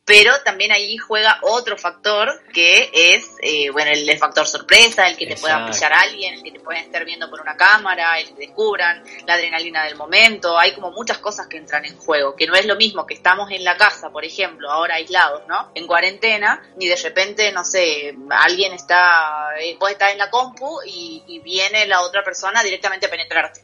Pero 0.08 0.32
también 0.42 0.72
ahí 0.72 0.96
juega 0.96 1.38
otro 1.42 1.76
factor 1.76 2.40
que 2.54 2.90
es, 2.94 3.26
eh, 3.42 3.68
bueno, 3.68 3.90
el, 3.90 4.08
el 4.08 4.18
factor 4.18 4.46
sorpresa, 4.46 5.06
el 5.06 5.18
que 5.18 5.26
te 5.26 5.36
pueda 5.36 5.66
pillar 5.66 5.92
alguien, 5.92 6.32
el 6.32 6.42
que 6.42 6.52
te 6.52 6.60
pueda 6.60 6.80
estar 6.80 7.04
viendo 7.04 7.28
por 7.28 7.42
una 7.42 7.58
cámara, 7.58 8.18
el 8.18 8.28
que 8.28 8.46
descubran, 8.46 9.04
la 9.26 9.34
adrenalina 9.34 9.84
del 9.84 9.96
momento. 9.96 10.58
Hay 10.58 10.72
como 10.72 10.92
muchas 10.92 11.18
cosas 11.18 11.46
que 11.46 11.58
entran 11.58 11.84
en 11.84 11.94
juego, 11.98 12.34
que 12.34 12.46
no 12.46 12.54
es 12.54 12.64
lo 12.64 12.76
mismo 12.76 13.06
que 13.06 13.12
estamos 13.12 13.50
en 13.50 13.62
la 13.64 13.76
casa, 13.76 14.08
por 14.08 14.24
ejemplo, 14.24 14.70
ahora 14.70 14.94
aislados, 14.94 15.46
¿no? 15.46 15.72
En 15.74 15.86
cuarentena, 15.86 16.62
y 16.80 16.88
de 16.88 16.96
repente, 16.96 17.52
no 17.52 17.62
sé, 17.62 18.14
alguien 18.30 18.72
está, 18.72 19.50
eh, 19.60 19.76
vos 19.78 19.90
estás 19.90 20.12
en 20.12 20.18
la 20.18 20.30
compu 20.30 20.80
y, 20.86 21.22
y 21.26 21.40
viene 21.40 21.86
la 21.86 22.00
otra 22.00 22.24
persona 22.24 22.62
directamente 22.62 23.04
a 23.04 23.10
penetrarte 23.10 23.60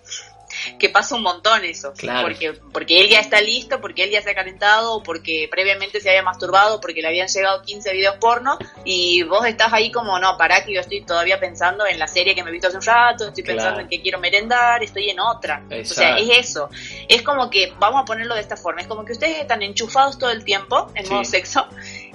que 0.78 0.88
pasa 0.88 1.14
un 1.14 1.22
montón 1.22 1.64
eso, 1.64 1.92
Claro. 1.96 2.22
porque 2.22 2.52
porque 2.72 3.00
él 3.00 3.08
ya 3.08 3.20
está 3.20 3.40
listo, 3.40 3.80
porque 3.80 4.04
él 4.04 4.10
ya 4.10 4.22
se 4.22 4.30
ha 4.30 4.34
calentado, 4.34 5.02
porque 5.02 5.48
previamente 5.50 6.00
se 6.00 6.08
había 6.10 6.22
masturbado, 6.22 6.80
porque 6.80 7.00
le 7.02 7.08
habían 7.08 7.28
llegado 7.28 7.62
15 7.62 7.92
videos 7.92 8.16
porno 8.20 8.58
y 8.84 9.22
vos 9.24 9.46
estás 9.46 9.72
ahí 9.72 9.90
como, 9.90 10.18
no, 10.18 10.36
pará 10.36 10.64
que 10.64 10.74
yo 10.74 10.80
estoy 10.80 11.02
todavía 11.02 11.38
pensando 11.40 11.86
en 11.86 11.98
la 11.98 12.06
serie 12.08 12.34
que 12.34 12.42
me 12.42 12.50
he 12.50 12.52
visto 12.52 12.68
hace 12.68 12.76
un 12.76 12.82
rato, 12.82 13.28
estoy 13.28 13.44
pensando 13.44 13.80
en 13.80 13.88
que 13.88 14.00
quiero 14.02 14.18
merendar, 14.18 14.82
estoy 14.82 15.10
en 15.10 15.20
otra. 15.20 15.62
O 15.70 15.84
sea, 15.84 16.16
es 16.18 16.28
eso. 16.38 16.68
Es 17.08 17.22
como 17.22 17.50
que, 17.50 17.72
vamos 17.78 18.02
a 18.02 18.04
ponerlo 18.04 18.34
de 18.34 18.40
esta 18.40 18.56
forma, 18.56 18.80
es 18.80 18.86
como 18.86 19.04
que 19.04 19.12
ustedes 19.12 19.38
están 19.40 19.62
enchufados 19.62 20.18
todo 20.18 20.30
el 20.30 20.44
tiempo 20.44 20.90
en 20.94 21.04
Sí. 21.06 21.12
modo 21.12 21.24
sexo 21.24 21.66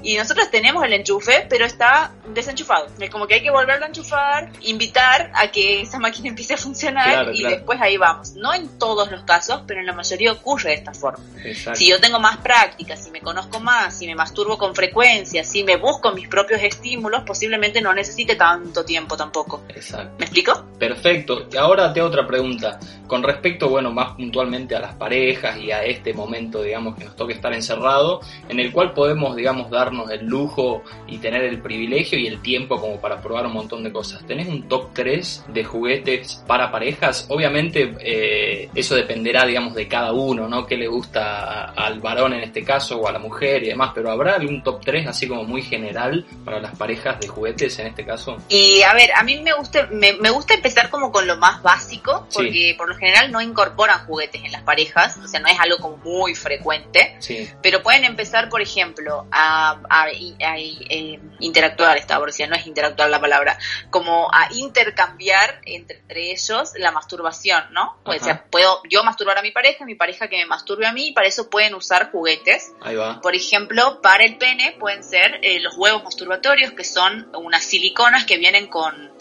y 0.04 0.18
nosotros 0.18 0.50
tenemos 0.52 0.84
el 0.84 0.94
enchufe, 0.94 1.46
pero 1.50 1.66
está 1.66 2.12
desenchufado. 2.34 2.88
Es 3.00 3.10
como 3.10 3.28
que 3.28 3.36
hay 3.36 3.44
que 3.44 3.52
volverlo 3.52 3.86
a 3.86 3.88
enchufar, 3.88 4.50
invitar 4.62 5.32
a 5.34 5.50
que 5.50 5.82
esa 5.82 6.00
máquina 6.00 6.30
empiece 6.30 6.54
a 6.54 6.58
funcionar 6.58 7.06
Claro, 7.10 7.32
y 7.34 7.40
claro. 7.40 7.56
después 7.56 7.82
ahí 7.82 7.98
vamos. 7.98 8.34
No 8.34 8.54
en 8.54 8.78
todos 8.78 9.12
los 9.12 9.24
casos, 9.24 9.62
pero 9.68 9.80
en 9.80 9.86
la 9.86 9.94
mayoría 9.94 10.32
ocurre 10.32 10.70
de 10.70 10.76
esta 10.76 10.94
forma. 10.94 11.24
Exacto. 11.44 11.80
Si 11.80 11.90
yo 11.90 12.00
tengo 12.00 12.20
más 12.20 12.38
práctica, 12.38 12.96
si 12.96 13.12
me 13.12 13.22
conozco 13.22 13.60
más, 13.60 13.98
si 13.98 14.08
me 14.08 14.16
masturbo 14.16 14.58
con 14.58 14.76
frecuencia, 14.76 15.44
si 15.44 15.64
me 15.64 15.78
busco 15.78 16.12
mis 16.12 16.28
propios 16.28 16.62
estímulos, 16.62 17.24
posiblemente 17.24 17.82
no 17.82 17.94
necesite 17.94 18.36
tanto 18.36 18.86
tiempo 18.86 19.16
tampoco. 19.18 19.64
Exacto. 19.70 20.16
¿Me 20.18 20.26
explico? 20.26 20.66
Perfecto. 20.78 21.48
Y 21.52 21.58
ahora 21.58 21.92
te 21.94 22.02
otra 22.02 22.26
pregunta. 22.26 22.80
Con 23.08 23.24
respecto, 23.24 23.70
bueno, 23.70 23.92
más 23.92 24.16
puntualmente 24.16 24.76
a 24.76 24.80
las 24.80 24.96
parejas 24.96 25.58
y 25.58 25.72
a 25.72 25.84
este 25.84 26.14
momento, 26.14 26.62
digamos, 26.62 26.96
que 26.96 27.06
nos 27.06 27.16
toca 27.16 27.34
estar 27.34 27.54
encerrado, 27.54 28.22
en 28.48 28.60
el 28.60 28.72
cual 28.72 28.94
podemos, 28.94 29.36
digamos, 29.36 29.70
darnos 29.90 30.10
el 30.12 30.26
lujo 30.26 30.84
y 31.08 31.18
tener 31.18 31.44
el 31.44 31.62
privilegio 31.62 32.18
y 32.20 32.28
el 32.28 32.42
tiempo 32.42 32.80
como 32.80 33.00
para 33.00 33.22
probar 33.22 33.46
un 33.48 33.54
montón 33.54 33.84
de 33.84 33.92
cosas. 33.92 34.26
¿Tenés 34.26 34.48
un 34.48 34.68
top 34.68 34.90
3 34.94 35.46
de 35.50 35.64
juguetes 35.64 36.44
para 36.48 36.72
parejas? 36.72 37.26
Obviamente, 37.30 37.96
eh, 38.00 38.70
eso 38.76 38.96
dependerá, 38.96 39.46
digamos, 39.46 39.74
de 39.76 39.88
cada 39.88 40.12
uno, 40.14 40.48
¿no? 40.48 40.66
¿Qué 40.66 40.78
le 40.78 40.88
gusta 40.88 41.66
al 41.72 42.00
varón 42.00 42.34
en 42.34 42.42
este 42.42 42.64
caso 42.64 43.00
o 43.00 43.08
a 43.08 43.12
la 43.12 43.20
mujer 43.20 43.64
y 43.64 43.68
demás? 43.70 43.92
Pero 43.96 44.12
¿habrá 44.12 44.36
algún 44.36 44.62
top 44.64 44.82
3 44.84 45.08
así 45.08 45.28
como 45.28 45.44
muy 45.44 45.62
general 45.62 46.26
para 46.46 46.60
las 46.60 46.78
parejas 46.78 47.20
de 47.20 47.28
juguetes 47.28 47.78
en 47.80 47.88
este 47.88 48.06
caso? 48.06 48.38
Y 48.50 48.82
a 48.84 48.94
ver, 48.94 49.10
a 49.16 49.24
mí 49.24 49.40
me 49.42 49.54
gusta, 49.54 49.88
me, 49.92 50.14
me 50.14 50.30
gusta 50.30 50.54
empezar 50.54 50.90
como 50.90 51.12
con 51.12 51.26
lo 51.28 51.38
más 51.38 51.62
básico, 51.62 52.26
Sí. 52.30 52.36
porque 52.38 52.76
por 52.78 52.90
lo 52.90 52.96
general 52.96 53.32
no 53.32 53.42
incorporan 53.42 54.06
juguetes 54.06 54.44
en 54.44 54.52
las 54.52 54.64
parejas, 54.64 55.18
o 55.18 55.28
sea, 55.28 55.40
no 55.40 55.48
es 55.48 55.60
algo 55.60 55.78
como 55.78 55.98
muy 55.98 56.36
frecuente. 56.36 57.16
Sí. 57.20 57.50
Pero 57.62 57.82
pueden 57.82 58.06
empezar, 58.06 58.50
por 58.50 58.62
ejemplo, 58.62 59.26
a, 59.32 59.79
a- 59.90 60.04
a- 60.04 60.58
eh, 60.58 61.20
interactuar, 61.40 61.98
esta 61.98 62.18
por 62.18 62.30
no 62.30 62.56
es 62.56 62.68
interactuar 62.68 63.10
la 63.10 63.20
palabra, 63.20 63.58
como 63.90 64.30
a 64.34 64.48
intercambiar 64.54 65.62
entre 65.66 66.32
ellos 66.32 66.72
la 66.78 66.92
masturbación, 66.92 67.64
¿no? 67.72 67.98
O 68.04 68.14
sea, 68.14 68.46
puedo 68.50 68.82
yo 68.90 69.04
masturbar 69.04 69.38
a 69.38 69.42
mi 69.42 69.52
pareja, 69.52 69.86
mi 69.86 69.96
pareja 69.96 70.28
que 70.28 70.38
me 70.38 70.46
masturbe 70.46 70.86
a 70.86 70.92
mí, 70.94 71.08
y 71.08 71.12
para 71.14 71.28
eso 71.28 71.50
pueden 71.50 71.74
usar 71.76 72.12
juguetes. 72.12 72.72
Ahí 72.82 72.96
va. 72.96 73.20
Por 73.22 73.36
ejemplo, 73.36 74.02
para 74.02 74.26
el 74.26 74.38
pene 74.38 74.76
pueden 74.80 75.04
ser 75.04 75.40
eh, 75.44 75.60
los 75.60 75.76
huevos 75.78 76.04
masturbatorios, 76.04 76.72
que 76.74 76.84
son 76.84 77.30
unas 77.36 77.64
siliconas 77.64 78.26
que 78.26 78.38
vienen 78.38 78.68
con 78.68 79.12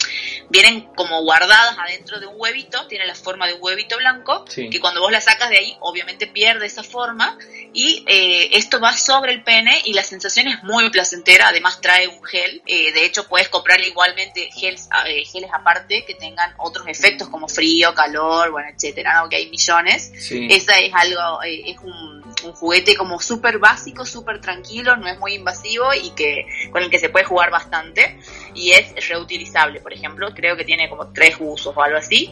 vienen 0.49 0.81
como 0.95 1.21
guardadas 1.23 1.77
adentro 1.77 2.19
de 2.19 2.27
un 2.27 2.35
huevito, 2.37 2.87
tiene 2.87 3.05
la 3.05 3.15
forma 3.15 3.47
de 3.47 3.53
un 3.53 3.59
huevito 3.61 3.97
blanco, 3.97 4.45
Sí. 4.47 4.69
que 4.69 4.79
cuando 4.79 5.01
vos 5.01 5.11
la 5.11 5.21
sacas 5.21 5.49
de 5.49 5.57
ahí, 5.57 5.77
obviamente 5.79 6.27
pierde 6.27 6.65
esa 6.65 6.83
forma, 6.83 7.37
y 7.73 8.03
eh, 8.07 8.49
esto 8.53 8.79
va 8.79 8.97
sobre 8.97 9.33
el 9.33 9.43
pene 9.43 9.79
y 9.85 9.93
la 9.93 10.03
sensación 10.03 10.47
es 10.47 10.63
muy 10.63 10.89
placentera, 10.89 11.49
además 11.49 11.81
trae 11.81 12.07
un 12.07 12.23
gel, 12.23 12.61
eh, 12.65 12.91
de 12.91 13.05
hecho 13.05 13.27
puedes 13.27 13.49
comprar 13.49 13.79
igualmente 13.81 14.49
gels, 14.51 14.89
eh, 15.05 15.23
geles 15.25 15.51
aparte 15.53 16.03
que 16.05 16.15
tengan 16.15 16.53
otros 16.57 16.87
efectos 16.87 17.29
como 17.29 17.47
frío, 17.47 17.93
calor, 17.93 18.51
bueno, 18.51 18.69
etcétera, 18.73 19.21
¿no? 19.21 19.29
que 19.29 19.35
hay 19.35 19.49
millones. 19.49 20.11
Sí. 20.19 20.47
Esa 20.49 20.79
es 20.79 20.91
algo, 20.93 21.43
eh, 21.43 21.71
es 21.71 21.77
un, 21.79 22.28
un 22.43 22.53
juguete 22.53 22.95
como 22.95 23.19
súper 23.19 23.57
básico, 23.59 24.05
súper 24.05 24.41
tranquilo, 24.41 24.95
no 24.97 25.07
es 25.07 25.17
muy 25.19 25.33
invasivo 25.33 25.93
y 25.93 26.11
que 26.11 26.45
con 26.71 26.83
el 26.83 26.89
que 26.89 26.99
se 26.99 27.09
puede 27.09 27.25
jugar 27.25 27.51
bastante 27.51 28.19
y 28.53 28.71
es 28.71 29.07
reutilizable, 29.07 29.79
por 29.81 29.93
ejemplo, 29.93 30.29
creo 30.33 30.55
que 30.57 30.63
tiene 30.65 30.89
como 30.89 31.11
tres 31.13 31.35
usos 31.39 31.75
o 31.75 31.81
algo 31.81 31.97
así. 31.97 32.31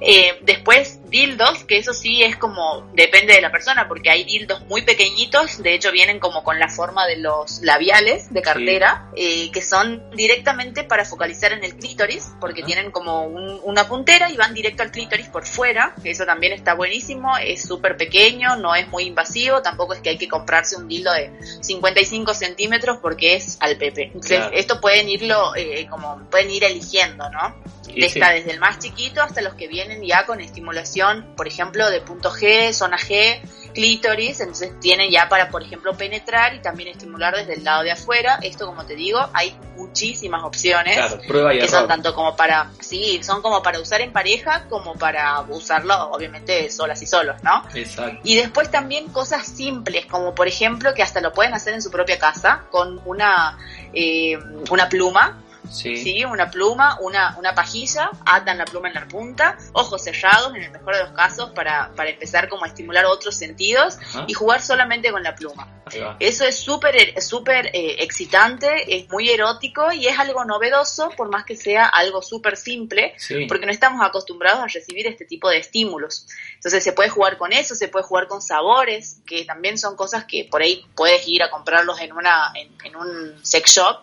Eh, 0.00 0.38
después 0.42 0.98
dildos, 1.10 1.64
que 1.64 1.78
eso 1.78 1.92
sí 1.92 2.22
es 2.22 2.36
como, 2.36 2.88
depende 2.94 3.34
de 3.34 3.40
la 3.40 3.50
persona, 3.50 3.86
porque 3.88 4.10
hay 4.10 4.24
dildos 4.24 4.62
muy 4.66 4.82
pequeñitos, 4.82 5.62
de 5.62 5.74
hecho 5.74 5.92
vienen 5.92 6.18
como 6.20 6.42
con 6.44 6.58
la 6.58 6.68
forma 6.68 7.06
de 7.06 7.16
los 7.18 7.60
labiales 7.62 8.32
de 8.32 8.42
cartera, 8.42 9.10
eh, 9.16 9.50
que 9.52 9.62
son 9.62 10.10
directamente 10.12 10.84
para 10.84 11.04
focalizar 11.04 11.52
en 11.52 11.64
el 11.64 11.76
clítoris, 11.76 12.32
porque 12.40 12.60
Ajá. 12.62 12.66
tienen 12.66 12.90
como 12.90 13.24
un- 13.24 13.60
una 13.64 13.86
puntera 13.88 14.30
y 14.30 14.36
van 14.36 14.54
directo 14.54 14.82
al 14.82 14.90
clítoris 14.90 15.28
por 15.28 15.44
fuera, 15.46 15.94
eso 16.04 16.24
también 16.24 16.52
está 16.52 16.74
buenísimo, 16.74 17.36
es 17.38 17.62
súper 17.62 17.96
pequeño, 17.96 18.56
no 18.56 18.74
es 18.74 18.88
muy 18.88 19.04
invasivo, 19.04 19.30
tampoco 19.62 19.94
es 19.94 20.00
que 20.00 20.10
hay 20.10 20.18
que 20.18 20.28
comprarse 20.28 20.76
un 20.76 20.88
dildo 20.88 21.12
de 21.12 21.32
55 21.60 22.34
centímetros 22.34 22.98
porque 22.98 23.36
es 23.36 23.56
al 23.60 23.76
pepe. 23.76 24.04
Entonces, 24.04 24.38
Claro. 24.38 24.56
esto 24.56 24.80
pueden 24.80 25.08
irlo, 25.08 25.54
eh, 25.56 25.86
como, 25.88 26.18
pueden 26.30 26.50
ir 26.50 26.64
eligiendo, 26.64 27.28
¿no? 27.30 27.56
Está 27.94 28.30
desde 28.30 28.52
el 28.52 28.60
más 28.60 28.78
chiquito 28.78 29.20
hasta 29.22 29.40
los 29.40 29.54
que 29.54 29.66
vienen 29.66 30.02
ya 30.04 30.24
con 30.26 30.40
estimulación, 30.40 31.34
por 31.36 31.48
ejemplo, 31.48 31.90
de 31.90 32.00
punto 32.00 32.30
G, 32.30 32.72
zona 32.72 32.96
G, 32.98 33.40
clítoris, 33.72 34.40
entonces 34.40 34.78
tienen 34.80 35.10
ya 35.10 35.28
para, 35.28 35.50
por 35.50 35.62
ejemplo, 35.62 35.96
penetrar 35.96 36.54
y 36.54 36.60
también 36.60 36.90
estimular 36.90 37.34
desde 37.34 37.54
el 37.54 37.64
lado 37.64 37.82
de 37.82 37.92
afuera. 37.92 38.38
Esto, 38.42 38.66
como 38.66 38.84
te 38.84 38.94
digo, 38.94 39.20
hay 39.32 39.56
muchísimas 39.76 40.44
opciones 40.44 40.96
claro, 40.96 41.20
prueba 41.26 41.54
y 41.54 41.58
que 41.60 41.68
son 41.68 41.88
tanto 41.88 42.14
como 42.14 42.36
para, 42.36 42.70
sí, 42.80 43.20
son 43.22 43.42
como 43.42 43.62
para 43.62 43.80
usar 43.80 44.00
en 44.00 44.12
pareja 44.12 44.66
como 44.68 44.94
para 44.94 45.40
usarlo, 45.48 46.10
obviamente, 46.10 46.70
solas 46.70 47.00
y 47.02 47.06
solos, 47.06 47.42
¿no? 47.42 47.64
Exacto. 47.74 48.20
Y 48.24 48.36
después 48.36 48.70
también 48.70 49.08
cosas 49.08 49.46
simples, 49.46 50.06
como 50.06 50.34
por 50.34 50.48
ejemplo 50.48 50.94
que 50.94 51.02
hasta 51.02 51.20
lo 51.20 51.32
pueden 51.32 51.54
hacer 51.54 51.74
en 51.74 51.82
su 51.82 51.90
propia 51.90 52.18
casa 52.18 52.64
con 52.70 53.00
una, 53.04 53.58
eh, 53.92 54.38
una 54.70 54.88
pluma 54.88 55.42
Sí. 55.70 56.24
Una 56.24 56.50
pluma, 56.50 56.98
una, 57.00 57.36
una 57.38 57.54
pajilla, 57.54 58.10
atan 58.26 58.58
la 58.58 58.64
pluma 58.64 58.88
en 58.88 58.94
la 58.94 59.08
punta, 59.08 59.56
ojos 59.72 60.02
cerrados 60.02 60.54
en 60.54 60.64
el 60.64 60.70
mejor 60.72 60.96
de 60.96 61.04
los 61.04 61.12
casos 61.12 61.50
para, 61.50 61.92
para 61.94 62.10
empezar 62.10 62.48
como 62.48 62.64
a 62.64 62.68
estimular 62.68 63.06
otros 63.06 63.36
sentidos 63.36 63.98
y 64.26 64.34
jugar 64.34 64.60
solamente 64.60 65.10
con 65.12 65.22
la 65.22 65.34
pluma. 65.34 65.80
Eso 66.20 66.44
es 66.44 66.58
súper 66.58 67.20
súper 67.20 67.66
eh, 67.66 67.96
excitante, 67.98 68.96
es 68.96 69.08
muy 69.10 69.28
erótico 69.30 69.90
y 69.92 70.06
es 70.06 70.18
algo 70.18 70.44
novedoso 70.44 71.10
por 71.16 71.28
más 71.30 71.44
que 71.44 71.56
sea 71.56 71.86
algo 71.86 72.22
súper 72.22 72.56
simple, 72.56 73.14
porque 73.48 73.66
no 73.66 73.72
estamos 73.72 74.04
acostumbrados 74.04 74.60
a 74.60 74.66
recibir 74.66 75.06
este 75.06 75.24
tipo 75.24 75.48
de 75.48 75.58
estímulos. 75.58 76.26
Entonces 76.54 76.84
se 76.84 76.92
puede 76.92 77.08
jugar 77.08 77.38
con 77.38 77.52
eso, 77.52 77.74
se 77.74 77.88
puede 77.88 78.04
jugar 78.04 78.28
con 78.28 78.42
sabores, 78.42 79.18
que 79.26 79.44
también 79.44 79.78
son 79.78 79.96
cosas 79.96 80.24
que 80.24 80.46
por 80.50 80.62
ahí 80.62 80.84
puedes 80.94 81.26
ir 81.26 81.42
a 81.42 81.50
comprarlos 81.50 82.00
en, 82.00 82.12
una, 82.12 82.52
en 82.84 82.96
un 82.96 83.44
sex 83.44 83.72
shop 83.72 84.00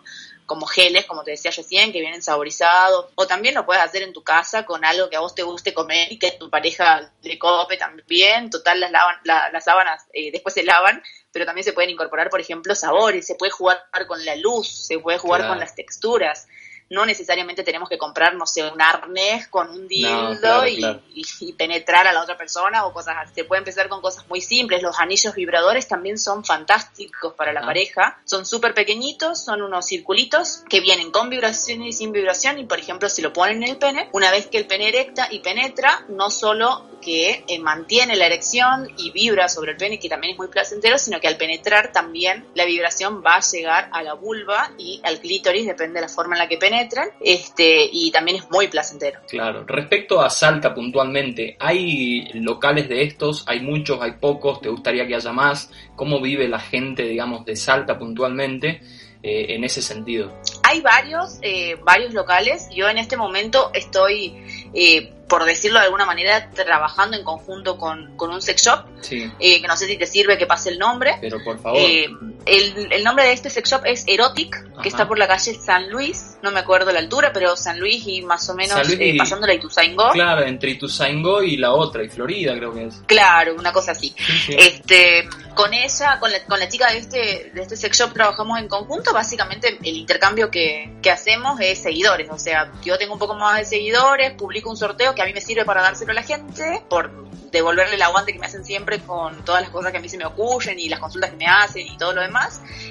como 0.48 0.66
geles, 0.66 1.06
como 1.06 1.24
te 1.24 1.32
decía 1.32 1.52
recién, 1.52 1.92
que 1.92 2.00
vienen 2.00 2.24
saborizados, 2.24 3.08
o 3.14 3.28
también 3.28 3.54
lo 3.54 3.66
puedes 3.66 3.84
hacer 3.84 4.02
en 4.02 4.14
tu 4.14 4.24
casa 4.24 4.66
con 4.66 4.84
algo 4.84 5.10
que 5.10 5.18
a 5.18 5.20
vos 5.20 5.36
te 5.36 5.44
guste 5.44 5.74
comer 5.74 6.12
y 6.12 6.18
que 6.18 6.32
tu 6.32 6.50
pareja 6.50 7.12
le 7.22 7.38
cope 7.38 7.78
también, 7.78 8.50
total 8.50 8.80
las, 8.80 8.90
lavan, 8.90 9.18
las 9.24 9.64
sábanas 9.64 10.08
eh, 10.14 10.32
después 10.32 10.56
se 10.56 10.64
lavan, 10.64 11.04
pero 11.32 11.46
también 11.46 11.66
se 11.66 11.74
pueden 11.74 11.92
incorporar, 11.92 12.30
por 12.30 12.40
ejemplo, 12.40 12.74
sabores, 12.74 13.28
se 13.28 13.36
puede 13.36 13.52
jugar 13.52 13.84
con 14.08 14.26
la 14.26 14.36
luz, 14.38 14.88
se 14.88 14.98
puede 14.98 15.20
jugar 15.20 15.48
con 15.48 15.60
las 15.60 15.76
texturas 15.76 16.48
no 16.90 17.06
necesariamente 17.06 17.64
tenemos 17.64 17.90
que 17.90 17.98
comprar, 17.98 18.36
no 18.36 18.46
sé, 18.46 18.64
un 18.64 18.82
arnés 18.82 19.48
con 19.48 19.70
un 19.70 19.88
dildo 19.88 20.66
y, 20.68 21.54
penetrar 21.58 22.06
a 22.08 22.14
la 22.14 22.22
otra 22.22 22.38
persona 22.38 22.86
o 22.86 22.94
cosas 22.94 23.16
así. 23.20 23.34
Se 23.36 23.44
puede 23.44 23.60
empezar 23.60 23.90
con 23.90 24.02
cosas 24.02 24.28
muy 24.30 24.42
simples. 24.42 24.82
Los 24.82 25.00
anillos 25.00 25.34
vibradores 25.34 25.88
también 25.88 26.20
son 26.20 26.46
fantásticos 26.46 27.34
para 27.34 27.52
la 27.52 27.62
ah. 27.62 27.66
pareja. 27.66 28.20
Son 28.26 28.46
súper 28.46 28.74
pequeñitos, 28.74 29.44
son 29.44 29.62
unos 29.62 29.88
circulitos 29.88 30.64
que 30.70 30.80
vienen 30.80 31.12
con 31.12 31.30
vibración 31.30 31.82
y 31.84 31.94
sin 31.94 32.12
vibración 32.12 32.60
y, 32.60 32.66
por 32.66 32.80
ejemplo, 32.80 33.10
si 33.10 33.22
lo 33.22 33.34
ponen 33.34 33.64
en 33.64 33.70
el 33.70 33.78
pene, 33.78 34.10
una 34.14 34.32
vez 34.32 34.48
que 34.48 34.58
el 34.58 34.68
pene 34.68 34.90
erecta 34.90 35.28
y 35.32 35.40
penetra, 35.40 36.06
no 36.10 36.30
solo 36.30 36.86
que 37.08 37.46
eh, 37.48 37.60
mantiene 37.60 38.18
la 38.18 38.26
erección 38.26 38.92
y 38.98 39.12
vibra 39.12 39.48
sobre 39.48 39.72
el 39.72 39.78
pene, 39.78 39.98
que 39.98 40.10
también 40.10 40.34
es 40.34 40.38
muy 40.38 40.50
placentero, 40.50 40.98
sino 40.98 41.22
que 41.22 41.30
al 41.30 41.38
penetrar 41.38 41.94
también 41.94 42.44
la 42.54 42.66
vibración 42.66 43.24
va 43.26 43.38
a 43.38 43.40
llegar 43.40 43.88
a 43.94 44.04
la 44.04 44.14
vulva 44.14 44.72
y 44.78 45.00
al 45.06 45.22
clítoris, 45.22 45.66
depende 45.66 46.02
de 46.02 46.08
la 46.08 46.10
forma 46.10 46.36
en 46.36 46.40
la 46.40 46.50
que 46.50 46.58
penetran, 46.58 47.08
este, 47.22 47.88
y 47.90 48.12
también 48.12 48.40
es 48.40 48.52
muy 48.52 48.68
placentero. 48.68 49.22
Claro. 49.30 49.64
Respecto 49.66 50.20
a 50.20 50.30
Salta 50.30 50.74
puntualmente, 50.74 51.56
¿hay 51.62 52.28
locales 52.34 52.90
de 52.90 53.04
estos? 53.04 53.46
¿Hay 53.48 53.62
muchos? 53.62 54.02
¿Hay 54.02 54.16
pocos? 54.20 54.60
¿Te 54.60 54.68
gustaría 54.68 55.08
que 55.08 55.16
haya 55.16 55.32
más? 55.32 55.72
¿Cómo 55.96 56.20
vive 56.20 56.50
la 56.50 56.60
gente, 56.60 57.04
digamos, 57.04 57.46
de 57.46 57.56
Salta 57.56 57.98
puntualmente? 57.98 58.82
Eh, 59.24 59.56
en 59.56 59.64
ese 59.64 59.82
sentido? 59.82 60.32
Hay 60.64 60.80
varios, 60.82 61.40
eh, 61.42 61.76
varios 61.84 62.14
locales. 62.14 62.70
Yo 62.74 62.88
en 62.88 63.00
este 63.00 63.18
momento 63.18 63.72
estoy 63.74 64.36
eh, 64.76 65.12
por 65.28 65.46
decirlo 65.46 65.80
de 65.80 65.86
alguna 65.86 66.06
manera, 66.06 66.50
trabajando 66.52 67.18
en 67.18 67.24
conjunto 67.24 67.78
con, 67.78 68.16
un 68.18 68.42
sex 68.42 68.64
shop, 68.64 68.86
eh, 69.12 69.62
que 69.62 69.68
no 69.68 69.76
sé 69.76 69.88
si 69.88 69.98
te 69.98 70.06
sirve 70.06 70.38
que 70.38 70.46
pase 70.46 70.70
el 70.70 70.80
nombre. 70.80 71.18
Pero 71.20 71.44
por 71.44 71.60
favor. 71.60 71.80
Eh, 71.80 72.08
el, 72.48 73.04
nombre 73.04 73.26
de 73.26 73.34
este 73.34 73.50
sex 73.50 73.70
shop 73.70 73.82
es 73.86 74.04
Erotic, 74.08 74.82
que 74.82 74.90
está 74.90 75.08
por 75.08 75.18
la 75.18 75.28
calle 75.28 75.54
San 75.56 75.90
Luis, 75.90 76.38
no 76.42 76.52
me 76.52 76.60
acuerdo 76.60 76.92
la 76.92 77.00
altura, 77.00 77.32
pero 77.34 77.56
San 77.56 77.80
Luis 77.80 78.06
y 78.08 78.22
más 78.22 78.50
o 78.50 78.56
menos 78.56 78.78
eh, 78.90 79.16
pasando 79.18 79.48
la 79.48 79.54
Ituzaingó. 79.54 80.12
Claro, 80.12 80.44
entre 80.46 80.72
Ituzaingó 80.72 81.44
y 81.44 81.58
la 81.58 81.72
otra, 81.74 82.04
y 82.04 82.10
Florida 82.10 82.56
creo 82.56 82.74
que 82.74 82.86
es. 82.86 83.02
Claro, 83.06 83.56
una 83.56 83.72
cosa 83.72 83.92
así. 83.92 84.16
Este, 84.50 85.28
con 85.54 85.74
ella, 85.74 86.20
con 86.20 86.32
la, 86.32 86.44
con 86.46 86.60
la 86.60 86.68
chica 86.68 86.92
de 86.92 87.00
este, 87.00 87.52
de 87.54 87.62
este 87.62 87.76
sex 87.76 87.98
shop 87.98 88.14
trabajamos 88.14 88.60
en 88.60 88.68
conjunto, 88.68 89.14
básicamente 89.14 89.78
el 89.84 89.98
intercambio 89.98 90.50
que, 90.50 90.98
que 91.02 91.12
hacemos 91.12 91.60
es 91.60 91.82
seguidores, 91.82 92.30
o 92.30 92.38
sea, 92.38 92.72
yo 92.84 92.98
tengo 92.98 93.14
un 93.14 93.20
poco 93.20 93.36
más 93.36 93.58
de 93.60 93.66
seguidores, 93.66 94.34
publico 94.34 94.70
un 94.70 94.78
sorteo 94.78 95.14
que 95.14 95.22
a 95.22 95.26
mí 95.26 95.34
me 95.34 95.42
sirve 95.42 95.66
para 95.66 95.82
dárselo 95.82 96.12
a 96.12 96.16
la 96.16 96.24
gente, 96.24 96.84
por 96.90 97.28
devolverle 97.52 97.96
el 97.96 98.02
aguante 98.02 98.34
que 98.34 98.40
me 98.40 98.46
hacen 98.46 98.64
siempre 98.64 99.00
con 99.00 99.44
todas 99.44 99.62
las 99.62 99.72
cosas 99.72 99.92
que 99.92 99.98
a 99.98 100.02
mí 100.02 100.10
se 100.10 100.18
me 100.18 100.26
ocurren 100.26 100.80
y 100.80 100.90
las 100.90 101.00
consultas 101.00 101.32
que 101.32 101.38
me 101.38 101.48
hacen 101.48 101.88
y 101.88 101.98
todo 101.98 102.14
lo 102.14 102.22
demás. 102.22 102.37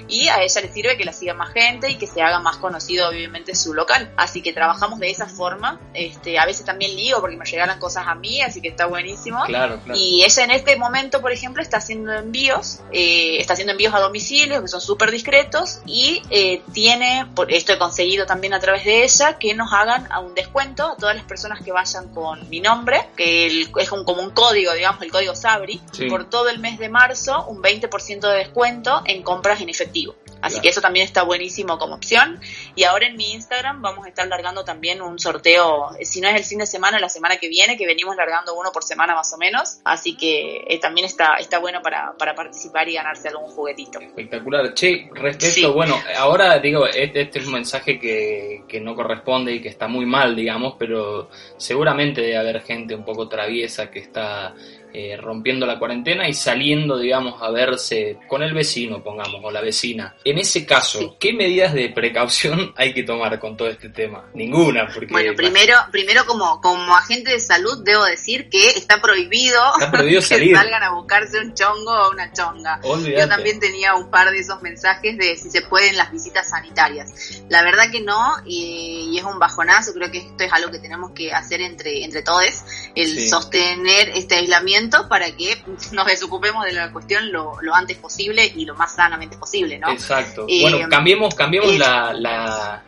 Y 0.07 0.27
a 0.29 0.41
ella 0.41 0.61
le 0.61 0.71
sirve 0.71 0.97
que 0.97 1.05
la 1.05 1.13
siga 1.13 1.33
más 1.33 1.51
gente 1.53 1.89
y 1.89 1.95
que 1.95 2.07
se 2.07 2.21
haga 2.21 2.39
más 2.39 2.57
conocido 2.57 3.09
obviamente 3.09 3.55
su 3.55 3.73
local. 3.73 4.11
Así 4.17 4.41
que 4.41 4.53
trabajamos 4.53 4.99
de 4.99 5.09
esa 5.09 5.27
forma. 5.27 5.79
Este, 5.93 6.39
a 6.39 6.45
veces 6.45 6.65
también 6.65 6.95
lío 6.95 7.19
porque 7.19 7.37
me 7.37 7.45
llegaran 7.45 7.79
cosas 7.79 8.05
a 8.07 8.15
mí, 8.15 8.41
así 8.41 8.61
que 8.61 8.69
está 8.69 8.85
buenísimo. 8.85 9.43
Claro, 9.45 9.79
Y 9.93 10.23
ella 10.23 10.43
en 10.43 10.51
este 10.51 10.75
momento, 10.75 11.21
por 11.21 11.31
ejemplo, 11.31 11.61
está 11.61 11.77
haciendo 11.77 12.13
envíos, 12.13 12.79
eh, 12.91 13.37
está 13.39 13.53
haciendo 13.53 13.71
envíos 13.71 13.93
a 13.93 13.99
domicilio 13.99 14.61
que 14.61 14.67
son 14.67 14.81
súper 14.81 15.11
discretos 15.11 15.81
y 15.85 16.21
eh, 16.29 16.61
tiene, 16.73 17.27
por, 17.35 17.51
esto 17.51 17.73
he 17.73 17.77
conseguido 17.77 18.25
también 18.25 18.53
a 18.53 18.59
través 18.59 18.85
de 18.85 19.03
ella, 19.03 19.37
que 19.37 19.53
nos 19.53 19.71
hagan 19.73 20.07
a 20.11 20.19
un 20.19 20.33
descuento 20.33 20.93
a 20.93 20.97
todas 20.97 21.15
las 21.15 21.25
personas 21.25 21.61
que 21.61 21.71
vayan 21.71 22.07
con 22.13 22.49
mi 22.49 22.59
nombre, 22.59 23.09
que 23.15 23.61
es 23.61 23.91
un, 23.91 24.03
como 24.03 24.21
un 24.21 24.31
código 24.31 24.47
código, 24.47 24.73
digamos, 24.73 25.01
el 25.01 25.11
código 25.11 25.35
SABRI, 25.35 25.81
por 26.09 26.29
todo 26.29 26.47
el 26.47 26.59
mes 26.59 26.79
de 26.79 26.87
marzo 26.89 27.45
un 27.47 27.61
20% 27.61 28.19
de 28.21 28.37
descuento 28.37 29.01
en 29.05 29.21
compras 29.21 29.36
en 29.59 29.69
efectivo. 29.69 30.15
Así 30.41 30.61
que 30.61 30.69
eso 30.69 30.81
también 30.81 31.05
está 31.05 31.23
buenísimo 31.23 31.77
como 31.77 31.95
opción. 31.95 32.39
Y 32.75 32.83
ahora 32.83 33.07
en 33.07 33.15
mi 33.15 33.33
Instagram 33.33 33.81
vamos 33.81 34.05
a 34.05 34.09
estar 34.09 34.27
largando 34.27 34.63
también 34.63 35.01
un 35.01 35.17
sorteo, 35.19 35.89
si 36.01 36.21
no 36.21 36.27
es 36.27 36.35
el 36.35 36.43
fin 36.43 36.59
de 36.59 36.65
semana, 36.65 36.99
la 36.99 37.09
semana 37.09 37.37
que 37.37 37.47
viene, 37.47 37.77
que 37.77 37.85
venimos 37.85 38.15
largando 38.15 38.53
uno 38.55 38.71
por 38.71 38.83
semana 38.83 39.15
más 39.15 39.33
o 39.33 39.37
menos. 39.37 39.79
Así 39.83 40.15
que 40.15 40.65
eh, 40.67 40.79
también 40.79 41.05
está, 41.05 41.35
está 41.35 41.59
bueno 41.59 41.81
para, 41.81 42.13
para, 42.17 42.35
participar 42.35 42.87
y 42.87 42.93
ganarse 42.93 43.29
algún 43.29 43.49
juguetito. 43.49 43.99
Espectacular. 43.99 44.73
Che, 44.73 45.09
respecto, 45.13 45.73
bueno, 45.73 45.95
ahora 46.17 46.59
digo, 46.59 46.85
este, 46.85 47.21
este, 47.21 47.39
es 47.39 47.47
un 47.47 47.53
mensaje 47.53 47.99
que, 47.99 48.63
que 48.67 48.79
no 48.79 48.95
corresponde 48.95 49.53
y 49.53 49.61
que 49.61 49.69
está 49.69 49.87
muy 49.87 50.05
mal, 50.05 50.35
digamos, 50.35 50.75
pero 50.77 51.29
seguramente 51.57 52.21
debe 52.21 52.37
haber 52.37 52.61
gente 52.61 52.93
un 52.93 53.03
poco 53.03 53.27
traviesa 53.27 53.89
que 53.89 53.99
está 53.99 54.53
eh, 54.99 55.15
rompiendo 55.15 55.67
la 55.67 55.77
cuarentena 55.77 56.27
y 56.27 56.33
saliendo, 56.33 56.97
digamos, 56.97 57.39
a 57.39 57.51
verse 57.51 58.17
con 58.27 58.41
el 58.41 58.51
vecino, 58.55 59.03
pongamos, 59.03 59.41
o 59.43 59.51
la 59.51 59.61
vecina. 59.61 60.15
En 60.23 60.39
ese 60.39 60.65
caso, 60.65 61.17
¿qué 61.19 61.33
medidas 61.33 61.71
de 61.75 61.89
precaución 61.89 62.73
hay 62.75 62.95
que 62.95 63.03
tomar 63.03 63.39
con 63.39 63.55
todo 63.55 63.67
este 63.67 63.89
tema? 63.89 64.25
Ninguna, 64.33 64.87
porque... 64.91 65.13
Bueno, 65.13 65.35
primero, 65.35 65.75
primero 65.91 66.25
como, 66.25 66.59
como 66.61 66.95
agente 66.95 67.29
de 67.29 67.39
salud 67.39 67.83
debo 67.83 68.05
decir 68.05 68.49
que 68.49 68.69
está 68.69 68.99
prohibido, 68.99 69.61
que 69.91 70.19
salgan 70.19 70.81
a 70.81 70.95
buscarse 70.95 71.41
un 71.41 71.53
chongo 71.53 71.91
o 71.91 72.09
una 72.09 72.33
chonga. 72.33 72.81
Yo 72.81 73.27
también 73.27 73.59
tenía 73.59 73.93
un 73.93 74.09
par 74.09 74.31
de 74.31 74.39
esos 74.39 74.63
mensajes 74.63 75.15
de 75.15 75.35
si 75.35 75.51
se 75.51 75.61
pueden 75.61 75.95
las 75.95 76.11
visitas 76.11 76.49
sanitarias. 76.49 77.43
La 77.49 77.61
verdad 77.61 77.91
que 77.91 78.01
no, 78.01 78.37
y, 78.47 79.15
es 79.15 79.23
un 79.23 79.37
bajonazo, 79.37 79.93
creo 79.93 80.09
que 80.09 80.19
esto 80.19 80.43
es 80.43 80.51
algo 80.51 80.71
que 80.71 80.79
tenemos 80.79 81.11
que 81.11 81.31
hacer 81.31 81.61
entre, 81.61 82.03
entre 82.03 82.23
todos, 82.23 82.47
el 82.95 83.29
sostener 83.29 84.09
este 84.15 84.35
aislamiento 84.35 84.86
para 85.09 85.31
que 85.31 85.57
nos 85.91 86.05
desocupemos 86.05 86.65
de 86.65 86.73
la 86.73 86.91
cuestión 86.91 87.31
lo, 87.31 87.57
antes 87.73 87.97
posible 87.97 88.51
y 88.55 88.65
lo 88.65 88.75
más 88.75 88.95
sanamente 88.95 89.37
posible, 89.37 89.77
¿no? 89.77 89.91
Exacto. 89.91 90.45
Eh, 90.47 90.61
bueno, 90.61 90.89
cambiemos, 90.89 91.35
cambiemos 91.35 91.77
la, 91.77 92.13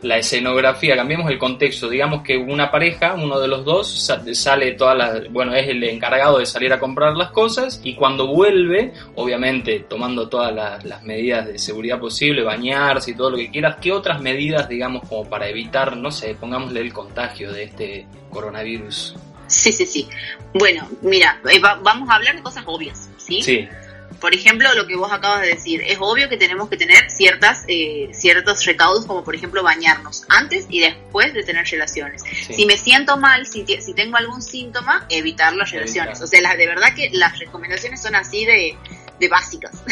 la, 0.00 0.18
escenografía, 0.18 0.96
cambiemos 0.96 1.30
el 1.30 1.38
contexto. 1.38 1.88
Digamos 1.88 2.22
que 2.22 2.36
una 2.36 2.70
pareja, 2.70 3.14
uno 3.14 3.38
de 3.38 3.48
los 3.48 3.64
dos, 3.64 4.12
sale 4.32 4.72
todas 4.72 4.96
las, 4.96 5.32
bueno, 5.32 5.54
es 5.54 5.68
el 5.68 5.82
encargado 5.84 6.38
de 6.38 6.46
salir 6.46 6.72
a 6.72 6.78
comprar 6.78 7.16
las 7.16 7.30
cosas 7.30 7.80
y 7.82 7.94
cuando 7.94 8.26
vuelve, 8.26 8.92
obviamente 9.14 9.80
tomando 9.88 10.28
todas 10.28 10.54
las, 10.54 10.84
las 10.84 11.02
medidas 11.02 11.46
de 11.46 11.58
seguridad 11.58 11.98
posible, 11.98 12.42
bañarse 12.42 13.12
y 13.12 13.14
todo 13.14 13.30
lo 13.30 13.36
que 13.36 13.50
quieras, 13.50 13.76
¿qué 13.80 13.92
otras 13.92 14.20
medidas, 14.20 14.68
digamos, 14.68 15.06
como 15.08 15.28
para 15.28 15.48
evitar, 15.48 15.96
no 15.96 16.10
sé, 16.10 16.34
pongámosle 16.34 16.80
el 16.80 16.92
contagio 16.92 17.52
de 17.52 17.64
este 17.64 18.06
coronavirus? 18.30 19.16
Sí, 19.50 19.72
sí, 19.72 19.84
sí. 19.84 20.08
Bueno, 20.54 20.88
mira, 21.02 21.40
eh, 21.50 21.60
vamos 21.60 22.08
a 22.08 22.14
hablar 22.14 22.36
de 22.36 22.42
cosas 22.42 22.64
obvias, 22.66 23.10
¿sí? 23.18 23.42
Sí. 23.42 23.68
Por 24.20 24.34
ejemplo, 24.34 24.68
lo 24.74 24.86
que 24.86 24.96
vos 24.96 25.10
acabas 25.10 25.40
de 25.40 25.48
decir, 25.48 25.82
es 25.86 25.96
obvio 25.98 26.28
que 26.28 26.36
tenemos 26.36 26.68
que 26.68 26.76
tener 26.76 27.10
ciertas, 27.10 27.64
eh, 27.68 28.10
ciertos 28.12 28.64
recaudos, 28.66 29.06
como 29.06 29.24
por 29.24 29.34
ejemplo 29.34 29.62
bañarnos 29.62 30.24
antes 30.28 30.66
y 30.68 30.80
después 30.80 31.32
de 31.32 31.42
tener 31.42 31.66
relaciones. 31.66 32.22
Si 32.54 32.66
me 32.66 32.76
siento 32.76 33.16
mal, 33.16 33.46
si, 33.46 33.64
si 33.64 33.94
tengo 33.94 34.18
algún 34.18 34.42
síntoma, 34.42 35.06
evitar 35.08 35.54
las 35.54 35.70
relaciones. 35.70 36.20
O 36.20 36.26
sea, 36.26 36.54
de 36.54 36.66
verdad 36.66 36.94
que 36.94 37.08
las 37.12 37.38
recomendaciones 37.38 38.02
son 38.02 38.14
así 38.14 38.44
de, 38.44 38.76
de 39.20 39.28
básicas. 39.28 39.72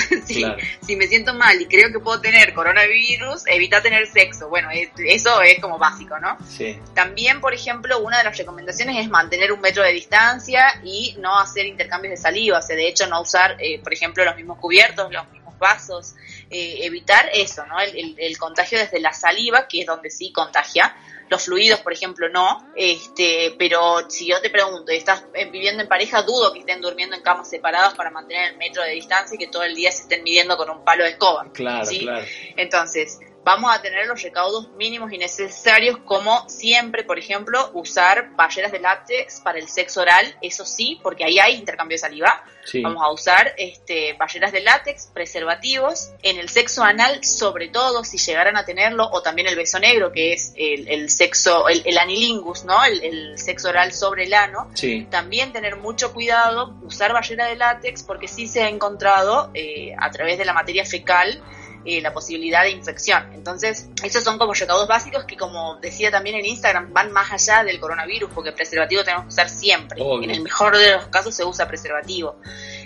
Si 0.80 0.96
me 0.96 1.06
siento 1.06 1.34
mal 1.34 1.60
y 1.60 1.66
creo 1.66 1.92
que 1.92 2.00
puedo 2.00 2.20
tener 2.20 2.54
coronavirus, 2.54 3.46
evita 3.46 3.82
tener 3.82 4.06
sexo. 4.06 4.48
Bueno, 4.48 4.68
eso 4.70 5.42
es 5.42 5.60
como 5.60 5.78
básico, 5.78 6.18
¿no? 6.18 6.38
Sí. 6.48 6.78
También, 6.94 7.40
por 7.40 7.52
ejemplo, 7.52 7.98
una 8.00 8.18
de 8.18 8.24
las 8.24 8.36
recomendaciones 8.36 8.96
es 8.98 9.10
mantener 9.10 9.52
un 9.52 9.60
metro 9.60 9.82
de 9.82 9.92
distancia 9.92 10.80
y 10.82 11.14
no 11.18 11.38
hacer 11.38 11.66
intercambios 11.66 12.12
de 12.12 12.16
saliva. 12.16 12.58
O 12.58 12.62
sea, 12.62 12.76
de 12.76 12.88
hecho, 12.88 13.06
no 13.06 13.20
usar, 13.20 13.56
eh, 13.58 13.80
por 13.82 13.92
ejemplo, 13.92 14.24
los 14.24 14.36
mismos 14.36 14.58
cubiertos, 14.58 15.12
los 15.12 15.28
mismos 15.30 15.58
vasos. 15.58 16.14
Eh, 16.50 16.78
evitar 16.82 17.28
eso, 17.34 17.66
¿no? 17.66 17.76
el 17.80 18.38
contagio 18.38 18.78
desde 18.78 19.00
la 19.00 19.12
saliva, 19.12 19.68
que 19.68 19.80
es 19.80 19.86
donde 19.86 20.10
sí 20.10 20.32
contagia 20.32 20.94
los 21.28 21.44
fluidos, 21.44 21.80
por 21.80 21.92
ejemplo, 21.92 22.28
no. 22.28 22.70
Este, 22.74 23.54
pero 23.58 24.08
si 24.08 24.26
yo 24.26 24.40
te 24.40 24.50
pregunto, 24.50 24.92
¿estás 24.92 25.24
viviendo 25.52 25.82
en 25.82 25.88
pareja? 25.88 26.22
Dudo 26.22 26.52
que 26.52 26.60
estén 26.60 26.80
durmiendo 26.80 27.16
en 27.16 27.22
camas 27.22 27.48
separadas 27.48 27.94
para 27.94 28.10
mantener 28.10 28.52
el 28.52 28.56
metro 28.56 28.82
de 28.82 28.92
distancia 28.92 29.34
y 29.34 29.38
que 29.38 29.48
todo 29.48 29.62
el 29.62 29.74
día 29.74 29.90
se 29.92 30.02
estén 30.02 30.22
midiendo 30.22 30.56
con 30.56 30.70
un 30.70 30.84
palo 30.84 31.04
de 31.04 31.10
escoba. 31.10 31.46
Claro, 31.52 31.88
claro. 31.88 32.26
Entonces, 32.56 33.18
vamos 33.48 33.74
a 33.74 33.80
tener 33.80 34.06
los 34.06 34.22
recaudos 34.22 34.68
mínimos 34.72 35.10
y 35.10 35.16
necesarios, 35.16 35.96
como 36.04 36.46
siempre, 36.50 37.02
por 37.02 37.18
ejemplo, 37.18 37.70
usar 37.72 38.32
barreras 38.36 38.72
de 38.72 38.78
látex 38.78 39.40
para 39.40 39.58
el 39.58 39.66
sexo 39.68 40.02
oral, 40.02 40.36
eso 40.42 40.66
sí, 40.66 41.00
porque 41.02 41.24
ahí 41.24 41.38
hay 41.38 41.54
intercambio 41.54 41.94
de 41.94 41.98
saliva. 41.98 42.44
Vamos 42.82 43.02
a 43.02 43.10
usar 43.10 43.54
este, 43.56 44.12
barreras 44.18 44.52
de 44.52 44.60
látex, 44.60 45.06
preservativos, 45.14 46.10
en 46.22 46.38
el 46.38 46.50
sexo 46.50 46.84
anal, 46.84 47.24
sobre 47.24 47.68
todo 47.68 48.04
si 48.04 48.18
llegaran 48.18 48.58
a 48.58 48.66
tenerlo, 48.66 49.08
o 49.10 49.22
también 49.22 49.48
el 49.48 49.56
beso 49.56 49.78
negro, 49.78 50.12
que 50.12 50.34
es 50.34 50.52
el, 50.54 51.08
sexo, 51.08 51.68
el, 51.70 51.96
anilingus, 51.96 52.66
¿no? 52.66 52.84
El, 52.84 53.38
sexo 53.38 53.70
oral 53.70 53.94
sobre 53.94 54.24
el 54.24 54.34
ano. 54.34 54.70
También 55.08 55.54
tener 55.54 55.76
mucho 55.76 56.12
cuidado, 56.12 56.74
usar 56.82 57.14
barrera 57.14 57.46
de 57.46 57.56
látex, 57.56 58.02
porque 58.02 58.28
sí 58.28 58.46
se 58.46 58.62
ha 58.62 58.68
encontrado 58.68 59.50
eh, 59.54 59.94
a 59.98 60.10
través 60.10 60.36
de 60.36 60.44
la 60.44 60.52
materia 60.52 60.84
fecal 60.84 61.42
eh, 61.84 62.00
la 62.00 62.12
posibilidad 62.12 62.62
de 62.62 62.70
infección. 62.70 63.32
Entonces, 63.32 63.88
esos 64.02 64.24
son 64.24 64.38
como 64.38 64.54
recaudos 64.54 64.88
básicos 64.88 65.24
que, 65.24 65.36
como 65.36 65.76
decía 65.76 66.10
también 66.10 66.36
en 66.36 66.46
Instagram, 66.46 66.92
van 66.92 67.12
más 67.12 67.32
allá 67.32 67.64
del 67.64 67.80
coronavirus, 67.80 68.30
porque 68.34 68.52
preservativo 68.52 69.04
tenemos 69.04 69.24
que 69.24 69.28
usar 69.28 69.48
siempre. 69.48 70.02
En 70.22 70.30
el 70.30 70.42
mejor 70.42 70.76
de 70.76 70.92
los 70.92 71.06
casos 71.06 71.34
se 71.34 71.44
usa 71.44 71.66
preservativo. 71.68 72.36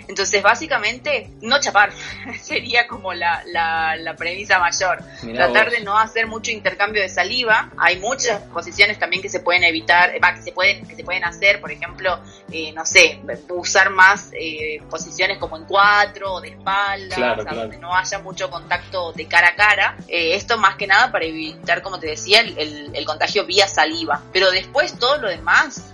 Entonces, 0.07 0.41
básicamente, 0.43 1.29
no 1.41 1.59
chapar 1.59 1.91
sería 2.41 2.87
como 2.87 3.13
la, 3.13 3.43
la, 3.45 4.15
premisa 4.15 4.59
mayor. 4.59 5.03
Tratar 5.33 5.71
de 5.71 5.81
no 5.81 5.97
hacer 5.97 6.27
mucho 6.27 6.51
intercambio 6.51 7.01
de 7.01 7.09
saliva. 7.09 7.71
Hay 7.77 7.99
muchas 7.99 8.41
posiciones 8.53 8.99
también 8.99 9.21
que 9.21 9.29
se 9.29 9.39
pueden 9.39 9.63
evitar, 9.63 10.11
que, 10.11 10.41
se 10.41 10.51
pueden, 10.51 10.85
que 10.85 10.95
se 10.95 11.03
pueden 11.03 11.23
hacer, 11.23 11.59
por 11.59 11.71
ejemplo, 11.71 12.19
eh, 12.51 12.71
no 12.73 12.85
sé, 12.85 13.19
usar 13.49 13.89
más 13.89 14.29
eh, 14.33 14.81
posiciones 14.89 15.37
como 15.39 15.57
en 15.57 15.65
cuatro 15.65 16.33
o 16.33 16.41
de 16.41 16.49
espalda, 16.49 17.35
donde 17.35 17.77
no 17.77 17.95
haya 17.95 18.19
mucho 18.19 18.49
contacto 18.49 19.11
de 19.13 19.27
cara 19.27 19.49
a 19.49 19.55
cara. 19.55 19.97
Eh, 20.07 20.35
esto 20.35 20.57
más 20.57 20.75
que 20.75 20.87
nada 20.87 21.11
para 21.11 21.25
evitar, 21.25 21.81
como 21.81 21.99
te 21.99 22.07
decía, 22.07 22.41
el, 22.41 22.91
el, 22.93 23.05
contagio 23.05 23.45
vía 23.45 23.67
saliva. 23.67 24.21
Pero 24.31 24.51
después 24.51 24.97
todo 24.99 25.17
lo 25.17 25.29
demás, 25.29 25.93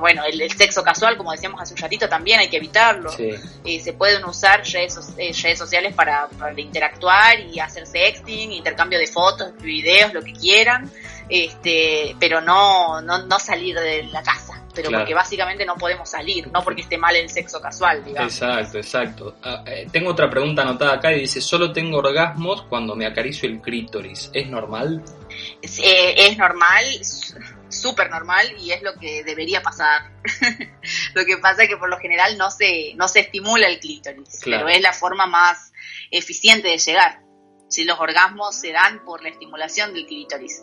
bueno, 0.00 0.22
el, 0.24 0.50
sexo 0.52 0.82
casual, 0.82 1.16
como 1.16 1.32
decíamos 1.32 1.60
hace 1.60 1.74
un 1.74 1.80
ratito, 1.80 2.08
también 2.08 2.40
hay 2.40 2.48
que 2.48 2.56
evitarlo. 2.56 3.10
Sí. 3.10 3.34
Eh, 3.64 3.80
se 3.80 3.92
pueden 3.92 4.24
usar 4.24 4.62
redes, 4.64 4.98
eh, 5.16 5.32
redes 5.42 5.58
sociales 5.58 5.94
para, 5.94 6.28
interactuar 6.56 7.40
y 7.40 7.60
hacer 7.60 7.86
sexting, 7.86 8.52
intercambio 8.52 8.98
de 8.98 9.06
fotos, 9.06 9.56
videos, 9.60 10.12
lo 10.14 10.22
que 10.22 10.32
quieran, 10.32 10.90
este, 11.28 12.16
pero 12.18 12.40
no, 12.40 13.00
no, 13.00 13.26
no 13.26 13.38
salir 13.38 13.78
de 13.78 14.04
la 14.04 14.22
casa 14.22 14.58
pero 14.82 14.96
porque 14.96 15.12
básicamente 15.12 15.66
no 15.66 15.74
podemos 15.74 16.08
salir, 16.08 16.48
no 16.52 16.62
porque 16.62 16.82
esté 16.82 16.96
mal 16.96 17.14
el 17.16 17.28
sexo 17.28 17.60
casual, 17.60 18.04
digamos. 18.04 18.32
Exacto, 18.32 18.78
exacto. 18.78 19.34
Ah, 19.42 19.64
eh, 19.66 19.88
tengo 19.90 20.10
otra 20.10 20.30
pregunta 20.30 20.62
anotada 20.62 20.94
acá 20.94 21.12
y 21.12 21.20
dice, 21.20 21.40
solo 21.40 21.72
tengo 21.72 21.98
orgasmos 21.98 22.62
cuando 22.62 22.94
me 22.94 23.04
acaricio 23.04 23.48
el 23.48 23.60
clítoris, 23.60 24.30
¿es 24.32 24.48
normal? 24.48 25.02
es 25.60 26.38
normal, 26.38 26.84
súper 27.80 28.10
normal 28.10 28.54
y 28.58 28.72
es 28.72 28.82
lo 28.82 28.94
que 28.94 29.22
debería 29.24 29.62
pasar. 29.62 30.10
lo 31.14 31.24
que 31.24 31.38
pasa 31.38 31.62
es 31.62 31.68
que 31.68 31.76
por 31.76 31.88
lo 31.88 31.98
general 31.98 32.36
no 32.36 32.50
se, 32.50 32.94
no 32.96 33.08
se 33.08 33.20
estimula 33.20 33.66
el 33.68 33.78
clítoris, 33.78 34.40
pero 34.44 34.68
es 34.68 34.80
la 34.80 34.92
forma 34.92 35.26
más 35.26 35.72
eficiente 36.10 36.68
de 36.68 36.78
llegar. 36.78 37.20
Si 37.68 37.84
los 37.84 38.00
orgasmos 38.00 38.58
se 38.58 38.72
dan 38.72 39.04
por 39.04 39.22
la 39.22 39.28
estimulación 39.28 39.92
del 39.92 40.06
clítoris. 40.06 40.62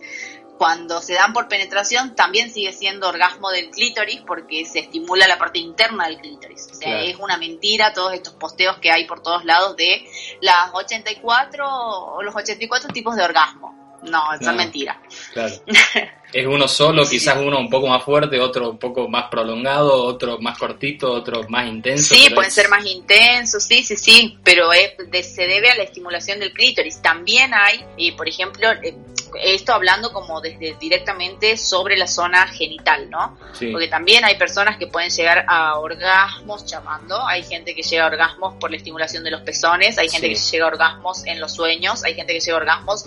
Cuando 0.58 1.02
se 1.02 1.14
dan 1.14 1.34
por 1.34 1.50
penetración 1.50 2.16
también 2.16 2.50
sigue 2.50 2.72
siendo 2.72 3.10
orgasmo 3.10 3.52
del 3.52 3.70
clítoris 3.72 4.22
porque 4.26 4.66
se 4.66 4.80
estimula 4.80 5.28
la 5.28 5.38
parte 5.38 5.60
interna 5.60 6.08
del 6.08 6.18
clítoris. 6.18 6.70
O 6.72 6.76
sea, 6.76 7.02
es 7.02 7.18
una 7.18 7.38
mentira 7.38 7.94
todos 7.94 8.14
estos 8.14 8.36
posteos 8.36 8.78
que 8.78 8.90
hay 8.90 9.06
por 9.06 9.22
todos 9.22 9.44
lados 9.44 9.76
de 9.76 10.10
las 10.42 10.74
84 10.74 11.68
o 11.68 12.24
los 12.24 12.34
84 12.34 12.90
tipos 12.94 13.18
de 13.18 13.24
orgasmo. 13.24 14.00
No, 14.04 14.34
eso 14.34 14.52
es 14.52 14.56
mentira. 14.56 15.02
Claro. 15.34 15.56
es 16.36 16.46
uno 16.46 16.68
solo, 16.68 17.08
quizás 17.08 17.38
uno 17.38 17.58
un 17.58 17.70
poco 17.70 17.88
más 17.88 18.04
fuerte, 18.04 18.42
otro 18.42 18.72
un 18.72 18.78
poco 18.78 19.08
más 19.08 19.30
prolongado, 19.30 20.04
otro 20.04 20.38
más 20.40 20.58
cortito, 20.58 21.10
otro 21.10 21.48
más 21.48 21.66
intenso. 21.66 22.14
Sí, 22.14 22.30
pueden 22.30 22.52
ser 22.52 22.68
más 22.68 22.86
intensos, 22.86 23.64
sí, 23.64 23.86
sí, 23.86 23.96
sí, 23.96 24.38
pero 24.44 24.70
se 24.74 25.48
debe 25.48 25.72
a 25.72 25.76
la 25.76 25.84
estimulación 25.84 26.42
del 26.42 26.52
clítoris. 26.52 27.02
También 27.02 27.54
hay, 27.54 27.86
y 27.96 28.12
por 28.12 28.28
ejemplo, 28.28 28.70
eh, 28.84 28.94
esto 29.42 29.74
hablando 29.74 30.12
como 30.12 30.42
desde 30.42 30.76
directamente 30.78 31.56
sobre 31.56 31.96
la 31.96 32.08
zona 32.08 32.48
genital, 32.48 33.10
¿no? 33.10 33.38
Porque 33.72 33.88
también 33.88 34.26
hay 34.26 34.36
personas 34.36 34.78
que 34.78 34.88
pueden 34.88 35.12
llegar 35.12 35.46
a 35.48 35.78
orgasmos 35.80 36.66
llamando, 36.66 37.26
hay 37.26 37.44
gente 37.44 37.74
que 37.74 37.82
llega 37.82 38.04
a 38.04 38.08
orgasmos 38.08 38.56
por 38.60 38.72
la 38.72 38.78
estimulación 38.78 39.24
de 39.24 39.32
los 39.32 39.42
pezones, 39.42 39.98
hay 39.98 40.10
gente 40.10 40.28
que 40.28 40.36
llega 40.36 40.66
a 40.66 40.68
orgasmos 40.68 41.26
en 41.26 41.40
los 41.40 41.54
sueños, 41.54 42.04
hay 42.04 42.14
gente 42.14 42.34
que 42.34 42.40
llega 42.42 42.58
a 42.58 42.60
orgasmos 42.60 43.06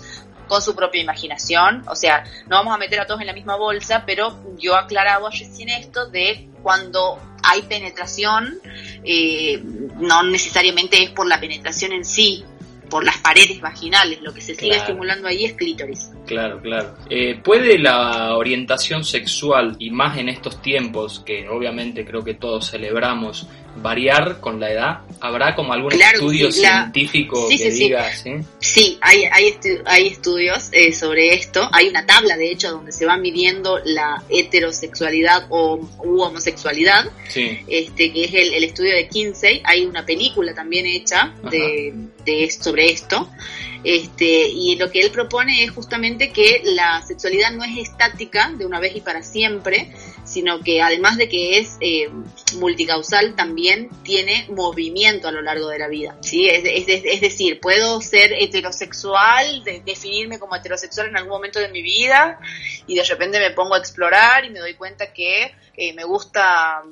con 0.49 0.61
su 0.61 0.75
propia 0.75 1.01
imaginación. 1.01 1.83
O 1.87 1.95
sea, 1.95 2.25
no 2.47 2.57
vamos 2.57 2.75
a 2.75 2.77
meter 2.77 2.99
a 2.99 3.07
todos 3.07 3.21
en 3.21 3.27
la 3.27 3.33
misma 3.33 3.55
bolsa, 3.55 4.03
pero 4.05 4.37
yo 4.57 4.75
aclaraba 4.75 5.29
recién 5.29 5.69
esto 5.69 6.07
de 6.09 6.49
cuando 6.61 7.17
hay 7.41 7.61
penetración, 7.61 8.59
eh, 9.05 9.61
no 9.97 10.23
necesariamente 10.23 11.01
es 11.01 11.11
por 11.11 11.27
la 11.27 11.39
penetración 11.39 11.93
en 11.93 12.03
sí, 12.03 12.43
por 12.89 13.05
las 13.05 13.17
paredes 13.19 13.61
vaginales, 13.61 14.21
lo 14.21 14.33
que 14.33 14.41
se 14.41 14.55
sigue 14.55 14.75
estimulando 14.75 15.27
ahí 15.27 15.45
es 15.45 15.53
clítoris. 15.53 16.09
Claro, 16.29 16.61
claro. 16.61 16.93
Eh, 17.09 17.39
¿Puede 17.43 17.79
la 17.79 18.37
orientación 18.37 19.03
sexual, 19.03 19.75
y 19.79 19.89
más 19.89 20.15
en 20.19 20.29
estos 20.29 20.61
tiempos, 20.61 21.23
que 21.25 21.49
obviamente 21.49 22.05
creo 22.05 22.23
que 22.23 22.35
todos 22.35 22.69
celebramos, 22.69 23.47
variar 23.77 24.39
con 24.39 24.59
la 24.59 24.71
edad? 24.71 24.99
¿Habrá 25.21 25.55
como 25.55 25.73
algún 25.73 25.91
estudio 25.91 26.51
científico 26.51 27.47
que 27.49 27.71
diga 27.71 28.13
sí? 28.13 28.33
Sí, 28.59 28.99
hay, 29.01 29.23
hay, 29.31 29.55
hay 29.85 30.07
estudios 30.07 30.69
eh, 30.71 30.93
sobre 30.93 31.33
esto. 31.33 31.67
Hay 31.71 31.87
una 31.87 32.05
tabla, 32.05 32.37
de 32.37 32.51
hecho, 32.51 32.69
donde 32.69 32.91
se 32.91 33.07
va 33.07 33.17
midiendo 33.17 33.79
la 33.83 34.21
heterosexualidad 34.29 35.47
o 35.49 35.79
u 35.97 36.21
homosexualidad, 36.21 37.09
este, 37.25 38.13
que 38.13 38.23
es 38.25 38.33
el, 38.35 38.63
estudio 38.63 38.93
de 38.93 39.07
Kinsey. 39.07 39.63
Hay 39.65 39.83
una 39.83 40.05
película 40.05 40.53
también 40.53 40.85
hecha 40.85 41.33
de, 41.49 41.91
de, 42.23 42.51
sobre 42.51 42.91
esto. 42.91 43.27
Este, 43.83 44.49
y 44.49 44.75
lo 44.75 44.91
que 44.91 44.99
él 44.99 45.11
propone 45.11 45.63
es 45.63 45.71
justamente 45.71 46.31
que 46.31 46.61
la 46.63 47.01
sexualidad 47.01 47.51
no 47.51 47.63
es 47.63 47.77
estática 47.77 48.51
de 48.57 48.65
una 48.65 48.79
vez 48.79 48.95
y 48.95 49.01
para 49.01 49.23
siempre, 49.23 49.93
sino 50.25 50.59
que 50.61 50.81
además 50.81 51.17
de 51.17 51.29
que 51.29 51.59
es 51.59 51.77
eh, 51.79 52.09
multicausal, 52.57 53.35
también 53.35 53.89
tiene 54.03 54.47
movimiento 54.49 55.27
a 55.27 55.31
lo 55.31 55.41
largo 55.41 55.69
de 55.69 55.79
la 55.79 55.87
vida. 55.87 56.17
¿sí? 56.21 56.47
Es, 56.47 57.21
decir, 57.21 57.59
puedo 57.59 58.01
ser 58.01 58.33
heterosexual, 58.33 59.63
definirme 59.85 60.39
como 60.39 60.55
heterosexual 60.55 61.07
en 61.07 61.17
algún 61.17 61.31
momento 61.31 61.59
de 61.59 61.69
mi 61.69 61.81
vida 61.81 62.39
y 62.85 62.95
de 62.95 63.03
repente 63.03 63.39
me 63.39 63.51
pongo 63.51 63.75
a 63.75 63.79
explorar 63.79 64.45
y 64.45 64.49
me 64.49 64.59
doy 64.59 64.75
cuenta 64.75 65.13
que 65.13 65.53
eh, 65.75 65.93
me 65.93 66.03
gusta, 66.03 66.83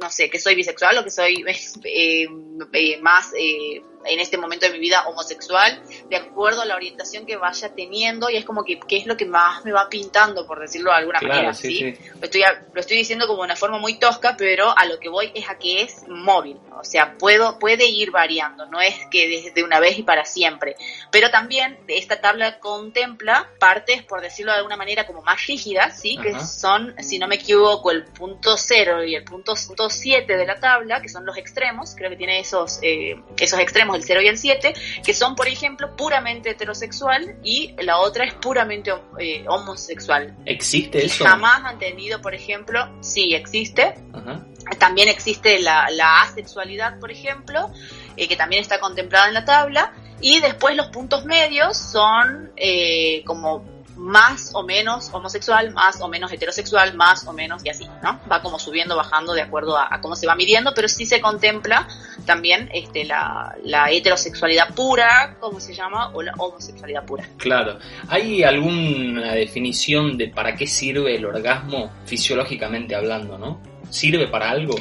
no 0.00 0.10
sé, 0.10 0.30
que 0.30 0.38
soy 0.38 0.54
bisexual 0.54 0.98
o 0.98 1.04
que 1.04 1.10
soy 1.10 1.44
eh, 1.84 2.28
más 3.00 3.32
en 4.08 4.20
este 4.20 4.36
momento 4.36 4.66
de 4.66 4.72
mi 4.72 4.78
vida 4.78 5.06
homosexual, 5.06 5.82
de 6.08 6.16
acuerdo 6.16 6.62
a 6.62 6.64
la 6.64 6.76
orientación 6.76 7.26
que 7.26 7.36
vaya 7.36 7.74
teniendo 7.74 8.30
y 8.30 8.36
es 8.36 8.44
como 8.44 8.64
que 8.64 8.78
qué 8.80 8.96
es 8.96 9.06
lo 9.06 9.16
que 9.16 9.26
más 9.26 9.64
me 9.64 9.72
va 9.72 9.88
pintando, 9.88 10.46
por 10.46 10.60
decirlo 10.60 10.90
de 10.90 10.98
alguna 10.98 11.20
manera, 11.20 11.54
¿sí? 11.54 11.96
Lo, 12.20 12.24
estoy, 12.24 12.42
lo 12.72 12.80
estoy 12.80 12.96
diciendo 12.96 13.26
como 13.26 13.42
de 13.42 13.46
una 13.46 13.56
forma 13.56 13.78
muy 13.78 13.98
tosca, 13.98 14.36
pero 14.36 14.76
a 14.76 14.84
lo 14.86 14.98
que 14.98 15.08
voy 15.08 15.32
es 15.34 15.48
a 15.48 15.58
que 15.58 15.82
es 15.82 16.06
móvil, 16.08 16.58
o 16.78 16.84
sea, 16.84 17.16
puedo, 17.18 17.58
puede 17.58 17.86
ir 17.86 18.10
variando, 18.10 18.66
no 18.66 18.80
es 18.80 18.94
que 19.10 19.28
desde 19.28 19.64
una 19.64 19.80
vez 19.80 19.98
y 19.98 20.02
para 20.02 20.24
siempre, 20.24 20.76
pero 21.10 21.30
también 21.30 21.78
esta 21.88 22.20
tabla 22.20 22.58
contempla 22.58 23.50
partes, 23.58 24.02
por 24.02 24.20
decirlo 24.20 24.52
de 24.52 24.58
alguna 24.58 24.76
manera, 24.76 25.06
como 25.06 25.22
más 25.22 25.46
rígidas, 25.46 26.00
¿sí? 26.00 26.16
Que 26.16 26.38
son, 26.40 26.94
si 27.00 27.18
no 27.18 27.28
me 27.28 27.36
equivoco, 27.36 27.90
el 27.90 28.04
punto 28.04 28.56
0 28.56 29.04
y 29.04 29.14
el 29.14 29.24
punto 29.24 29.54
7 29.56 30.36
de 30.36 30.46
la 30.46 30.58
tabla, 30.60 31.00
que 31.00 31.08
son 31.08 31.24
los 31.26 31.36
extremos, 31.36 31.94
creo 31.96 32.10
que 32.10 32.16
tiene 32.16 32.40
esos, 32.40 32.78
eh, 32.82 33.16
esos 33.36 33.58
extremos 33.58 33.95
el 33.96 34.04
0 34.04 34.20
y 34.22 34.28
el 34.28 34.38
7, 34.38 34.74
que 35.04 35.14
son, 35.14 35.34
por 35.34 35.48
ejemplo, 35.48 35.96
puramente 35.96 36.50
heterosexual 36.50 37.36
y 37.42 37.74
la 37.82 37.98
otra 37.98 38.24
es 38.24 38.34
puramente 38.34 38.92
eh, 39.18 39.44
homosexual. 39.48 40.36
¿Existe 40.44 41.04
eso? 41.04 41.24
Jamás 41.24 41.62
han 41.64 41.78
tenido, 41.78 42.20
por 42.20 42.34
ejemplo, 42.34 42.88
sí, 43.00 43.34
existe. 43.34 43.94
También 44.78 45.08
existe 45.08 45.58
la, 45.60 45.86
asexualidad, 46.22 46.98
por 46.98 47.10
ejemplo, 47.10 47.70
eh, 48.16 48.28
que 48.28 48.36
también 48.36 48.62
está 48.62 48.80
contemplada 48.80 49.28
en 49.28 49.34
la 49.34 49.44
tabla. 49.44 49.92
Y 50.20 50.40
después 50.40 50.74
los 50.76 50.86
puntos 50.88 51.24
medios 51.24 51.76
son 51.76 52.52
eh, 52.56 53.22
como 53.24 53.75
más 53.96 54.50
o 54.54 54.62
menos 54.62 55.10
homosexual, 55.12 55.72
más 55.72 56.00
o 56.00 56.08
menos 56.08 56.30
heterosexual, 56.32 56.94
más 56.94 57.26
o 57.26 57.32
menos 57.32 57.64
y 57.64 57.70
así, 57.70 57.86
¿no? 58.02 58.20
Va 58.30 58.42
como 58.42 58.58
subiendo, 58.58 58.96
bajando 58.96 59.32
de 59.32 59.42
acuerdo 59.42 59.76
a, 59.78 60.00
cómo 60.00 60.14
se 60.14 60.26
va 60.26 60.34
midiendo, 60.34 60.72
pero 60.74 60.88
sí 60.88 61.06
se 61.06 61.20
contempla 61.20 61.88
también 62.24 62.68
este, 62.72 63.04
la, 63.04 63.56
la, 63.64 63.90
heterosexualidad 63.90 64.74
pura, 64.74 65.36
como 65.40 65.60
se 65.60 65.74
llama, 65.74 66.10
o 66.12 66.22
la 66.22 66.32
homosexualidad 66.36 67.04
pura. 67.04 67.28
Claro. 67.38 67.78
¿Hay 68.08 68.42
alguna 68.42 69.32
definición 69.32 70.18
de 70.18 70.28
para 70.28 70.54
qué 70.54 70.66
sirve 70.66 71.16
el 71.16 71.24
orgasmo 71.24 71.92
fisiológicamente 72.04 72.94
hablando, 72.94 73.38
no? 73.38 73.60
¿Sirve 73.90 74.28
para 74.28 74.50
algo? 74.50 74.74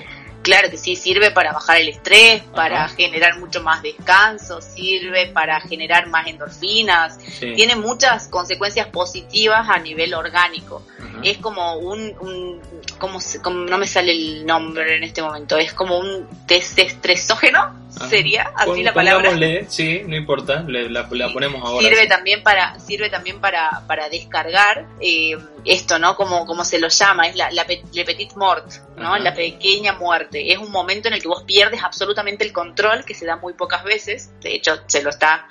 Claro 0.45 0.69
que 0.69 0.77
sí, 0.77 0.95
sirve 0.95 1.31
para 1.31 1.51
bajar 1.53 1.77
el 1.77 1.89
estrés, 1.89 2.43
para 2.53 2.87
generar 2.89 3.39
mucho 3.39 3.63
más 3.63 3.81
descanso, 3.81 4.61
sirve 4.61 5.25
para 5.25 5.59
generar 5.59 6.07
más 6.07 6.27
endorfinas, 6.27 7.17
tiene 7.39 7.75
muchas 7.75 8.27
consecuencias 8.27 8.87
positivas 8.89 9.67
a 9.67 9.79
nivel 9.79 10.13
orgánico. 10.13 10.83
Es 11.23 11.39
como 11.39 11.77
un, 11.77 12.13
un 12.19 12.61
como, 12.99 13.19
no 13.65 13.77
me 13.79 13.87
sale 13.87 14.11
el 14.11 14.45
nombre 14.45 14.97
en 14.97 15.03
este 15.03 15.23
momento, 15.23 15.57
es 15.57 15.73
como 15.73 15.97
un 15.97 16.27
desestresógeno, 16.45 17.84
sería 18.09 18.51
así 18.55 18.83
la 18.83 18.93
palabra. 18.93 19.31
sí, 19.67 20.01
no 20.05 20.15
importa, 20.15 20.63
la, 20.67 21.07
ponemos 21.07 21.63
ahora. 21.63 21.87
Sirve 21.87 22.07
también 22.07 22.43
para, 22.43 22.79
sirve 22.79 23.09
también 23.09 23.39
para, 23.39 23.83
para 23.87 24.09
descargar 24.09 24.87
eh, 24.99 25.37
esto, 25.63 25.99
¿no? 25.99 26.15
Como, 26.15 26.45
como 26.45 26.63
se 26.63 26.79
lo 26.79 26.87
llama, 26.87 27.27
es 27.27 27.35
la, 27.35 27.51
la 27.51 27.65
le 27.65 28.05
petit 28.05 28.33
mort, 28.35 28.65
¿no? 28.97 29.17
La 29.17 29.33
pequeña 29.33 29.93
muerte. 29.93 30.51
Es 30.51 30.59
un 30.59 30.71
momento 30.71 31.07
en 31.07 31.15
el 31.15 31.21
que 31.21 31.27
vos 31.27 31.43
pierdes 31.43 31.83
absolutamente 31.83 32.43
el 32.43 32.53
control, 32.53 33.03
que 33.05 33.13
se 33.13 33.25
da 33.25 33.35
muy 33.37 33.53
pocas 33.53 33.83
veces. 33.83 34.31
De 34.41 34.55
hecho, 34.55 34.79
se 34.87 35.01
lo 35.01 35.09
está 35.09 35.47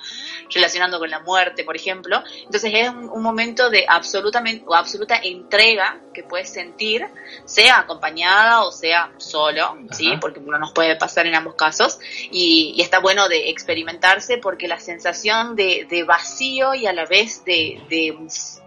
relacionando 0.53 0.99
con 0.99 1.09
la 1.09 1.19
muerte, 1.19 1.63
por 1.63 1.75
ejemplo. 1.75 2.23
Entonces 2.43 2.71
es 2.73 2.89
un, 2.89 3.25
momento 3.25 3.69
de 3.69 3.85
absolutamente 3.87 4.63
o 4.67 4.75
absoluta 4.75 5.17
entrega 5.21 5.99
que 6.13 6.23
puedes 6.23 6.49
sentir, 6.49 7.05
sea 7.45 7.79
acompañada 7.79 8.63
o 8.63 8.71
sea 8.71 9.11
solo, 9.17 9.77
¿sí? 9.91 10.13
Porque 10.21 10.39
uno 10.39 10.59
nos 10.59 10.71
puede 10.71 10.95
pasar 10.95 11.25
en 11.25 11.35
ambos 11.35 11.55
casos. 11.55 11.99
Y, 12.37 12.81
está 12.81 12.99
bueno 12.99 13.29
de 13.29 13.49
experimentarse 13.49 14.37
porque 14.37 14.67
la 14.67 14.77
sensación 14.77 15.55
de, 15.55 16.03
vacío 16.05 16.75
y 16.75 16.85
a 16.85 16.91
la 16.91 17.05
vez 17.05 17.45
de, 17.45 17.81
de, 17.89 18.13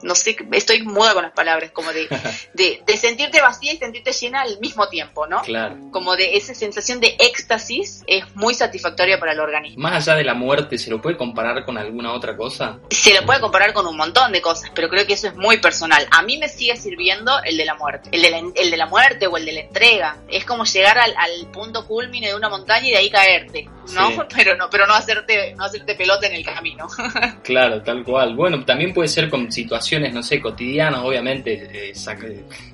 no 0.02 0.14
sé, 0.14 0.37
estoy 0.52 0.83
muda 0.83 1.12
con 1.12 1.22
las 1.22 1.33
palabras, 1.33 1.70
como 1.72 1.92
de, 1.92 2.09
de, 2.54 2.96
sentirte 2.96 3.42
vacía 3.42 3.74
y 3.74 3.76
sentirte 3.76 4.12
llena 4.12 4.40
al 4.40 4.59
mismo 4.59 4.88
tiempo, 4.88 5.26
¿no? 5.26 5.42
Claro. 5.42 5.76
Como 5.90 6.16
de 6.16 6.37
esa 6.37 6.54
sensación 6.54 7.00
de 7.00 7.16
éxtasis 7.18 8.04
es 8.07 8.24
muy 8.35 8.54
satisfactoria 8.54 9.20
para 9.20 9.33
el 9.33 9.40
organismo. 9.40 9.83
Más 9.83 10.09
allá 10.09 10.16
de 10.16 10.24
la 10.24 10.35
muerte, 10.35 10.78
¿se 10.78 10.88
lo 10.88 11.02
puede 11.02 11.18
comparar 11.18 11.66
con 11.66 11.76
alguna 11.76 12.14
otra 12.14 12.37
cosa? 12.37 12.78
Se 12.88 13.12
lo 13.12 13.26
puede 13.26 13.40
comparar 13.40 13.74
con 13.74 13.87
un 13.87 13.98
montón 13.98 14.33
de 14.33 14.40
cosas, 14.40 14.70
pero 14.74 14.88
creo 14.88 15.07
que 15.07 15.12
eso 15.12 15.28
es 15.28 15.37
muy 15.37 15.59
personal. 15.59 16.07
A 16.11 16.22
mí 16.22 16.38
me 16.38 16.48
sigue 16.48 16.76
sirviendo 16.76 17.33
el 17.44 17.59
de 17.59 17.66
la 17.66 17.74
muerte, 17.74 18.09
el 18.12 18.22
de 18.22 18.31
la, 18.31 18.38
el 18.38 18.70
de 18.70 18.76
la 18.78 18.87
muerte 18.87 19.26
o 19.26 19.37
el 19.37 19.44
de 19.44 19.52
la 19.52 19.61
entrega. 19.61 20.16
Es 20.28 20.46
como 20.46 20.64
llegar 20.64 20.98
al, 20.98 21.14
al 21.18 21.50
punto 21.52 21.87
culmine 21.87 22.28
de 22.28 22.35
una 22.35 22.48
montaña 22.48 22.88
y 22.88 22.92
de 22.92 22.96
ahí 22.96 23.11
caerte, 23.11 23.57
big 23.58 23.77
¿no? 23.94 24.27
Pero 24.35 24.57
no, 24.57 24.68
pero 24.70 24.87
no 24.87 24.94
hacerte, 24.94 25.55
no 25.57 25.64
hacerte 25.64 25.94
pelota 25.94 26.27
en 26.27 26.35
el 26.35 26.44
camino. 26.44 26.87
claro, 27.42 27.83
tal 27.83 28.05
cual. 28.05 28.35
Bueno, 28.37 28.64
también 28.64 28.92
puede 28.92 29.09
ser 29.09 29.29
con 29.29 29.51
situaciones, 29.51 30.12
no 30.12 30.22
sé, 30.22 30.40
cotidianas, 30.40 31.01
obviamente, 31.03 31.90
eh, 31.90 31.92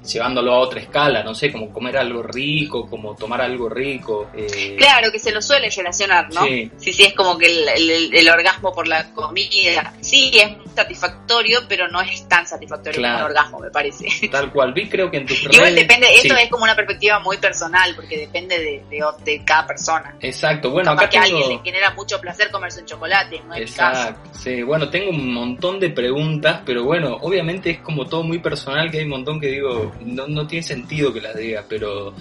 llevándolo 0.05 0.53
a 0.53 0.59
otra 0.59 0.81
escala, 0.81 1.23
no 1.23 1.35
sé, 1.35 1.51
como 1.51 1.73
comer 1.73 1.97
algo 1.97 2.23
rico, 2.23 2.89
como 2.89 3.15
tomar 3.15 3.41
algo 3.41 3.69
rico. 3.69 4.31
Eh. 4.37 4.77
Claro, 4.77 5.11
que 5.11 5.19
se 5.19 5.33
lo 5.33 5.41
suele 5.41 5.71
relacionar, 5.71 6.33
¿no? 6.33 6.45
Sí, 6.45 6.71
sí, 6.79 7.03
es 7.03 7.15
como 7.15 7.39
que 7.39 7.47
el, 7.47 8.29
orgasmo 8.29 8.73
por 8.73 8.89
la 8.89 9.13
comida, 9.13 9.95
sí, 10.01 10.33
es 10.35 10.53
satisfactorio, 10.75 11.61
pero 11.69 11.89
no 11.89 12.01
es 12.01 12.29
tan 12.29 12.47
satisfactorio 12.47 13.01
como 13.01 13.19
el 13.19 13.25
orgasmo, 13.25 13.61
me 13.61 13.71
parece. 13.71 14.07
Tal 14.31 14.53
cual, 14.53 14.73
vi 14.73 14.89
creo 14.89 15.11
que 15.11 15.19
en 15.19 15.27
tus 15.27 15.43
redes... 15.43 15.57
Igual 15.57 15.75
depende, 15.75 16.09
esto 16.15 16.37
es 16.37 16.51
como 16.51 16.65
una 16.65 16.75
perspectiva 16.75 17.19
muy 17.21 17.39
personal, 17.39 17.95
porque 17.95 18.19
depende 18.19 18.59
de, 18.59 19.05
de, 19.25 19.45
cada 19.45 19.67
persona. 19.67 20.17
Exacto, 20.21 20.71
bueno, 20.71 20.97
que 21.09 21.19
a 21.19 21.23
alguien 21.23 21.49
le 21.49 21.61
genera 21.63 21.91
mucho 21.93 22.21
placer 22.21 22.51
comerse 22.51 22.81
un 22.81 22.87
chocolate, 22.87 23.41
no 23.47 23.55
Exacto, 23.55 24.31
sí, 24.33 24.63
bueno, 24.63 24.89
tengo 24.91 25.11
un 25.11 25.33
montón 25.33 25.81
de 25.81 25.91
preguntas, 25.91 26.63
pero 26.65 26.85
bueno, 26.85 27.19
obviamente 27.23 27.71
es 27.71 27.79
como 27.79 28.07
todo 28.07 28.23
muy 28.23 28.39
personal, 28.39 28.91
que 28.91 28.99
hay 28.99 29.05
un 29.05 29.11
montón 29.11 29.41
que 29.41 29.49
digo, 29.49 29.93
no, 30.01 30.27
no 30.27 30.47
tiene 30.47 30.63
sentido 30.63 31.13
que 31.13 31.21
las 31.21 31.37
diga, 31.37 31.65
pero 31.69 32.15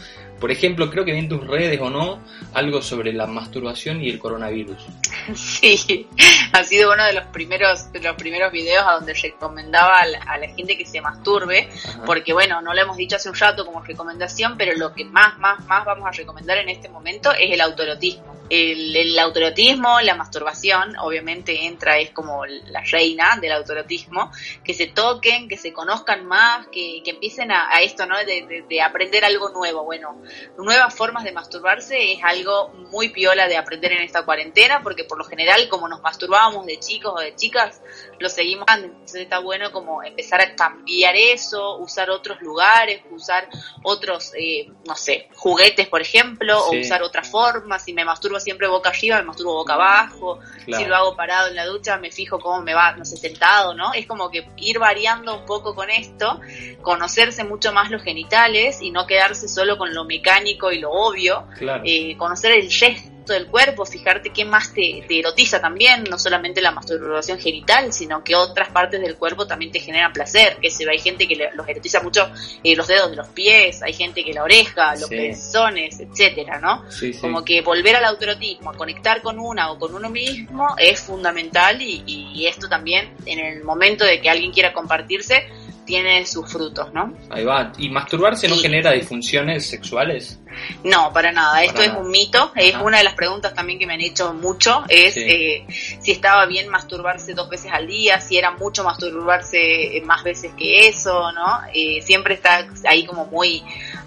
por 0.44 0.52
ejemplo, 0.52 0.90
creo 0.90 1.06
que 1.06 1.14
vi 1.14 1.20
en 1.20 1.30
tus 1.30 1.48
redes 1.48 1.80
o 1.80 1.90
no 1.90 2.22
algo 2.54 2.82
sobre 2.82 3.14
la 3.14 3.26
masturbación 3.26 4.04
y 4.04 4.10
el 4.10 4.20
coronavirus. 4.20 4.76
Sí, 5.36 6.06
ha 6.52 6.66
sido 6.66 6.92
uno 6.92 7.06
de 7.06 7.14
los 7.14 7.26
primeros 7.28 7.94
de 7.94 8.02
los 8.02 8.18
primeros 8.18 8.52
videos 8.52 8.84
a 8.86 8.96
donde 8.96 9.14
recomendaba 9.14 10.00
a 10.00 10.38
la, 10.38 10.48
gente 10.50 10.78
que 10.78 10.86
se 10.86 11.00
masturbe, 11.00 11.70
porque 12.06 12.34
bueno, 12.34 12.62
no 12.62 12.74
lo 12.74 12.82
hemos 12.82 12.98
dicho 12.98 13.16
hace 13.16 13.30
un 13.30 13.36
rato 13.36 13.66
como 13.66 13.82
recomendación, 13.82 14.58
pero 14.58 14.76
lo 14.76 14.94
que 14.94 15.06
más, 15.06 15.40
más, 15.40 15.66
más 15.66 15.86
vamos 15.86 16.08
a 16.08 16.12
recomendar 16.12 16.58
en 16.58 16.68
este 16.68 16.90
momento 16.90 17.32
es 17.32 17.50
el 17.50 17.62
autorotismo 17.62 18.33
el, 18.50 18.96
el, 18.96 19.20
autorotismo, 19.20 20.02
la 20.02 20.16
masturbación, 20.16 20.98
obviamente 20.98 21.66
entra, 21.66 21.98
es 21.98 22.12
como 22.12 22.46
la 22.46 22.82
reina 22.82 23.38
del 23.42 23.54
autorotismo, 23.54 24.32
que 24.64 24.74
se 24.74 24.88
toquen, 24.88 25.48
que 25.48 25.58
se 25.58 25.72
conozcan 25.74 26.26
más, 26.26 26.68
que, 26.68 27.02
que 27.04 27.12
empiecen 27.12 27.52
a, 27.52 27.82
esto, 27.82 28.06
¿no? 28.06 28.18
De, 28.18 28.66
de, 28.68 28.82
aprender 28.82 29.26
algo 29.26 29.50
nuevo. 29.50 29.84
Bueno, 29.84 30.22
nuevas 30.58 30.94
formas 30.94 31.24
de 31.24 31.32
masturbarse 31.32 32.14
es 32.14 32.24
algo 32.24 32.70
muy 32.92 33.10
piola 33.10 33.48
de 33.48 33.58
aprender 33.58 33.94
en 33.94 34.02
esta 34.02 34.24
cuarentena, 34.24 34.82
porque 34.84 35.04
por 35.04 35.18
lo 35.18 35.24
general, 35.24 35.68
como 35.70 35.88
nos 35.88 36.02
masturbábamos 36.02 36.66
de 36.66 36.80
chicos 36.80 37.14
o 37.16 37.20
de 37.20 37.36
chicas, 37.36 37.82
lo 38.20 38.30
seguimos 38.30 38.66
Entonces 38.70 39.22
está 39.22 39.40
bueno 39.40 39.72
como 39.72 40.04
empezar 40.04 40.42
a 40.42 40.56
cambiar 40.56 41.16
eso, 41.16 41.78
usar 41.78 42.10
otros 42.10 42.42
lugares, 42.42 43.02
usar 43.12 43.48
otros, 43.84 44.34
eh, 44.38 44.72
no 44.88 44.96
sé, 44.96 45.30
juguetes, 45.36 45.88
por 45.88 46.02
ejemplo, 46.02 46.60
o 46.66 46.80
usar 46.80 47.04
otras 47.04 47.30
formas. 47.30 47.84
Si 47.84 47.94
me 47.94 48.06
masturbo 48.06 48.40
siempre 48.40 48.68
boca 48.68 48.90
arriba, 48.90 49.18
me 49.18 49.24
masturbo 49.24 49.54
boca 49.54 49.74
abajo, 49.74 50.40
si 50.66 50.86
lo 50.86 50.96
hago 50.96 51.16
parado 51.16 51.50
en 51.50 51.56
la 51.56 51.66
ducha, 51.66 51.98
me 51.98 52.12
fijo 52.12 52.40
cómo 52.40 52.62
me 52.62 52.74
va, 52.74 52.96
no 52.96 53.06
sé, 53.06 53.18
sentado, 53.18 53.74
¿no? 53.74 53.94
Es 53.94 54.06
como 54.06 54.30
que 54.30 54.48
ir 54.58 54.80
variando 54.80 55.38
un 55.40 55.46
poco 55.46 55.76
con 55.76 55.90
esto, 55.90 56.40
conocerse 56.82 57.44
mucho 57.44 57.74
más 57.74 57.92
los 57.92 58.04
genitales 58.04 58.82
y 58.82 58.92
no 58.92 59.08
quedarse 59.08 59.48
solo 59.48 59.78
con 59.78 59.94
lo 59.94 60.06
mecánico 60.06 60.72
y 60.72 60.80
lo 60.80 60.92
obvio, 60.92 61.48
eh, 61.84 62.16
conocer 62.18 62.52
el 62.52 62.72
gesto 62.72 63.13
del 63.32 63.48
cuerpo, 63.48 63.86
fijarte 63.86 64.32
qué 64.32 64.44
más 64.44 64.74
te, 64.74 65.06
erotiza 65.08 65.62
también, 65.62 66.04
no 66.10 66.20
solamente 66.20 66.62
la 66.62 66.72
masturbación 66.72 67.40
genital, 67.40 67.94
sino 67.94 68.24
que 68.24 68.36
otras 68.36 68.70
partes 68.70 69.00
del 69.00 69.16
cuerpo 69.16 69.48
también 69.48 69.72
te 69.72 69.80
generan 69.80 70.12
placer, 70.12 70.58
que 70.62 70.70
se 70.70 70.86
ve, 70.86 70.92
hay 70.92 71.00
gente 71.00 71.28
que 71.28 71.50
los 71.54 71.68
erotiza 71.68 72.02
mucho 72.02 72.30
eh, 72.64 72.76
los 72.76 72.88
dedos 72.88 73.12
de 73.12 73.16
los 73.16 73.28
pies, 73.30 73.82
hay 73.82 73.94
gente 73.94 74.26
que 74.26 74.34
la 74.34 74.44
oreja, 74.44 74.96
los 74.96 75.10
pezones, 75.10 76.00
etcétera, 76.00 76.60
¿no? 76.60 76.84
Como 77.22 77.46
que 77.46 77.62
volver 77.62 77.96
al 77.96 78.06
autoerotismo, 78.06 78.72
a 78.72 78.74
conectar 78.74 79.22
con 79.22 79.40
una 79.40 79.72
o 79.72 79.80
con 79.80 79.96
uno 79.96 80.10
mismo 80.10 80.76
es 80.78 81.00
fundamental 81.00 81.82
y, 81.82 82.04
y 82.06 82.48
esto 82.48 82.68
también 82.68 83.14
en 83.26 83.40
el 83.40 83.64
momento 83.64 84.04
de 84.04 84.20
que 84.20 84.30
alguien 84.30 84.52
quiera 84.52 84.74
compartirse, 84.74 85.48
tiene 85.86 86.26
sus 86.26 86.52
frutos, 86.52 86.94
¿no? 86.94 87.14
Ahí 87.30 87.44
va. 87.44 87.72
¿Y 87.78 87.90
masturbarse 87.90 88.48
no 88.48 88.58
genera 88.58 88.92
disfunciones 88.92 89.68
sexuales? 89.68 90.40
No, 90.84 91.12
para 91.12 91.32
nada. 91.32 91.64
Esto 91.64 91.82
es 91.82 91.92
un 91.94 92.10
mito. 92.10 92.52
Es 92.56 92.76
una 92.76 92.98
de 92.98 93.04
las 93.04 93.14
preguntas 93.14 93.54
también 93.54 93.80
que 93.80 93.88
me 93.88 93.94
han 93.94 94.02
hecho 94.02 94.34
mucho. 94.34 94.84
Es 94.88 95.18
eh, 95.18 95.66
si 95.68 96.12
estaba 96.12 96.46
bien 96.46 96.70
masturbarse 96.70 97.34
dos 97.34 97.50
veces 97.50 97.72
al 97.72 97.88
día, 97.88 98.20
si 98.22 98.38
era 98.38 98.52
mucho 98.52 98.84
masturbarse 98.84 100.02
más 100.06 100.24
veces 100.24 100.52
que 100.58 100.88
eso, 100.88 101.32
¿no? 101.32 101.62
Eh, 101.74 102.02
siempre 102.02 102.36
está 102.36 102.68
ahí 102.88 103.06
como 103.06 103.26
muy 103.26 103.64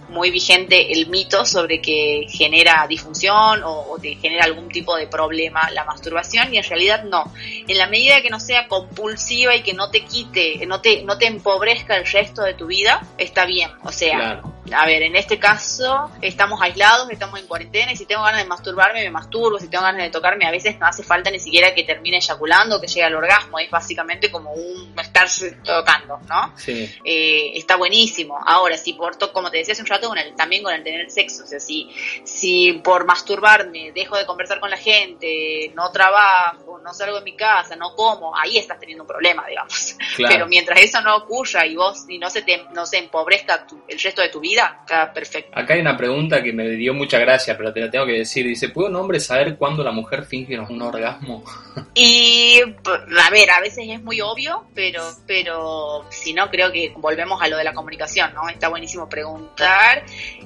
muy 0.09 0.31
vigente 0.31 0.93
el 0.93 1.09
mito 1.09 1.45
sobre 1.45 1.81
que 1.81 2.27
genera 2.29 2.87
disfunción 2.89 3.63
o, 3.65 3.97
te 4.01 4.15
genera 4.17 4.45
algún 4.45 4.69
tipo 4.69 4.95
de 4.97 5.07
problema 5.07 5.71
la 5.71 5.85
masturbación 5.85 6.53
y 6.53 6.59
en 6.59 6.65
realidad 6.65 7.05
no. 7.05 7.33
En 7.67 7.79
la 7.79 7.87
medida 7.87 8.21
que 8.23 8.31
no 8.31 8.41
sea 8.41 8.69
compulsiva 8.69 9.55
y 9.55 9.63
que 9.63 9.73
no 9.73 9.91
te 9.91 10.05
quite, 10.05 10.65
no 10.67 10.81
te, 10.81 11.03
no 11.03 11.19
te 11.19 11.27
empobrezca 11.27 11.97
el 11.97 12.07
resto 12.07 12.43
de 12.43 12.55
tu 12.55 12.67
vida, 12.67 13.03
está 13.19 13.47
bien. 13.47 13.71
O 13.85 13.93
sea, 13.93 14.43
a 14.73 14.87
ver, 14.87 15.03
en 15.03 15.17
este 15.17 15.39
caso 15.39 16.11
estamos 16.21 16.61
aislados, 16.61 17.09
estamos 17.11 17.41
en 17.41 17.47
cuarentena 17.47 17.93
y 17.93 17.97
si 17.97 18.07
tengo 18.07 18.23
ganas 18.23 18.43
de 18.43 18.49
masturbarme, 18.49 19.03
me 19.03 19.11
masturbo, 19.11 19.59
si 19.59 19.69
tengo 19.69 19.85
ganas 19.85 20.03
de 20.03 20.11
tocarme, 20.11 20.47
a 20.47 20.51
veces 20.51 20.79
no 20.79 20.87
hace 20.87 21.03
falta 21.03 21.31
ni 21.31 21.39
siquiera 21.39 21.75
que 21.75 21.85
termine 21.85 22.19
eyaculando, 22.19 22.81
que 22.81 22.87
llegue 22.87 23.05
al 23.05 23.15
orgasmo, 23.15 23.59
es 23.59 23.71
básicamente 23.71 24.31
como 24.31 24.53
un 24.53 24.95
estarse 24.99 25.53
tocando, 25.65 26.19
¿no? 26.29 26.53
Sí. 26.57 26.95
Eh, 27.05 27.53
está 27.55 27.77
buenísimo. 27.77 28.39
Ahora, 28.45 28.77
si 28.77 28.93
por, 28.93 29.17
como 29.33 29.51
te 29.51 29.59
decía 29.59 29.73
hace 29.73 29.83
un 29.83 29.89
rato, 29.89 29.96
con 30.01 30.19
el, 30.19 30.35
también 30.35 30.63
con 30.63 30.73
el 30.73 30.83
tener 30.83 31.11
sexo, 31.11 31.45
o 31.45 31.47
sea, 31.47 31.61
si, 31.61 31.91
si 32.25 32.81
por 32.85 33.05
masturbarme 33.05 33.93
dejo 33.93 34.17
de 34.17 34.25
conversar 34.25 34.59
con 34.61 34.71
la 34.71 34.79
gente, 34.79 35.71
no 35.75 35.91
trabajo, 35.91 36.81
no 36.83 36.95
salgo 36.95 37.19
de 37.19 37.25
mi 37.25 37.37
casa, 37.37 37.77
no 37.77 37.95
como, 37.95 38.37
ahí 38.37 38.59
estás 38.59 38.81
teniendo 38.81 39.05
un 39.05 39.09
problema, 39.09 39.47
digamos. 39.47 39.97
Pero 40.17 40.47
mientras 40.47 40.81
eso 40.81 41.01
no 41.03 41.17
ocurra 41.17 41.67
y 41.67 41.77
vos 41.77 42.05
y 42.09 42.19
no 42.19 42.31
se 42.31 42.43
te, 42.43 42.65
no 42.73 42.87
se 42.87 42.99
empobrezca 42.99 43.67
el 43.89 44.01
resto 44.01 44.23
de 44.23 44.29
tu 44.29 44.41
vida, 44.41 44.47
vida, 44.47 44.79
está 44.81 45.13
perfecto. 45.13 45.59
Acá 45.59 45.75
hay 45.75 45.81
una 45.81 45.97
pregunta 45.97 46.43
que 46.43 46.53
me 46.53 46.69
dio 46.71 46.95
mucha 46.95 47.19
gracia, 47.19 47.57
pero 47.57 47.73
te 47.73 47.81
la 47.81 47.91
tengo 47.91 48.07
que 48.07 48.13
decir. 48.13 48.47
Dice, 48.47 48.69
¿puede 48.69 48.89
un 48.89 48.97
hombre 48.97 49.21
saber 49.21 49.57
cuándo 49.57 49.83
la 49.83 49.93
mujer 49.93 50.25
finge 50.25 50.59
un 50.59 50.83
orgasmo? 50.83 51.45
Y, 51.99 52.61
a 52.61 53.31
ver, 53.31 53.51
a 53.51 53.61
veces 53.61 53.87
es 53.89 54.03
muy 54.03 54.21
obvio, 54.21 54.67
pero, 54.75 55.03
pero 55.27 56.05
si 56.11 56.35
no, 56.35 56.51
creo 56.51 56.71
que 56.71 56.93
volvemos 56.97 57.41
a 57.41 57.49
lo 57.49 57.57
de 57.57 57.65
la 57.65 57.73
comunicación, 57.73 58.35
¿no? 58.35 58.49
Está 58.49 58.69
buenísimo 58.69 59.09
preguntar 59.09 59.86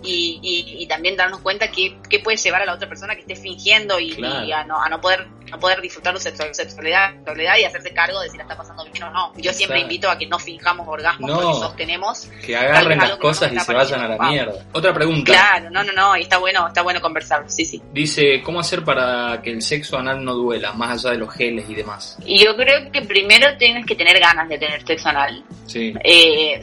y, 0.03 0.87
también 0.89 1.17
darnos 1.17 1.41
cuenta 1.41 1.71
que, 1.71 1.97
puede 2.23 2.37
llevar 2.37 2.63
a 2.63 2.67
la 2.67 2.75
otra 2.75 2.89
persona 2.89 3.15
que 3.15 3.21
esté 3.21 3.37
fingiendo 3.37 3.99
y, 3.99 4.13
a, 4.53 4.65
no, 4.65 4.83
a 4.83 4.89
no 4.89 5.01
poder 5.01 5.27
a 5.53 5.59
poder 5.59 5.81
disfrutar 5.81 6.15
de 6.15 6.21
su 6.21 6.31
sexualidad, 6.53 7.13
y 7.59 7.65
hacerse 7.65 7.93
cargo 7.93 8.21
de 8.21 8.31
si 8.31 8.37
la 8.37 8.45
está 8.45 8.57
pasando 8.57 8.85
bien 8.85 9.03
o 9.05 9.11
no. 9.11 9.33
Yo 9.37 9.53
siempre 9.53 9.81
invito 9.81 10.11
a 10.11 10.17
que 10.17 10.27
no 10.27 10.39
finjamos 10.39 10.87
orgasmos 10.87 11.31
porque 11.31 11.59
sostenemos 11.59 12.29
que 12.45 12.57
agarren 12.57 12.99
las 12.99 13.17
cosas 13.17 13.53
y 13.53 13.59
se 13.59 13.73
vayan 13.73 14.01
a 14.01 14.09
la 14.09 14.29
mierda. 14.29 14.55
Otra 14.73 14.93
pregunta. 14.95 15.33
Claro, 15.33 15.71
no, 15.71 15.83
no, 15.83 15.93
no, 15.93 16.17
y 16.17 16.23
está 16.23 16.39
bueno, 16.39 16.67
está 16.69 16.83
bueno 16.83 17.01
conversar, 17.01 17.45
sí, 17.49 17.65
sí. 17.65 17.83
Dice, 17.93 18.43
¿cómo 18.43 18.61
hacer 18.61 18.85
para 18.85 19.41
que 19.43 19.51
el 19.51 19.63
sexo 19.63 19.99
anal 19.99 20.25
no 20.25 20.35
duela, 20.35 20.73
más 20.73 21.05
allá 21.05 21.13
de 21.13 21.19
los 21.19 21.35
geles 21.35 21.69
y 21.69 21.75
demás? 21.75 22.17
Yo 22.25 22.57
creo 22.57 22.91
que 22.93 23.03
primero 23.03 23.57
tienes 23.59 23.87
que 23.87 23.95
tener 23.95 24.19
ganas 24.21 24.49
de 24.49 24.59
tener 24.59 24.87
sexo 24.87 25.09
anal. 25.09 25.43
Sí. 25.67 25.95
Eh, 26.05 26.61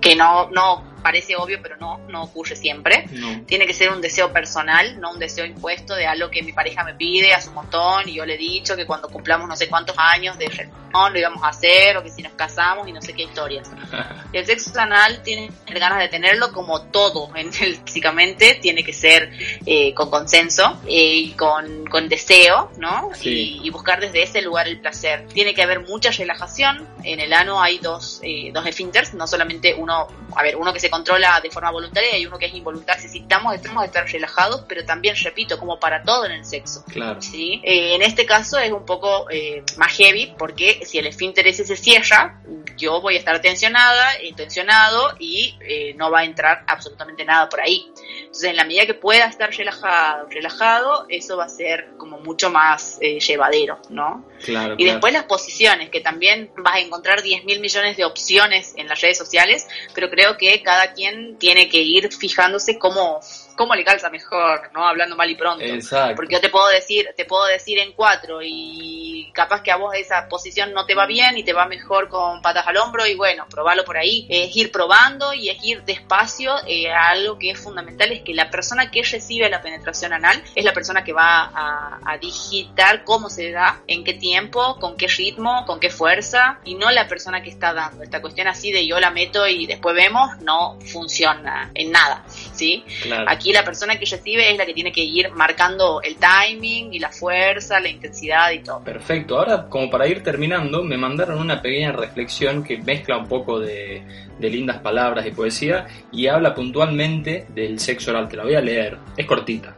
que 0.00 0.14
no, 0.14 0.50
no 0.50 0.93
parece 1.04 1.36
obvio, 1.36 1.60
pero 1.62 1.76
no, 1.76 2.00
no 2.08 2.22
ocurre 2.22 2.56
siempre. 2.56 3.06
Tiene 3.46 3.66
que 3.66 3.74
ser 3.74 3.90
un 3.90 4.00
deseo 4.00 4.32
personal, 4.32 4.98
no 4.98 5.12
un 5.12 5.18
deseo 5.18 5.44
impuesto 5.44 5.94
de 5.94 6.06
algo 6.06 6.30
que 6.30 6.42
mi 6.42 6.52
pareja 6.52 6.82
me 6.82 6.94
pide 6.94 7.34
a 7.34 7.42
su 7.42 7.52
montón 7.52 8.08
y 8.08 8.14
yo 8.14 8.24
le 8.24 8.34
he 8.34 8.38
dicho 8.38 8.74
que 8.74 8.86
cuando 8.86 9.08
cumplamos 9.08 9.46
no 9.46 9.54
sé 9.54 9.68
cuántos 9.68 9.94
años 9.98 10.38
de 10.38 10.48
no 10.94 11.10
lo 11.10 11.18
íbamos 11.18 11.42
a 11.42 11.48
hacer 11.48 11.96
o 11.96 12.02
que 12.02 12.10
si 12.10 12.22
nos 12.22 12.32
casamos 12.32 12.88
y 12.88 12.92
no 12.92 13.02
sé 13.02 13.12
qué 13.12 13.24
historias. 13.24 13.68
el 14.32 14.46
sexo 14.46 14.78
anal 14.78 15.22
tiene 15.22 15.50
ganas 15.66 15.98
de 15.98 16.08
tenerlo 16.08 16.52
como 16.52 16.82
todo, 16.82 17.30
en 17.36 17.50
el, 17.60 17.76
físicamente 17.84 18.58
tiene 18.62 18.84
que 18.84 18.92
ser 18.92 19.30
eh, 19.66 19.92
con 19.92 20.08
consenso 20.08 20.80
eh, 20.86 21.16
y 21.16 21.30
con, 21.32 21.84
con, 21.86 22.08
deseo, 22.08 22.70
¿no? 22.78 23.10
Y, 23.22 23.68
buscar 23.70 24.00
desde 24.00 24.22
ese 24.22 24.40
lugar 24.40 24.68
el 24.68 24.78
placer. 24.78 25.26
Tiene 25.26 25.52
que 25.52 25.62
haber 25.62 25.80
mucha 25.80 26.12
relajación. 26.12 26.86
En 27.02 27.18
el 27.18 27.32
ano 27.32 27.60
hay 27.60 27.78
dos, 27.78 28.20
eh, 28.22 28.50
dos 28.54 28.64
esfínteres, 28.66 29.14
no 29.14 29.26
solamente 29.26 29.74
uno, 29.74 30.06
a 30.36 30.42
ver, 30.44 30.54
uno 30.54 30.72
que 30.72 30.78
se 30.78 30.90
controla 30.94 31.40
de 31.42 31.50
forma 31.50 31.72
voluntaria 31.72 32.16
y 32.16 32.24
uno 32.26 32.38
que 32.38 32.46
es 32.46 32.54
involuntario. 32.54 33.02
Necesitamos, 33.02 33.52
estamos 33.54 33.84
estar 33.84 34.06
relajados, 34.06 34.64
pero 34.68 34.84
también, 34.84 35.16
repito, 35.20 35.58
como 35.58 35.80
para 35.80 36.04
todo 36.04 36.26
en 36.26 36.32
el 36.32 36.44
sexo. 36.44 36.84
Claro. 36.84 37.20
¿sí? 37.20 37.60
Eh, 37.64 37.96
en 37.96 38.02
este 38.02 38.24
caso 38.24 38.58
es 38.58 38.70
un 38.70 38.86
poco 38.86 39.28
eh, 39.28 39.64
más 39.76 39.92
heavy 39.96 40.34
porque 40.38 40.80
si 40.84 40.98
el 40.98 41.08
esfínter 41.08 41.48
ese 41.48 41.64
se 41.64 41.76
cierra, 41.76 42.40
yo 42.76 43.00
voy 43.00 43.16
a 43.16 43.18
estar 43.18 43.40
tensionada, 43.40 44.12
tensionado 44.36 45.14
y 45.18 45.58
eh, 45.60 45.94
no 45.96 46.12
va 46.12 46.20
a 46.20 46.24
entrar 46.24 46.64
absolutamente 46.68 47.24
nada 47.24 47.48
por 47.48 47.60
ahí. 47.60 47.90
Entonces, 48.20 48.50
en 48.50 48.56
la 48.56 48.64
medida 48.64 48.86
que 48.86 48.94
pueda 48.94 49.26
estar 49.26 49.50
relajado, 49.50 50.28
relajado, 50.28 51.06
eso 51.08 51.36
va 51.36 51.44
a 51.44 51.48
ser 51.48 51.90
como 51.96 52.18
mucho 52.18 52.50
más 52.50 52.98
llevadero, 53.00 53.80
¿no? 53.90 54.24
Claro, 54.44 54.74
y 54.76 54.84
después 54.84 55.12
las 55.12 55.24
posiciones, 55.24 55.90
que 55.90 56.00
también 56.00 56.50
vas 56.56 56.76
a 56.76 56.80
encontrar 56.80 57.22
10 57.22 57.44
mil 57.44 57.60
millones 57.60 57.96
de 57.96 58.04
opciones 58.04 58.74
en 58.76 58.88
las 58.88 59.00
redes 59.00 59.18
sociales, 59.18 59.66
pero 59.94 60.10
creo 60.10 60.36
que 60.36 60.62
cada 60.62 60.83
quien 60.92 61.36
tiene 61.38 61.68
que 61.68 61.82
ir 61.82 62.12
fijándose 62.12 62.78
cómo 62.78 63.20
cómo 63.56 63.74
le 63.74 63.84
calza 63.84 64.10
mejor, 64.10 64.70
¿no? 64.72 64.86
Hablando 64.86 65.16
mal 65.16 65.30
y 65.30 65.34
pronto. 65.34 65.64
Exacto. 65.64 66.16
Porque 66.16 66.34
yo 66.34 66.40
te 66.40 66.48
puedo 66.48 66.68
decir, 66.68 67.08
te 67.16 67.24
puedo 67.24 67.46
decir 67.46 67.78
en 67.78 67.92
cuatro 67.92 68.40
y 68.42 69.30
capaz 69.34 69.62
que 69.62 69.70
a 69.70 69.76
vos 69.76 69.94
esa 69.94 70.28
posición 70.28 70.72
no 70.72 70.86
te 70.86 70.94
va 70.94 71.06
bien 71.06 71.36
y 71.36 71.44
te 71.44 71.52
va 71.52 71.66
mejor 71.66 72.08
con 72.08 72.40
patas 72.42 72.66
al 72.66 72.76
hombro 72.76 73.06
y 73.06 73.14
bueno, 73.14 73.46
probalo 73.50 73.84
por 73.84 73.96
ahí. 73.96 74.26
Es 74.28 74.54
ir 74.56 74.70
probando 74.70 75.32
y 75.32 75.48
es 75.48 75.62
ir 75.64 75.82
despacio. 75.84 76.54
Eh, 76.66 76.90
algo 76.90 77.38
que 77.38 77.50
es 77.50 77.60
fundamental 77.60 78.12
es 78.12 78.22
que 78.22 78.34
la 78.34 78.50
persona 78.50 78.90
que 78.90 79.02
recibe 79.02 79.48
la 79.48 79.62
penetración 79.62 80.12
anal 80.12 80.42
es 80.54 80.64
la 80.64 80.72
persona 80.72 81.04
que 81.04 81.12
va 81.12 81.50
a, 81.54 82.00
a 82.04 82.18
digitar 82.18 83.04
cómo 83.04 83.28
se 83.28 83.50
da, 83.50 83.82
en 83.86 84.04
qué 84.04 84.14
tiempo, 84.14 84.78
con 84.80 84.96
qué 84.96 85.06
ritmo, 85.08 85.64
con 85.66 85.80
qué 85.80 85.90
fuerza 85.90 86.60
y 86.64 86.74
no 86.74 86.90
la 86.90 87.08
persona 87.08 87.42
que 87.42 87.50
está 87.50 87.72
dando. 87.72 88.02
Esta 88.02 88.20
cuestión 88.20 88.48
así 88.48 88.72
de 88.72 88.86
yo 88.86 89.00
la 89.00 89.10
meto 89.10 89.46
y 89.46 89.66
después 89.66 89.94
vemos 89.94 90.38
no 90.40 90.78
funciona 90.80 91.70
en 91.74 91.90
nada, 91.90 92.24
¿sí? 92.54 92.84
Claro. 93.02 93.24
Aquí 93.28 93.52
la 93.52 93.64
persona 93.64 93.98
que 93.98 94.06
recibe 94.06 94.50
es 94.50 94.58
la 94.58 94.66
que 94.66 94.74
tiene 94.74 94.92
que 94.92 95.02
ir 95.02 95.30
marcando 95.32 96.00
el 96.02 96.16
timing 96.16 96.92
y 96.94 96.98
la 96.98 97.10
fuerza, 97.10 97.80
la 97.80 97.88
intensidad 97.88 98.50
y 98.52 98.60
todo. 98.60 98.82
Perfecto. 98.82 99.38
Ahora, 99.38 99.66
como 99.68 99.90
para 99.90 100.06
ir 100.08 100.22
terminando, 100.22 100.82
me 100.82 100.96
mandaron 100.96 101.38
una 101.38 101.60
pequeña 101.60 101.92
reflexión 101.92 102.62
que 102.62 102.78
mezcla 102.78 103.18
un 103.18 103.26
poco 103.26 103.60
de, 103.60 104.02
lindas 104.38 104.78
palabras 104.78 105.26
y 105.26 105.30
poesía 105.30 105.86
y 106.12 106.26
habla 106.26 106.54
puntualmente 106.54 107.46
del 107.48 107.78
sexo 107.78 108.10
oral. 108.10 108.28
Te 108.28 108.36
la 108.36 108.44
voy 108.44 108.54
a 108.54 108.60
leer. 108.60 108.98
Es 109.16 109.26
cortita. 109.26 109.76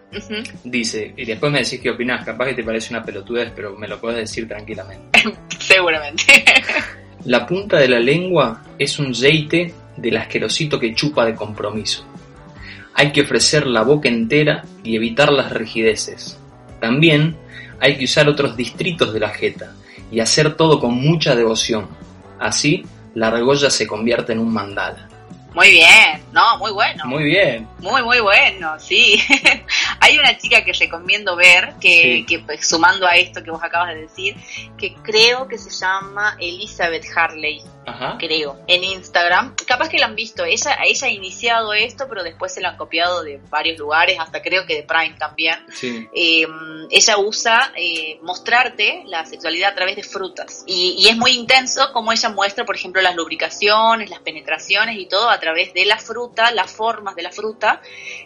Dice, 0.64 1.14
y 1.16 1.24
después 1.24 1.52
me 1.52 1.62
decís 1.62 1.80
qué 1.80 1.90
opinás. 1.90 2.24
Capaz 2.24 2.46
que 2.46 2.54
te 2.54 2.64
parece 2.64 2.92
una 2.92 3.04
pelotudez, 3.04 3.52
pero 3.54 3.76
me 3.76 3.86
lo 3.86 4.00
puedes 4.00 4.18
decir 4.18 4.48
tranquilamente. 4.48 5.22
Seguramente. 5.58 6.44
La 7.26 7.46
punta 7.46 7.78
de 7.78 7.88
la 7.88 7.98
lengua 7.98 8.62
es 8.78 8.98
un 8.98 9.12
jeite 9.12 9.74
del 9.96 10.16
asquerosito 10.16 10.78
que 10.78 10.94
chupa 10.94 11.24
de 11.24 11.34
compromiso. 11.34 12.06
Hay 12.98 13.12
que 13.12 13.20
ofrecer 13.20 13.66
la 13.66 13.82
boca 13.82 14.08
entera 14.08 14.64
y 14.82 14.96
evitar 14.96 15.30
las 15.30 15.52
rigideces. 15.52 16.38
También 16.80 17.36
hay 17.78 17.98
que 17.98 18.04
usar 18.04 18.28
otros 18.28 18.56
distritos 18.56 19.12
de 19.12 19.20
la 19.20 19.28
jeta 19.28 19.74
y 20.10 20.20
hacer 20.20 20.54
todo 20.56 20.80
con 20.80 20.94
mucha 20.94 21.36
devoción. 21.36 21.88
Así, 22.40 22.86
la 23.14 23.28
argolla 23.28 23.70
se 23.70 23.86
convierte 23.86 24.32
en 24.32 24.38
un 24.38 24.52
mandala. 24.52 25.08
Muy 25.54 25.70
bien, 25.70 26.22
no, 26.32 26.58
muy 26.58 26.70
bueno. 26.70 27.04
Muy 27.06 27.24
bien. 27.24 27.66
Muy, 27.78 28.02
muy 28.02 28.20
bueno, 28.20 28.78
sí. 28.78 29.22
Hay 30.00 30.18
una 30.18 30.36
chica 30.36 30.62
que 30.62 30.74
recomiendo 30.74 31.34
ver, 31.34 31.74
que, 31.80 32.26
que 32.28 32.40
pues, 32.40 32.68
sumando 32.68 33.06
a 33.06 33.16
esto 33.16 33.42
que 33.42 33.50
vos 33.50 33.62
acabas 33.62 33.94
de 33.94 34.02
decir, 34.02 34.36
que 34.76 34.94
creo 35.02 35.48
que 35.48 35.56
se 35.56 35.70
llama 35.70 36.36
Elizabeth 36.38 37.06
Harley. 37.14 37.62
Creo, 38.18 38.58
en 38.66 38.84
Instagram. 38.84 39.54
Capaz 39.66 39.88
que 39.88 39.98
la 39.98 40.06
han 40.06 40.16
visto, 40.16 40.44
ella, 40.44 40.78
ella 40.84 41.06
ha 41.06 41.10
iniciado 41.10 41.72
esto, 41.72 42.06
pero 42.08 42.22
después 42.22 42.52
se 42.52 42.60
la 42.60 42.70
han 42.70 42.76
copiado 42.76 43.22
de 43.22 43.40
varios 43.48 43.78
lugares, 43.78 44.18
hasta 44.18 44.42
creo 44.42 44.66
que 44.66 44.74
de 44.74 44.82
Prime 44.82 45.16
también. 45.18 45.56
Em, 45.82 46.86
ella 46.90 47.18
usa 47.18 47.72
eh, 47.76 48.18
mostrarte 48.22 49.02
la 49.06 49.24
sexualidad 49.24 49.72
a 49.72 49.74
través 49.74 49.96
de 49.96 50.02
frutas. 50.02 50.64
Y, 50.66 50.96
y, 50.98 51.08
es 51.08 51.16
muy 51.16 51.32
intenso 51.32 51.92
como 51.92 52.12
ella 52.12 52.28
muestra, 52.28 52.64
por 52.64 52.76
ejemplo, 52.76 53.00
las 53.02 53.14
lubricaciones, 53.14 54.10
las 54.10 54.20
penetraciones 54.20 54.98
y 54.98 55.06
todo 55.06 55.30
a 55.30 55.38
través 55.38 55.72
de 55.74 55.84
la 55.84 55.98
fruta, 55.98 56.50
las 56.50 56.70
formas 56.70 57.14
de 57.14 57.22
la 57.22 57.30
fruta, 57.30 57.80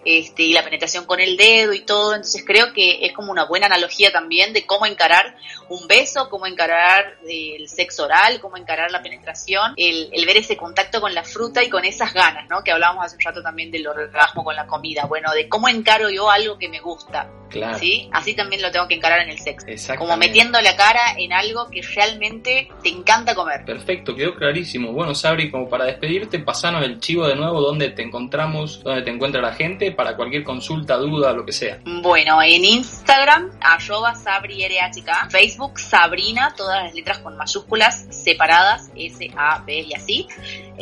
este, 0.04 0.44
y 0.44 0.52
la 0.52 0.64
penetración 0.64 1.04
con 1.04 1.20
el 1.20 1.36
dedo 1.36 1.72
y 1.72 1.80
todo. 1.80 2.14
Entonces 2.14 2.44
creo 2.46 2.72
que 2.72 3.04
es 3.06 3.12
como 3.12 3.30
una 3.30 3.44
buena 3.44 3.66
analogía 3.66 4.10
también 4.12 4.52
de 4.52 4.66
cómo 4.66 4.86
encarar 4.86 5.36
un 5.68 5.86
beso, 5.86 6.28
cómo 6.28 6.46
encarar 6.46 7.18
el 7.28 7.68
sexo 7.68 8.04
oral, 8.04 8.40
cómo 8.40 8.56
encarar 8.56 8.90
la 8.90 9.02
penetración, 9.02 9.49
el, 9.76 10.26
ver 10.26 10.36
ese 10.36 10.56
contacto 10.56 11.00
con 11.00 11.14
la 11.14 11.24
fruta 11.24 11.62
y 11.62 11.68
con 11.68 11.84
esas 11.84 12.12
ganas, 12.12 12.48
¿no? 12.48 12.62
Que 12.62 12.72
hablábamos 12.72 13.04
hace 13.04 13.16
un 13.16 13.22
rato 13.22 13.42
también 13.42 13.70
del 13.70 13.86
orgasmo 13.86 14.44
con 14.44 14.54
la 14.54 14.66
comida. 14.66 15.06
Bueno, 15.06 15.32
de 15.32 15.48
cómo 15.48 15.68
encaro 15.68 16.10
yo 16.10 16.30
algo 16.30 16.58
que 16.58 16.68
me 16.68 16.80
gusta. 16.80 17.28
Claro. 17.48 17.78
¿Sí? 17.78 18.08
Así 18.12 18.34
también 18.34 18.62
lo 18.62 18.70
tengo 18.70 18.86
que 18.86 18.94
encarar 18.94 19.22
en 19.22 19.30
el 19.30 19.38
sexo. 19.40 19.66
Como 19.98 20.16
metiendo 20.16 20.60
la 20.60 20.76
cara 20.76 21.00
en 21.18 21.32
algo 21.32 21.68
que 21.68 21.82
realmente 21.82 22.68
te 22.80 22.90
encanta 22.90 23.34
comer. 23.34 23.64
Perfecto, 23.64 24.14
quedó 24.14 24.36
clarísimo. 24.36 24.92
Bueno, 24.92 25.16
Sabri, 25.16 25.50
como 25.50 25.68
para 25.68 25.86
despedirte, 25.86 26.38
pasanos 26.38 26.84
el 26.84 27.00
de 27.00 27.36
nuevo 27.36 27.60
dónde 27.60 27.90
te 27.90 28.02
encontramos, 28.02 28.82
dónde 28.84 29.02
te 29.02 29.10
encuentra 29.10 29.40
la 29.40 29.52
gente 29.52 29.90
para 29.90 30.16
cualquier 30.16 30.44
consulta, 30.44 30.96
duda, 30.96 31.32
lo 31.32 31.44
que 31.44 31.52
sea. 31.52 31.80
Bueno, 31.84 32.40
en 32.42 32.64
Instagram, 32.64 33.50
arroba 33.60 34.14
SabriRHK, 34.14 35.30
Facebook 35.30 35.78
Sabrina, 35.78 36.54
todas 36.56 36.84
las 36.84 36.94
letras 36.94 37.18
con 37.18 37.36
mayúsculas 37.36 38.06
separadas, 38.10 38.90
S, 38.94 39.30
A, 39.40 39.62
B 39.64 39.86
y 39.88 39.94
así. 39.94 40.28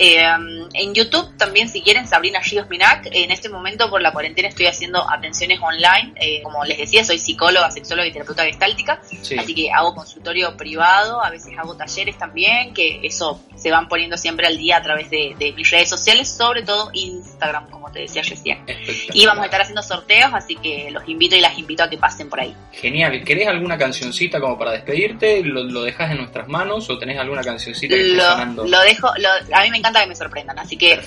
Em, 0.01 0.69
en 0.75 0.95
YouTube 0.95 1.37
también, 1.37 1.69
si 1.69 1.83
quieren, 1.83 2.07
Sabrina 2.07 2.41
Ríos 2.41 2.69
Minac. 2.69 3.09
En 3.11 3.31
este 3.31 3.49
momento, 3.49 3.91
por 3.91 4.01
la 4.01 4.13
cuarentena, 4.13 4.49
estoy 4.49 4.67
haciendo 4.67 5.09
atenciones 5.11 5.59
online. 5.61 6.13
Eh, 6.17 6.43
como 6.43 6.65
les 6.65 6.79
decía, 6.79 7.05
soy 7.05 7.19
psicóloga, 7.19 7.71
sexóloga 7.71 8.07
y 8.07 8.13
terapeuta 8.13 8.45
gestáltica. 8.45 9.01
Así 9.39 9.55
que 9.55 9.71
hago 9.73 9.95
consultorio 9.95 10.57
privado, 10.57 11.23
a 11.23 11.31
veces 11.31 11.57
hago 11.59 11.77
talleres 11.77 12.17
también, 12.17 12.75
que 12.75 13.01
eso 13.03 13.41
se 13.57 13.71
van 13.71 13.89
poniendo 13.89 14.17
siempre 14.17 14.47
al 14.47 14.57
día 14.57 14.77
a 14.77 14.83
través 14.83 15.11
de, 15.11 15.35
de 15.39 15.53
mis 15.53 15.69
redes 15.71 15.89
sociales 15.89 16.29
sobre 16.29 16.63
todo 16.63 16.91
Instagram, 16.93 17.69
como 17.71 17.91
te 17.91 18.01
decía 18.01 18.23
recién. 18.23 18.65
Y 19.13 19.27
vamos 19.27 19.43
a 19.43 19.47
estar 19.47 19.61
haciendo 19.61 19.83
sorteos, 19.83 20.33
así 20.33 20.57
que 20.57 20.91
los 20.91 21.09
invito 21.09 21.37
y 21.37 21.41
las 21.41 21.59
invito 21.59 21.83
a 21.83 21.91
que 21.91 21.99
pasen 21.99 22.29
por 22.29 22.41
ahí. 22.41 22.55
Genial. 22.73 23.25
¿Querés 23.25 23.49
alguna 23.49 23.77
cancioncita 23.77 24.41
como 24.41 24.57
para 24.59 24.73
despedirte? 24.73 25.43
¿Lo, 25.43 25.65
lo 25.65 25.83
dejas 25.83 26.11
en 26.11 26.19
nuestras 26.19 26.49
manos 26.49 26.89
o 26.91 26.99
tenés 26.99 27.19
alguna 27.19 27.43
cancioncita 27.43 27.95
que 27.95 28.03
lo, 28.05 28.23
lo 28.57 28.81
dejo, 28.81 29.09
a 29.09 29.63
mí 29.63 29.71
me 29.71 29.79
encanta 29.79 30.01
que 30.01 30.07
me 30.07 30.17
sorprendan, 30.17 30.59
así 30.59 30.77
que 30.77 31.01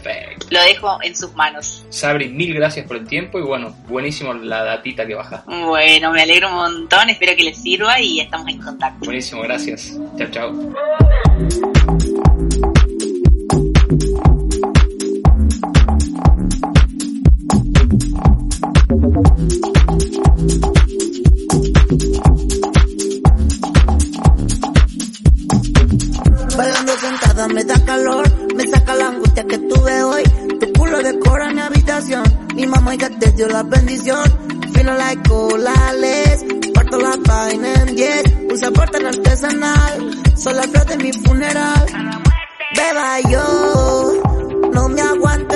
lo 0.50 0.62
dejo 0.62 1.00
en 1.02 1.16
sus 1.16 1.34
manos. 1.36 1.86
Sabri, 1.90 2.30
mil 2.30 2.54
gracias 2.54 2.86
por 2.86 2.98
el 2.98 3.08
tiempo 3.08 3.40
y 3.40 3.44
bueno, 3.44 3.76
buenísimo 3.88 4.34
la 4.34 4.64
datita 4.64 5.06
que 5.06 5.16
baja. 5.16 5.44
Bueno, 5.46 6.12
me 6.12 6.22
alegro 6.22 6.50
un 6.50 6.56
montón, 6.56 7.10
espero 7.10 7.36
que 7.36 7.44
les 7.44 7.62
sirva 7.62 8.00
y 8.00 8.20
estamos 8.20 8.48
en 8.48 8.62
contacto. 8.62 9.06
Buenísimo, 9.06 9.42
gracias. 9.42 9.98
Chao, 10.18 10.30
chao. 10.32 10.52
me 27.48 27.64
da 27.64 27.84
calor, 27.86 28.24
me 28.56 28.68
saca 28.68 28.96
la 28.96 29.08
angustia 29.08 29.44
que 29.46 29.58
tuve 29.58 30.04
hoy. 30.04 30.24
Tu 30.60 30.74
culo 30.74 31.02
decora 31.02 31.52
mi 31.52 31.62
habitación, 31.62 32.24
mi 32.56 32.66
mamá 32.68 32.96
ya 32.96 33.10
te 33.10 33.32
dio 33.32 33.48
la 33.48 33.64
bendición. 33.64 34.24
Fino 34.74 34.94
like 34.96 35.28
colales, 35.30 36.46
parto 36.74 36.98
la 36.98 37.18
vaina 37.18 37.74
en 37.74 37.96
10, 37.96 38.24
un 38.52 38.58
sabor 38.58 38.90
tan 38.90 39.06
artesanal, 39.06 40.22
son 40.36 40.56
las 40.56 40.68
flores 40.68 40.98
de 40.98 41.04
mi 41.04 41.14
funeral. 41.14 41.86
Beba 42.76 43.20
yo, 43.30 44.22
no 44.74 44.90
me 44.90 45.02
aguanto 45.02 45.51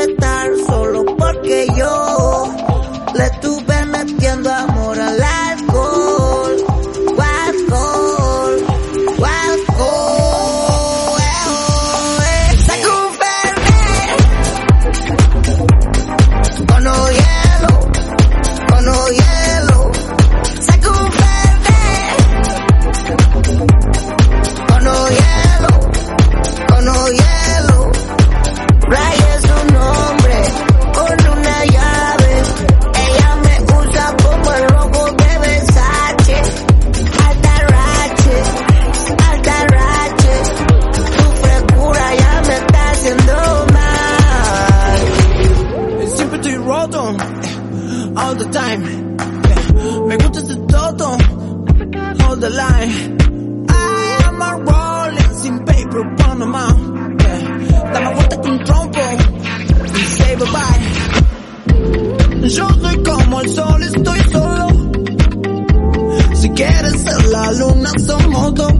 dos. 68.54 68.74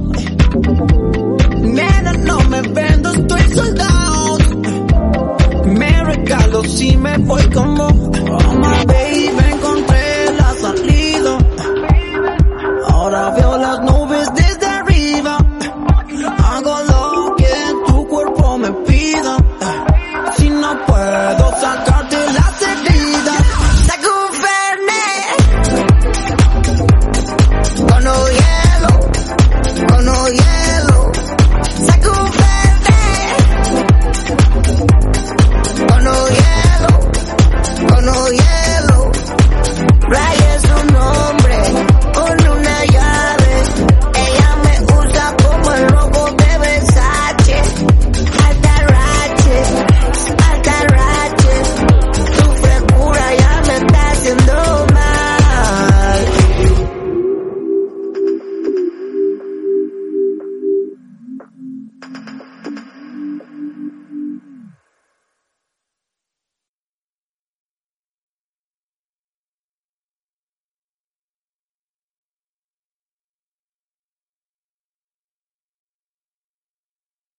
Nena, 1.62 2.14
no 2.14 2.40
me 2.50 2.62
vendo, 2.62 3.10
estoy 3.12 3.42
soldado. 3.54 4.38
Me 5.66 6.04
regalo 6.04 6.64
si 6.64 6.96
me 6.98 7.18
voy 7.18 7.42
como 7.50 7.88
Oh 7.88 8.56
my 8.60 8.86
baby, 8.86 9.35